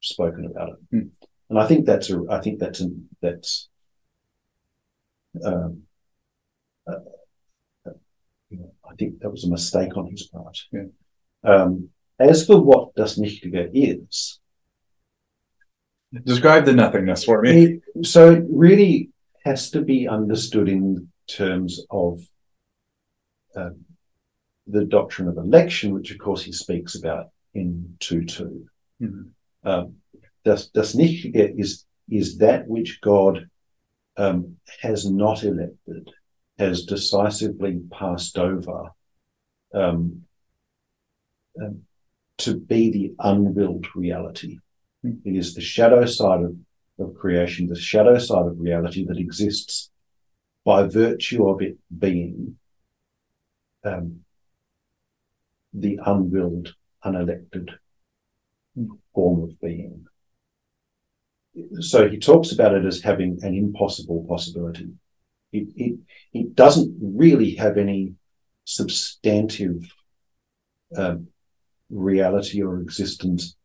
spoken 0.00 0.46
about 0.46 0.70
it. 0.70 0.76
Hmm. 0.90 1.08
And 1.50 1.58
I 1.58 1.66
think 1.66 1.86
that's 1.86 2.10
a, 2.10 2.24
I 2.30 2.40
think 2.40 2.58
that's 2.58 2.80
a, 2.80 2.88
that's, 3.20 3.68
um, 5.44 5.82
uh, 6.86 7.00
uh, 7.86 7.90
you 8.50 8.58
know, 8.58 8.72
I 8.88 8.94
think 8.94 9.20
that 9.20 9.30
was 9.30 9.44
a 9.44 9.50
mistake 9.50 9.96
on 9.96 10.10
his 10.10 10.26
part. 10.28 10.58
Yeah. 10.72 10.84
Um, 11.42 11.90
as 12.18 12.46
for 12.46 12.60
what 12.60 12.94
Das 12.94 13.18
Nichtige 13.18 13.70
is, 13.72 14.40
Describe 16.24 16.64
the 16.64 16.72
nothingness 16.72 17.24
for 17.24 17.42
me. 17.42 17.80
it, 17.96 18.06
so 18.06 18.34
it 18.34 18.44
really 18.48 19.10
has 19.44 19.70
to 19.72 19.82
be 19.82 20.06
understood 20.06 20.68
in 20.68 21.10
terms 21.26 21.80
of 21.90 22.20
um, 23.56 23.84
the 24.66 24.84
doctrine 24.84 25.28
of 25.28 25.36
election, 25.36 25.92
which 25.92 26.12
of 26.12 26.18
course 26.18 26.42
he 26.42 26.52
speaks 26.52 26.94
about 26.94 27.30
in 27.52 27.96
2.2. 28.00 28.64
Mhm. 29.02 29.30
Um, 29.64 29.96
das, 30.44 30.68
das 30.68 30.94
Nichtige 30.94 31.58
is, 31.58 31.84
is 32.08 32.38
that 32.38 32.68
which 32.68 33.00
God 33.00 33.48
um, 34.16 34.58
has 34.82 35.10
not 35.10 35.42
elected, 35.42 36.12
has 36.58 36.84
decisively 36.84 37.80
passed 37.90 38.38
over 38.38 38.90
um, 39.72 40.22
um, 41.60 41.82
to 42.38 42.58
be 42.58 42.90
the 42.90 43.14
unwilled 43.18 43.86
reality. 43.94 44.58
Hmm. 45.02 45.12
It 45.24 45.36
is 45.36 45.54
the 45.54 45.60
shadow 45.60 46.04
side 46.06 46.42
of, 46.42 46.56
of 46.98 47.14
creation, 47.14 47.68
the 47.68 47.78
shadow 47.78 48.18
side 48.18 48.46
of 48.46 48.60
reality 48.60 49.04
that 49.06 49.18
exists 49.18 49.90
by 50.64 50.84
virtue 50.84 51.48
of 51.48 51.60
it 51.60 51.76
being 51.96 52.56
um, 53.84 54.20
the 55.72 55.98
unwilled, 56.04 56.74
unelected 57.04 57.70
form 59.14 59.42
of 59.42 59.60
being. 59.60 60.06
So 61.80 62.08
he 62.08 62.18
talks 62.18 62.50
about 62.50 62.74
it 62.74 62.84
as 62.84 63.02
having 63.02 63.38
an 63.42 63.54
impossible 63.54 64.24
possibility. 64.28 64.88
It, 65.52 65.68
it, 65.76 65.98
it 66.32 66.54
doesn't 66.56 66.96
really 67.00 67.54
have 67.56 67.76
any 67.76 68.14
substantive 68.64 69.94
um, 70.96 71.28
reality 71.90 72.62
or 72.62 72.80
existence 72.80 73.56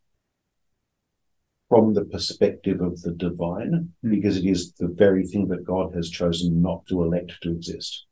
from 1.68 1.94
the 1.94 2.04
perspective 2.04 2.80
of 2.80 3.00
the 3.02 3.12
divine, 3.12 3.92
Mm. 4.04 4.10
because 4.10 4.36
it 4.36 4.44
is 4.44 4.72
the 4.72 4.88
very 4.88 5.24
thing 5.26 5.48
that 5.48 5.64
God 5.64 5.94
has 5.94 6.10
chosen 6.10 6.60
not 6.60 6.84
to 6.86 7.02
elect 7.02 7.32
to 7.42 7.52
exist. 7.52 8.06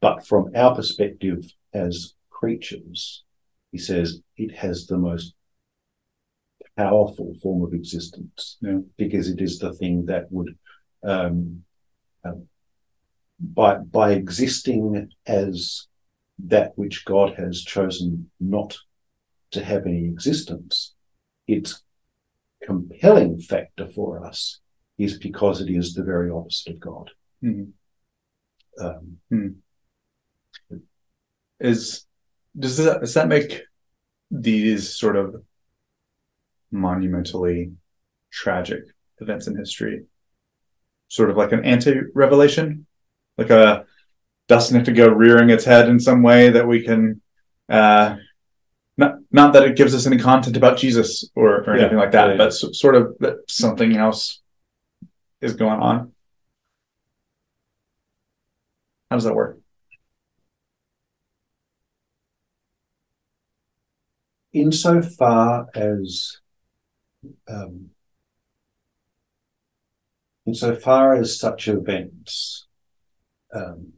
But 0.00 0.26
from 0.26 0.50
our 0.54 0.74
perspective 0.74 1.50
as 1.72 2.14
creatures, 2.30 3.24
he 3.72 3.78
says 3.78 4.20
it 4.36 4.52
has 4.56 4.86
the 4.86 4.98
most 4.98 5.34
powerful 6.76 7.34
form 7.42 7.62
of 7.62 7.74
existence 7.74 8.58
Yeah. 8.60 8.80
because 8.96 9.28
it 9.28 9.40
is 9.40 9.58
the 9.58 9.72
thing 9.72 10.06
that 10.06 10.30
would, 10.30 10.56
um, 11.02 11.64
um, 12.24 12.48
by 13.40 13.78
by 13.78 14.12
existing 14.12 15.10
as 15.26 15.87
that 16.46 16.72
which 16.76 17.04
God 17.04 17.34
has 17.34 17.62
chosen 17.62 18.30
not 18.38 18.76
to 19.50 19.64
have 19.64 19.86
any 19.86 20.04
existence, 20.04 20.94
its 21.46 21.82
compelling 22.62 23.38
factor 23.38 23.88
for 23.88 24.24
us 24.24 24.60
is 24.98 25.18
because 25.18 25.60
it 25.60 25.70
is 25.70 25.94
the 25.94 26.02
very 26.02 26.30
opposite 26.30 26.74
of 26.74 26.80
God. 26.80 27.10
Mhm. 27.42 27.72
Um, 28.80 29.62
Is 31.60 32.06
does 32.56 32.76
that 32.76 33.00
does 33.00 33.14
that 33.14 33.28
make 33.28 33.62
these 34.30 34.94
sort 34.94 35.16
of 35.16 35.42
monumentally 36.70 37.72
tragic 38.30 38.84
events 39.20 39.46
in 39.48 39.56
history 39.56 40.04
sort 41.08 41.30
of 41.30 41.36
like 41.36 41.52
an 41.52 41.64
anti-revelation, 41.64 42.86
like 43.38 43.50
a 43.50 43.86
Das 44.48 44.70
go 44.72 45.08
rearing 45.08 45.50
its 45.50 45.64
head 45.64 45.88
in 45.88 46.00
some 46.00 46.22
way 46.22 46.50
that 46.50 46.66
we 46.66 46.82
can 46.82 47.20
uh 47.68 48.16
not 48.96 49.18
not 49.30 49.52
that 49.52 49.62
it 49.62 49.76
gives 49.76 49.94
us 49.94 50.06
any 50.06 50.18
content 50.18 50.56
about 50.56 50.78
Jesus 50.78 51.28
or, 51.36 51.62
or 51.64 51.76
Yeah, 51.76 51.82
anything 51.82 51.98
like 51.98 52.12
that, 52.12 52.26
yeah, 52.26 52.32
yeah. 52.32 52.38
but 52.38 52.46
s- 52.48 52.64
sort 52.72 52.94
of 52.96 53.16
that 53.20 53.36
something 53.48 53.96
else 53.96 54.40
is 55.40 55.54
going 55.54 55.80
on. 55.80 56.12
How 59.10 59.16
does 59.16 59.24
that 59.24 59.34
work? 59.34 59.58
insofar 64.52 65.66
as 65.74 66.38
um, 67.48 67.90
insofar 70.46 71.14
as 71.14 71.38
such 71.38 71.68
events 71.68 72.66
um, 73.54 73.92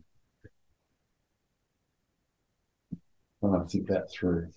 when 3.40 3.60
I 3.60 3.64
think 3.64 3.88
that 3.88 4.10
through 4.10 4.48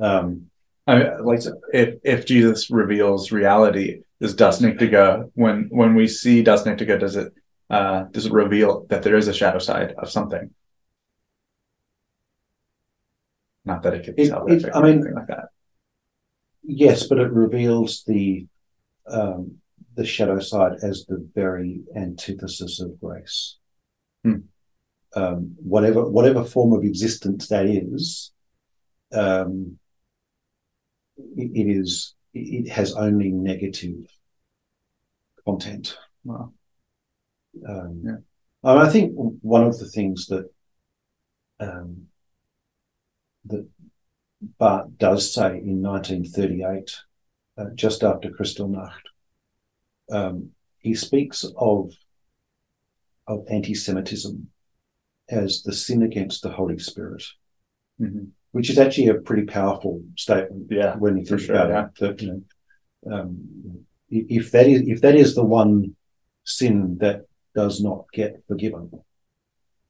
um, 0.00 0.46
I 0.86 0.96
mean, 0.98 1.24
like 1.24 1.40
if 1.72 1.98
if 2.04 2.26
Jesus 2.26 2.70
reveals 2.70 3.32
reality, 3.32 4.00
does 4.20 4.34
Das 4.34 4.60
Nichtige 4.60 5.30
when 5.34 5.68
when 5.70 5.94
we 5.94 6.08
see 6.08 6.42
Das 6.42 6.64
Nichtige, 6.64 6.98
does 6.98 7.16
it 7.16 7.32
uh 7.70 8.04
does 8.10 8.26
it 8.26 8.32
reveal 8.32 8.86
that 8.88 9.02
there 9.02 9.16
is 9.16 9.28
a 9.28 9.34
shadow 9.34 9.58
side 9.58 9.92
of 9.98 10.10
something? 10.10 10.50
Not 13.64 13.82
that 13.82 13.94
it 13.94 14.04
could 14.04 14.16
be 14.16 14.22
It- 14.24 14.32
I 14.32 14.42
mean- 14.82 14.94
anything 14.96 15.14
like 15.14 15.26
that. 15.28 15.48
yes 16.62 17.06
but 17.06 17.18
it 17.18 17.30
reveals 17.32 18.04
the 18.04 18.46
um, 19.06 19.56
the 19.96 20.04
shadow 20.04 20.38
side 20.40 20.74
as 20.82 21.04
the 21.06 21.18
very 21.34 21.80
antithesis 21.96 22.80
of 22.80 22.98
grace 23.00 23.56
Hmm. 24.24 24.40
Um, 25.14 25.54
whatever 25.56 26.08
whatever 26.08 26.44
form 26.44 26.72
of 26.72 26.84
existence 26.84 27.48
that 27.48 27.66
is 27.66 28.32
um, 29.12 29.78
it, 31.36 31.50
it 31.54 31.70
is 31.70 32.14
it 32.32 32.68
has 32.68 32.94
only 32.94 33.30
negative 33.30 33.96
content 35.44 35.96
Wow. 36.24 36.52
um, 37.68 38.02
Yeah. 38.04 38.16
I 38.62 38.90
think 38.90 39.14
one 39.40 39.64
of 39.66 39.78
the 39.78 39.88
things 39.88 40.26
that 40.26 40.50
um, 41.58 42.08
that 43.46 43.66
Barth 44.58 44.96
does 44.98 45.32
say 45.32 45.58
in 45.58 45.82
1938, 45.82 46.96
uh, 47.58 47.70
just 47.74 48.02
after 48.02 48.30
Kristallnacht, 48.30 49.00
um, 50.10 50.50
he 50.78 50.94
speaks 50.94 51.44
of 51.56 51.92
of 53.26 53.46
anti-Semitism 53.48 54.50
as 55.30 55.62
the 55.62 55.72
sin 55.72 56.02
against 56.02 56.42
the 56.42 56.50
Holy 56.50 56.78
Spirit, 56.78 57.24
Mhm. 58.00 58.30
which 58.52 58.68
is 58.70 58.78
actually 58.78 59.08
a 59.08 59.14
pretty 59.14 59.44
powerful 59.44 60.02
statement 60.16 60.66
Yeah, 60.70 60.96
when 60.96 61.16
you 61.16 61.24
think 61.24 61.40
sure, 61.40 61.54
about 61.54 61.68
yeah. 61.70 61.86
it. 61.86 62.16
That 62.16 62.22
you 62.22 62.44
know, 63.06 63.14
um, 63.14 63.86
if 64.08 64.50
that 64.52 64.66
is 64.66 64.82
if 64.88 65.00
that 65.02 65.14
is 65.14 65.34
the 65.34 65.44
one 65.44 65.96
sin 66.44 66.98
that 66.98 67.26
does 67.54 67.80
not 67.80 68.06
get 68.12 68.42
forgiven, 68.48 68.90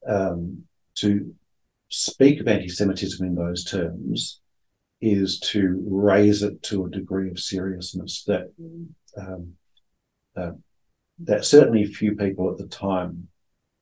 um, 0.07 0.65
to 0.97 1.35
speak 1.89 2.41
of 2.41 2.49
anti-Semitism 2.49 3.27
in 3.27 3.35
those 3.35 3.65
terms 3.65 4.41
is 5.01 5.41
to 5.41 5.83
raise 5.89 6.43
it 6.43 6.63
to 6.63 6.85
a 6.85 6.91
degree 6.91 7.31
of 7.31 7.39
seriousness 7.39 8.23
that 8.25 8.53
um, 9.17 9.57
uh, 10.37 10.53
that 11.19 11.45
certainly 11.45 11.85
few 11.85 12.15
people 12.15 12.51
at 12.51 12.59
the 12.59 12.67
time 12.67 13.29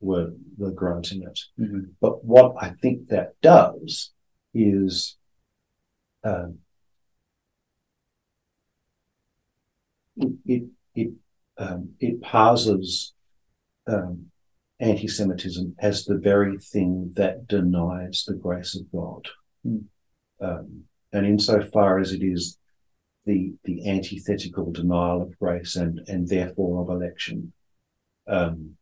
were 0.00 0.32
were 0.56 0.70
granting 0.70 1.22
it. 1.22 1.40
Mhm. 1.58 1.94
But 2.00 2.24
what 2.24 2.54
I 2.60 2.70
think 2.70 3.08
that 3.08 3.40
does 3.40 4.12
is 4.54 5.16
um, 6.24 6.58
it 10.16 10.32
it 10.46 10.62
it, 10.94 11.12
um, 11.58 11.90
it 12.00 12.20
parses 12.20 13.12
um, 13.86 14.30
anti-Semitism 14.80 15.74
as 15.78 16.04
the 16.04 16.16
very 16.18 16.58
thing 16.58 17.12
that 17.16 17.46
denies 17.48 18.24
the 18.26 18.34
grace 18.34 18.76
of 18.76 18.90
God, 18.92 19.26
Hmm. 19.62 19.78
um, 20.40 20.84
and 21.12 21.26
insofar 21.26 21.98
as 21.98 22.12
it 22.12 22.22
is 22.22 22.58
the 23.24 23.54
the 23.64 23.88
antithetical 23.88 24.70
denial 24.72 25.22
of 25.22 25.38
grace 25.38 25.76
and 25.76 26.00
and 26.08 26.28
therefore 26.28 26.82
of 26.82 26.88
election, 26.90 27.52
um, 28.26 28.76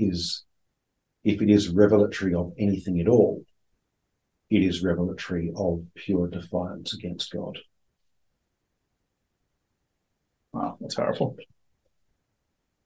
is 0.00 0.44
if 1.24 1.42
it 1.42 1.50
is 1.50 1.68
revelatory 1.68 2.34
of 2.34 2.52
anything 2.58 3.00
at 3.00 3.08
all, 3.08 3.44
it 4.50 4.62
is 4.62 4.82
revelatory 4.82 5.52
of 5.54 5.84
pure 5.94 6.28
defiance 6.28 6.92
against 6.92 7.32
God. 7.32 7.58
Wow, 10.52 10.76
that's 10.80 10.94
powerful. 10.96 11.36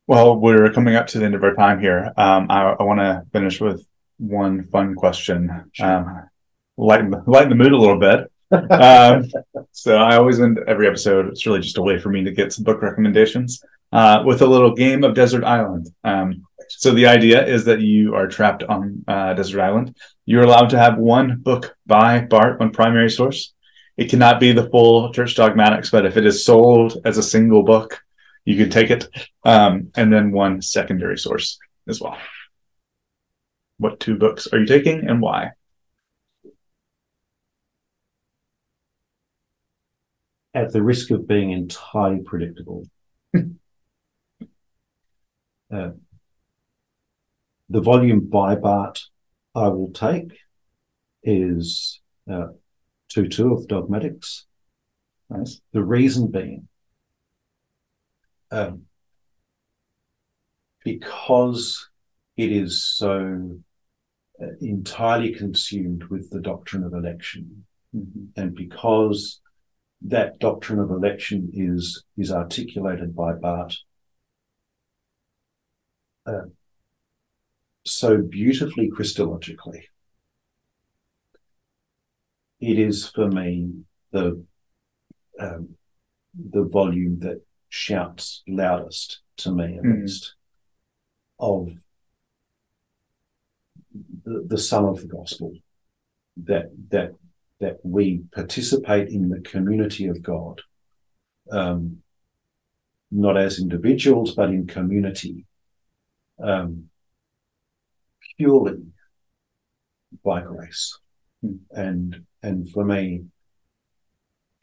Well, 0.06 0.36
we're 0.36 0.70
coming 0.72 0.96
up 0.96 1.06
to 1.08 1.18
the 1.18 1.24
end 1.24 1.34
of 1.34 1.42
our 1.42 1.54
time 1.54 1.80
here. 1.80 2.12
Um, 2.16 2.48
I, 2.50 2.74
I 2.78 2.82
want 2.82 3.00
to 3.00 3.22
finish 3.32 3.60
with 3.60 3.86
one 4.18 4.64
fun 4.64 4.94
question. 4.94 5.70
Um, 5.80 6.28
lighten, 6.76 7.10
the- 7.10 7.22
lighten 7.26 7.48
the 7.48 7.54
mood 7.54 7.72
a 7.72 7.78
little 7.78 7.98
bit. 7.98 8.30
um, 8.70 9.24
so 9.72 9.96
I 9.96 10.16
always 10.16 10.40
end 10.40 10.60
every 10.66 10.86
episode. 10.86 11.28
It's 11.28 11.46
really 11.46 11.60
just 11.60 11.78
a 11.78 11.82
way 11.82 11.98
for 11.98 12.10
me 12.10 12.22
to 12.24 12.32
get 12.32 12.52
some 12.52 12.64
book 12.64 12.82
recommendations 12.82 13.62
uh, 13.92 14.22
with 14.26 14.42
a 14.42 14.46
little 14.46 14.74
game 14.74 15.04
of 15.04 15.14
Desert 15.14 15.42
Island. 15.44 15.88
Um, 16.04 16.44
so 16.79 16.93
the 16.93 17.07
idea 17.07 17.45
is 17.47 17.64
that 17.64 17.81
you 17.81 18.14
are 18.14 18.27
trapped 18.27 18.62
on 18.64 19.05
uh, 19.07 19.35
Desert 19.35 19.61
Island. 19.61 19.97
You're 20.27 20.43
allowed 20.43 20.70
to 20.70 20.79
have 20.79 20.99
one 20.99 21.39
book 21.39 21.77
by 21.87 22.20
Barth 22.20 22.59
one 22.61 22.72
primary 22.72 23.11
source. 23.11 23.53
It 23.97 24.11
cannot 24.11 24.41
be 24.41 24.53
the 24.53 24.68
full 24.70 25.12
Church 25.12 25.37
Dogmatics, 25.37 25.91
but 25.91 26.05
if 26.05 26.16
it 26.16 26.27
is 26.27 26.45
sold 26.45 26.99
as 27.05 27.16
a 27.16 27.22
single 27.22 27.62
book, 27.62 28.01
you 28.45 28.57
can 28.57 28.70
take 28.70 28.91
it, 28.91 29.09
um, 29.45 29.91
and 29.97 30.12
then 30.12 30.33
one 30.33 30.61
secondary 30.61 31.16
source 31.16 31.59
as 31.89 32.01
well. 32.01 32.18
What 33.79 34.01
two 34.01 34.16
books 34.16 34.49
are 34.53 34.59
you 34.59 34.66
taking 34.66 35.09
and 35.09 35.20
why? 35.20 35.53
At 40.55 40.72
the 40.72 40.83
risk 40.83 41.11
of 41.11 41.27
being 41.27 41.51
entirely 41.51 42.20
predictable, 42.22 42.85
uh, 45.75 45.91
the 47.68 47.80
volume 47.80 48.28
by 48.28 48.54
Barth 48.54 49.02
I 49.54 49.68
will 49.68 49.90
take 49.92 50.32
is 51.22 52.00
uh, 52.30 52.48
2 53.08 53.28
2 53.28 53.54
of 53.54 53.68
Dogmatics. 53.68 54.46
Nice. 55.30 55.60
The 55.72 55.82
reason 55.82 56.30
being, 56.30 56.68
um, 58.50 58.82
because 60.84 61.88
it 62.36 62.52
is 62.52 62.82
so 62.82 63.58
uh, 64.42 64.46
entirely 64.60 65.32
consumed 65.32 66.04
with 66.04 66.30
the 66.30 66.40
doctrine 66.40 66.84
of 66.84 66.92
election, 66.92 67.64
Mhm. 67.94 68.28
and 68.36 68.54
because 68.54 69.40
that 70.02 70.38
doctrine 70.40 70.80
of 70.80 70.90
election 70.90 71.50
is 71.52 72.04
is 72.16 72.30
articulated 72.30 73.14
by 73.14 73.32
Barth 73.32 73.76
uh, 76.26 76.46
so 77.85 78.18
beautifully 78.22 78.91
Christologically, 78.91 79.82
it 82.61 82.78
is 82.78 83.09
for 83.09 83.28
me 83.28 83.70
the 84.11 84.43
um, 85.39 85.76
the 86.51 86.62
volume 86.64 87.18
that 87.20 87.41
shouts 87.68 88.43
loudest 88.49 89.20
to 89.39 89.53
me, 89.55 89.78
at 89.78 89.85
Mhm. 89.85 90.03
least, 90.03 90.35
of 91.39 91.70
the, 94.24 94.45
the 94.47 94.59
sum 94.59 94.85
of 94.87 95.01
the 95.01 95.07
gospel 95.07 95.53
that 96.37 96.70
that 96.91 97.14
that 97.61 97.78
we 97.85 98.18
participate 98.32 99.09
in 99.09 99.28
the 99.28 99.41
community 99.41 100.07
of 100.07 100.22
God, 100.22 100.61
um, 101.51 102.03
not 103.11 103.37
as 103.37 103.59
individuals 103.61 104.35
but 104.35 104.51
in 104.51 104.66
community, 104.66 105.47
um, 106.41 106.91
purely 108.37 108.82
by 110.24 110.43
grace. 110.43 110.99
Hmm. 111.43 111.57
And 111.70 112.24
and 112.43 112.70
for 112.70 112.85
me, 112.85 113.24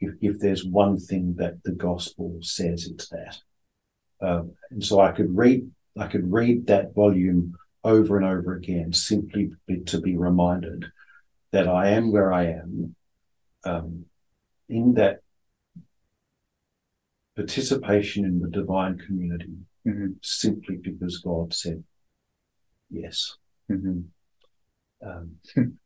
if, 0.00 0.14
if 0.20 0.38
there's 0.38 0.64
one 0.64 0.98
thing 0.98 1.34
that 1.38 1.62
the 1.64 1.72
gospel 1.72 2.38
says, 2.40 2.86
it's 2.86 3.08
that. 3.08 3.38
Um, 4.20 4.52
and 4.70 4.84
so 4.84 5.00
I 5.00 5.12
could 5.12 5.36
read 5.36 5.70
I 5.98 6.06
could 6.06 6.32
read 6.32 6.66
that 6.68 6.94
volume 6.94 7.54
over 7.84 8.16
and 8.16 8.26
over 8.26 8.54
again 8.54 8.92
simply 8.92 9.50
to 9.86 10.00
be 10.00 10.16
reminded 10.16 10.86
that 11.50 11.68
I 11.68 11.90
am 11.90 12.12
where 12.12 12.32
I 12.32 12.46
am 12.46 12.94
um, 13.64 14.06
in 14.68 14.94
that 14.94 15.20
participation 17.36 18.24
in 18.24 18.40
the 18.40 18.48
divine 18.48 18.98
community 18.98 19.56
Mhm. 19.86 20.16
simply 20.22 20.76
because 20.76 21.18
God 21.18 21.52
said 21.52 21.82
yes. 22.90 23.36
Mhm. 23.72 24.04
Um, 25.04 25.78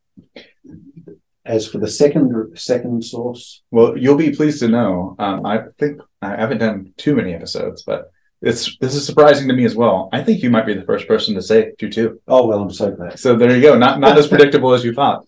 as 1.44 1.66
for 1.68 1.78
the 1.78 1.88
second 1.88 2.58
second 2.58 3.04
source, 3.04 3.62
Well, 3.70 3.96
you'll 3.96 4.16
be 4.16 4.32
pleased 4.34 4.60
to 4.60 4.68
know. 4.68 5.14
Um, 5.18 5.46
I 5.46 5.64
think 5.78 6.00
I 6.20 6.30
haven't 6.36 6.58
done 6.58 6.92
too 6.96 7.14
many 7.16 7.32
episodes, 7.34 7.82
but 7.84 8.10
it's 8.42 8.76
this 8.78 8.94
is 8.94 9.06
surprising 9.06 9.48
to 9.48 9.54
me 9.54 9.64
as 9.64 9.74
well. 9.74 10.10
I 10.12 10.22
think 10.22 10.42
you 10.42 10.50
might 10.50 10.66
be 10.66 10.74
the 10.74 10.82
first 10.84 11.06
person 11.08 11.34
to 11.34 11.42
say 11.42 11.72
two 11.78 11.88
two. 11.90 12.20
oh 12.28 12.46
well, 12.46 12.60
I'm 12.62 12.70
so 12.70 12.90
glad. 12.90 13.18
So 13.18 13.36
there 13.36 13.54
you 13.54 13.62
go. 13.62 13.78
Not 13.78 14.00
not 14.00 14.18
as 14.18 14.26
predictable 14.32 14.74
as 14.74 14.84
you 14.84 14.92
thought. 14.92 15.24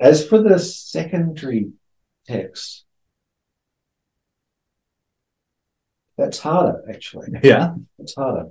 As 0.00 0.24
for 0.28 0.40
the 0.40 0.58
secondary 0.60 1.72
text, 2.26 2.84
that's 6.16 6.38
harder 6.38 6.82
actually. 6.88 7.28
Yeah, 7.42 7.74
It's 7.98 8.14
harder. 8.14 8.50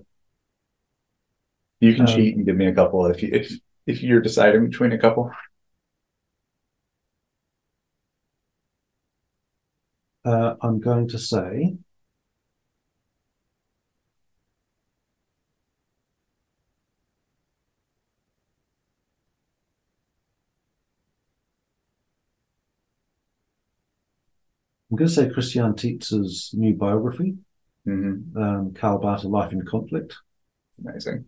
You 1.80 1.94
can 1.96 2.08
Um, 2.08 2.14
cheat 2.14 2.36
and 2.36 2.46
give 2.46 2.56
me 2.56 2.68
a 2.68 2.74
couple 2.74 3.06
if 3.08 3.22
you 3.24 3.30
if 3.32 3.52
if 3.86 4.04
you're 4.04 4.22
deciding 4.22 4.66
between 4.70 4.92
a 4.92 4.98
couple. 4.98 5.32
Uh, 10.26 10.56
I'm 10.62 10.80
going 10.80 11.08
to 11.10 11.18
say 11.18 11.78
I'm 24.92 24.98
going 24.98 25.08
to 25.10 25.14
say 25.14 25.30
Christian 25.30 25.74
Tietz's 25.76 26.52
new 26.54 26.74
biography, 26.74 27.38
hmm 27.86 28.38
um, 28.38 28.74
Karl 28.74 29.00
Barth: 29.00 29.24
A, 29.24 29.28
Life 29.28 29.52
in 29.52 29.66
Conflict. 29.66 30.18
Amazing. 30.80 31.26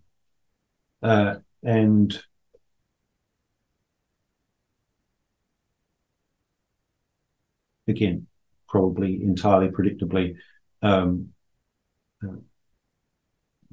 Uh, 1.02 1.36
and 1.64 2.20
again, 7.88 8.28
probably 8.68 9.22
entirely 9.24 9.68
predictably, 9.70 10.36
um, 10.82 11.30
uh, 12.24 12.36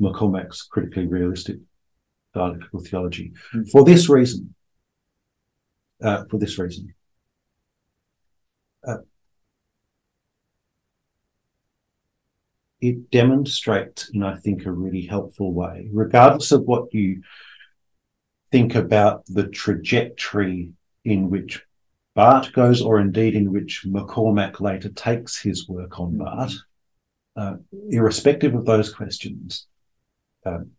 McCormack's 0.01 0.62
critically 0.62 1.07
realistic 1.07 1.57
dialectical 2.35 2.81
theology. 2.81 3.33
Hmm. 3.53 3.64
For 3.64 3.85
this 3.85 4.09
reason, 4.09 4.55
uh, 6.03 6.24
for 6.31 6.39
this 6.39 6.59
reason, 6.59 6.95
it 12.89 13.11
demonstrates 13.11 14.11
in, 14.11 14.22
I 14.22 14.37
think, 14.37 14.64
a 14.64 14.72
really 14.72 15.03
helpful 15.03 15.53
way, 15.53 15.89
regardless 15.93 16.53
of 16.53 16.62
what 16.62 16.93
you 16.93 17.22
think 18.51 18.74
about 18.74 19.24
the 19.26 19.49
trajectory 19.49 20.70
in 21.05 21.30
which 21.30 21.62
Barth 22.14 22.53
goes, 22.53 22.80
or 22.80 22.99
indeed 22.99 23.34
in 23.34 23.53
which 23.53 23.84
McCormack 23.87 24.61
later 24.61 24.89
takes 24.89 25.41
his 25.41 25.68
work 25.68 26.01
on 26.01 26.16
Barth, 26.16 26.55
uh, 27.37 27.57
irrespective 27.91 28.55
of 28.55 28.64
those 28.64 28.93
questions. 28.93 29.66
Um, 30.45 30.70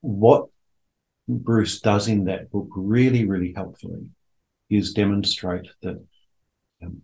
what 0.00 0.48
Bruce 1.28 1.80
does 1.80 2.08
in 2.08 2.24
that 2.24 2.50
book 2.50 2.68
really, 2.74 3.24
really 3.24 3.52
helpfully 3.54 4.06
is 4.68 4.92
demonstrate 4.92 5.68
that 5.82 6.02
um, 6.82 7.02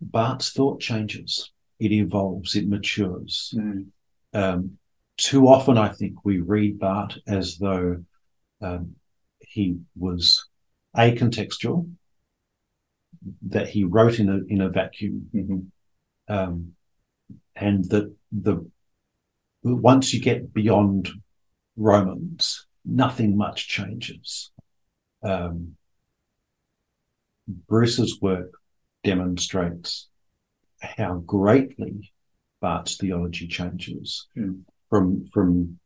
Barth's 0.00 0.52
thought 0.52 0.80
changes, 0.80 1.52
it 1.78 1.92
evolves, 1.92 2.56
it 2.56 2.68
matures. 2.68 3.54
Mm. 3.56 3.86
Um, 4.32 4.78
too 5.16 5.48
often, 5.48 5.78
I 5.78 5.88
think 5.88 6.24
we 6.24 6.40
read 6.40 6.78
Barth 6.78 7.16
as 7.26 7.58
though 7.58 8.04
um, 8.60 8.96
he 9.40 9.78
was 9.96 10.46
a 10.96 11.14
contextual, 11.14 11.90
that 13.48 13.68
he 13.68 13.84
wrote 13.84 14.18
in 14.18 14.28
a 14.28 14.40
in 14.48 14.60
a 14.60 14.68
vacuum, 14.68 15.30
Mhm. 15.34 15.66
um, 16.28 16.76
and 17.54 17.84
that 17.86 18.14
the 18.30 18.70
once 19.62 20.12
you 20.12 20.20
get 20.20 20.52
beyond 20.52 21.08
Romans, 21.76 22.66
nothing 22.84 23.36
much 23.36 23.68
changes. 23.68 24.50
Um, 25.22 25.76
Bruce's 27.48 28.20
work 28.20 28.52
demonstrates 29.02 30.08
how 30.96 31.16
greatly 31.26 32.12
Barth's 32.60 32.96
theology 32.96 33.46
changes 33.46 34.28
Mm. 34.36 34.62
from 34.88 35.26
from 35.26 35.78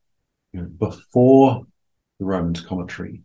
you 0.53 0.63
know, 0.63 0.69
before 0.69 1.67
the 2.19 2.25
Romans 2.25 2.61
commentary 2.61 3.23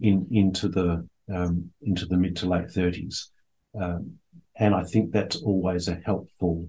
in 0.00 0.26
into 0.30 0.68
the 0.68 1.06
um, 1.32 1.70
into 1.82 2.06
the 2.06 2.16
mid 2.16 2.36
to 2.36 2.48
late 2.48 2.70
thirties, 2.70 3.30
um, 3.80 4.18
and 4.56 4.74
I 4.74 4.84
think 4.84 5.12
that's 5.12 5.36
always 5.36 5.88
a 5.88 6.00
helpful 6.04 6.68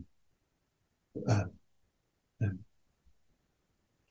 uh, 1.27 1.45
um, 2.41 2.59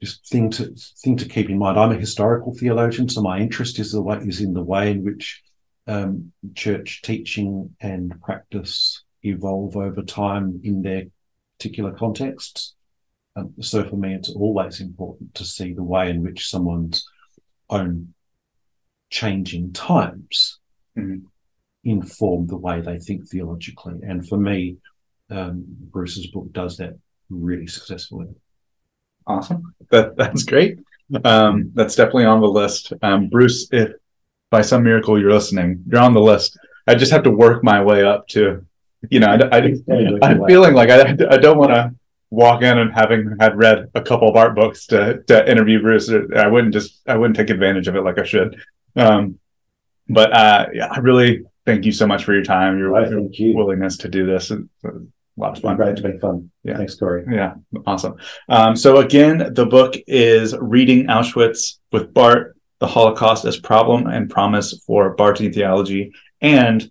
just 0.02 0.28
thing 0.28 0.50
to 0.50 0.74
thing 1.02 1.16
to 1.16 1.28
keep 1.28 1.48
in 1.48 1.58
mind. 1.58 1.78
I'm 1.78 1.92
a 1.92 1.98
historical 1.98 2.54
theologian, 2.54 3.08
so 3.08 3.22
my 3.22 3.38
interest 3.38 3.78
is 3.78 3.92
the 3.92 4.02
way 4.02 4.18
is 4.18 4.40
in 4.40 4.52
the 4.52 4.62
way 4.62 4.90
in 4.90 5.04
which 5.04 5.42
um, 5.86 6.32
church 6.54 7.02
teaching 7.02 7.74
and 7.80 8.20
practice 8.20 9.02
evolve 9.24 9.76
over 9.76 10.02
time 10.02 10.60
in 10.62 10.82
their 10.82 11.04
particular 11.58 11.92
contexts. 11.92 12.74
Um, 13.36 13.54
so 13.60 13.88
for 13.88 13.96
me, 13.96 14.14
it's 14.14 14.30
always 14.30 14.80
important 14.80 15.34
to 15.34 15.44
see 15.44 15.72
the 15.72 15.82
way 15.82 16.10
in 16.10 16.22
which 16.22 16.48
someone's 16.48 17.04
own 17.68 18.14
changing 19.10 19.72
times 19.72 20.58
mm-hmm. 20.96 21.24
inform 21.84 22.46
the 22.46 22.56
way 22.56 22.80
they 22.80 22.98
think 22.98 23.28
theologically. 23.28 23.94
And 24.02 24.28
for 24.28 24.38
me, 24.38 24.76
um, 25.30 25.64
Bruce's 25.66 26.28
book 26.28 26.52
does 26.52 26.76
that 26.76 26.98
really 27.30 27.66
successfully. 27.66 28.28
Awesome. 29.26 29.74
That 29.90 30.16
that's 30.16 30.44
great. 30.44 30.78
Um, 31.24 31.70
that's 31.74 31.94
definitely 31.96 32.26
on 32.26 32.40
the 32.40 32.48
list. 32.48 32.92
Um, 33.02 33.28
Bruce, 33.28 33.68
if 33.72 33.92
by 34.50 34.60
some 34.60 34.82
miracle 34.84 35.18
you're 35.18 35.32
listening, 35.32 35.82
you're 35.88 36.00
on 36.00 36.14
the 36.14 36.20
list. 36.20 36.58
I 36.86 36.94
just 36.94 37.12
have 37.12 37.22
to 37.24 37.30
work 37.30 37.64
my 37.64 37.82
way 37.82 38.04
up 38.04 38.28
to, 38.28 38.64
you 39.10 39.20
know, 39.20 39.26
I, 39.26 39.58
I, 39.58 40.30
am 40.30 40.46
feeling 40.46 40.74
like 40.74 40.90
I, 40.90 41.16
I 41.30 41.36
don't 41.36 41.58
want 41.58 41.72
to 41.72 41.94
walk 42.30 42.62
in 42.62 42.78
and 42.78 42.92
having 42.92 43.36
had 43.40 43.56
read 43.56 43.90
a 43.94 44.02
couple 44.02 44.28
of 44.28 44.36
art 44.36 44.54
books 44.54 44.86
to, 44.86 45.22
to 45.28 45.50
interview 45.50 45.80
Bruce. 45.80 46.10
I 46.10 46.46
wouldn't 46.46 46.72
just, 46.72 47.00
I 47.06 47.16
wouldn't 47.16 47.36
take 47.36 47.50
advantage 47.50 47.88
of 47.88 47.96
it 47.96 48.02
like 48.02 48.18
I 48.18 48.24
should. 48.24 48.60
Um, 48.96 49.38
but 50.08 50.32
uh, 50.32 50.66
yeah, 50.72 50.88
I 50.90 50.98
really 50.98 51.44
thank 51.64 51.84
you 51.84 51.92
so 51.92 52.06
much 52.06 52.24
for 52.24 52.34
your 52.34 52.44
time, 52.44 52.78
your, 52.78 52.90
right, 52.90 53.08
your 53.08 53.28
you. 53.30 53.54
willingness 53.54 53.96
to 53.98 54.08
do 54.08 54.26
this. 54.26 54.50
It's 54.50 54.84
a 54.84 54.90
lot 55.36 55.56
of 55.56 55.62
fun. 55.62 55.76
Great 55.76 55.96
to 55.96 56.02
make 56.02 56.20
fun. 56.20 56.50
Yeah. 56.62 56.76
Thanks, 56.76 56.94
Corey. 56.94 57.24
Yeah. 57.30 57.54
Awesome. 57.86 58.16
Um, 58.48 58.76
so 58.76 58.98
again, 58.98 59.52
the 59.54 59.66
book 59.66 59.94
is 60.06 60.54
Reading 60.60 61.06
Auschwitz 61.06 61.78
with 61.92 62.12
Barth, 62.12 62.54
The 62.80 62.86
Holocaust 62.86 63.44
as 63.44 63.58
Problem 63.58 64.06
and 64.06 64.28
Promise 64.28 64.82
for 64.86 65.16
Barthian 65.16 65.54
Theology. 65.54 66.12
And 66.40 66.90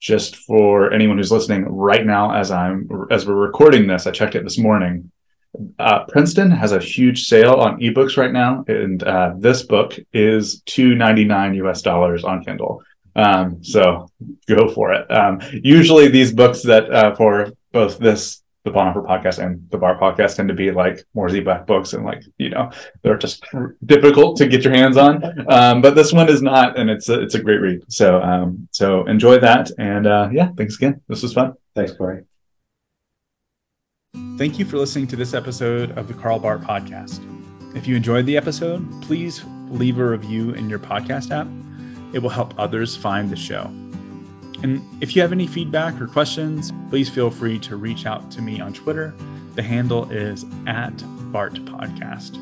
just 0.00 0.36
for 0.36 0.92
anyone 0.92 1.18
who's 1.18 1.32
listening 1.32 1.64
right 1.64 2.06
now, 2.06 2.34
as 2.34 2.50
I'm, 2.50 2.88
as 3.10 3.26
we're 3.26 3.34
recording 3.34 3.86
this, 3.86 4.06
I 4.06 4.10
checked 4.10 4.34
it 4.34 4.44
this 4.44 4.58
morning. 4.58 5.10
Uh, 5.78 6.04
Princeton 6.04 6.50
has 6.50 6.72
a 6.72 6.78
huge 6.78 7.26
sale 7.26 7.54
on 7.54 7.80
ebooks 7.80 8.16
right 8.16 8.32
now, 8.32 8.64
and 8.68 9.02
uh, 9.02 9.32
this 9.38 9.62
book 9.62 9.98
is 10.12 10.60
two 10.66 10.94
ninety 10.94 11.24
nine 11.24 11.54
US 11.54 11.82
dollars 11.82 12.22
on 12.22 12.44
Kindle. 12.44 12.82
Um, 13.16 13.64
so 13.64 14.10
go 14.46 14.68
for 14.68 14.92
it. 14.92 15.10
Um, 15.10 15.40
usually, 15.52 16.08
these 16.08 16.32
books 16.32 16.62
that 16.62 16.92
uh, 16.92 17.14
for 17.16 17.52
both 17.72 17.98
this 17.98 18.42
the 18.64 18.70
Bonhoeffer 18.70 19.06
podcast 19.06 19.42
and 19.42 19.68
the 19.70 19.78
Barth 19.78 20.00
podcast 20.00 20.36
tend 20.36 20.48
to 20.48 20.54
be 20.54 20.70
like 20.70 21.04
more 21.14 21.28
Z-back 21.28 21.66
books, 21.66 21.92
and 21.92 22.04
like 22.04 22.22
you 22.38 22.50
know 22.50 22.70
they're 23.02 23.16
just 23.16 23.44
difficult 23.84 24.36
to 24.38 24.46
get 24.46 24.64
your 24.64 24.72
hands 24.72 24.96
on. 24.96 25.22
Um, 25.50 25.80
but 25.80 25.94
this 25.94 26.12
one 26.12 26.28
is 26.28 26.42
not, 26.42 26.78
and 26.78 26.90
it's 26.90 27.08
a, 27.08 27.20
it's 27.20 27.34
a 27.34 27.42
great 27.42 27.60
read. 27.60 27.82
So 27.88 28.20
um, 28.22 28.68
so 28.72 29.06
enjoy 29.06 29.38
that, 29.38 29.70
and 29.78 30.06
uh, 30.06 30.28
yeah, 30.32 30.50
thanks 30.56 30.76
again. 30.76 31.00
This 31.08 31.22
was 31.22 31.32
fun. 31.32 31.54
Thanks, 31.74 31.92
Corey. 31.92 32.24
Thank 34.36 34.58
you 34.58 34.64
for 34.64 34.78
listening 34.78 35.06
to 35.08 35.16
this 35.16 35.34
episode 35.34 35.96
of 35.98 36.08
the 36.08 36.14
Karl 36.14 36.38
Barth 36.38 36.62
Podcast. 36.62 37.24
If 37.76 37.86
you 37.86 37.96
enjoyed 37.96 38.26
the 38.26 38.36
episode, 38.36 38.86
please 39.02 39.44
leave 39.68 39.98
a 39.98 40.04
review 40.04 40.52
in 40.52 40.70
your 40.70 40.78
podcast 40.78 41.30
app. 41.30 41.46
It 42.14 42.20
will 42.20 42.30
help 42.30 42.58
others 42.58 42.96
find 42.96 43.30
the 43.30 43.36
show. 43.36 43.70
And 44.62 44.84
if 45.00 45.14
you 45.14 45.22
have 45.22 45.32
any 45.32 45.46
feedback 45.46 46.00
or 46.00 46.06
questions, 46.06 46.72
please 46.90 47.08
feel 47.08 47.30
free 47.30 47.58
to 47.60 47.76
reach 47.76 48.06
out 48.06 48.30
to 48.32 48.42
me 48.42 48.60
on 48.60 48.72
Twitter. 48.72 49.14
The 49.54 49.62
handle 49.62 50.10
is 50.10 50.44
at 50.66 50.92
Barth 51.32 51.54
Podcast. 51.64 52.38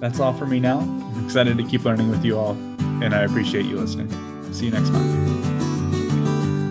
That's 0.00 0.20
all 0.20 0.32
for 0.32 0.46
me 0.46 0.60
now. 0.60 0.80
I'm 0.80 1.24
excited 1.24 1.56
to 1.58 1.64
keep 1.64 1.84
learning 1.84 2.10
with 2.10 2.24
you 2.24 2.38
all, 2.38 2.52
and 3.02 3.14
I 3.14 3.22
appreciate 3.22 3.66
you 3.66 3.76
listening. 3.76 4.08
See 4.52 4.66
you 4.66 4.70
next 4.70 4.90
time. 4.90 5.57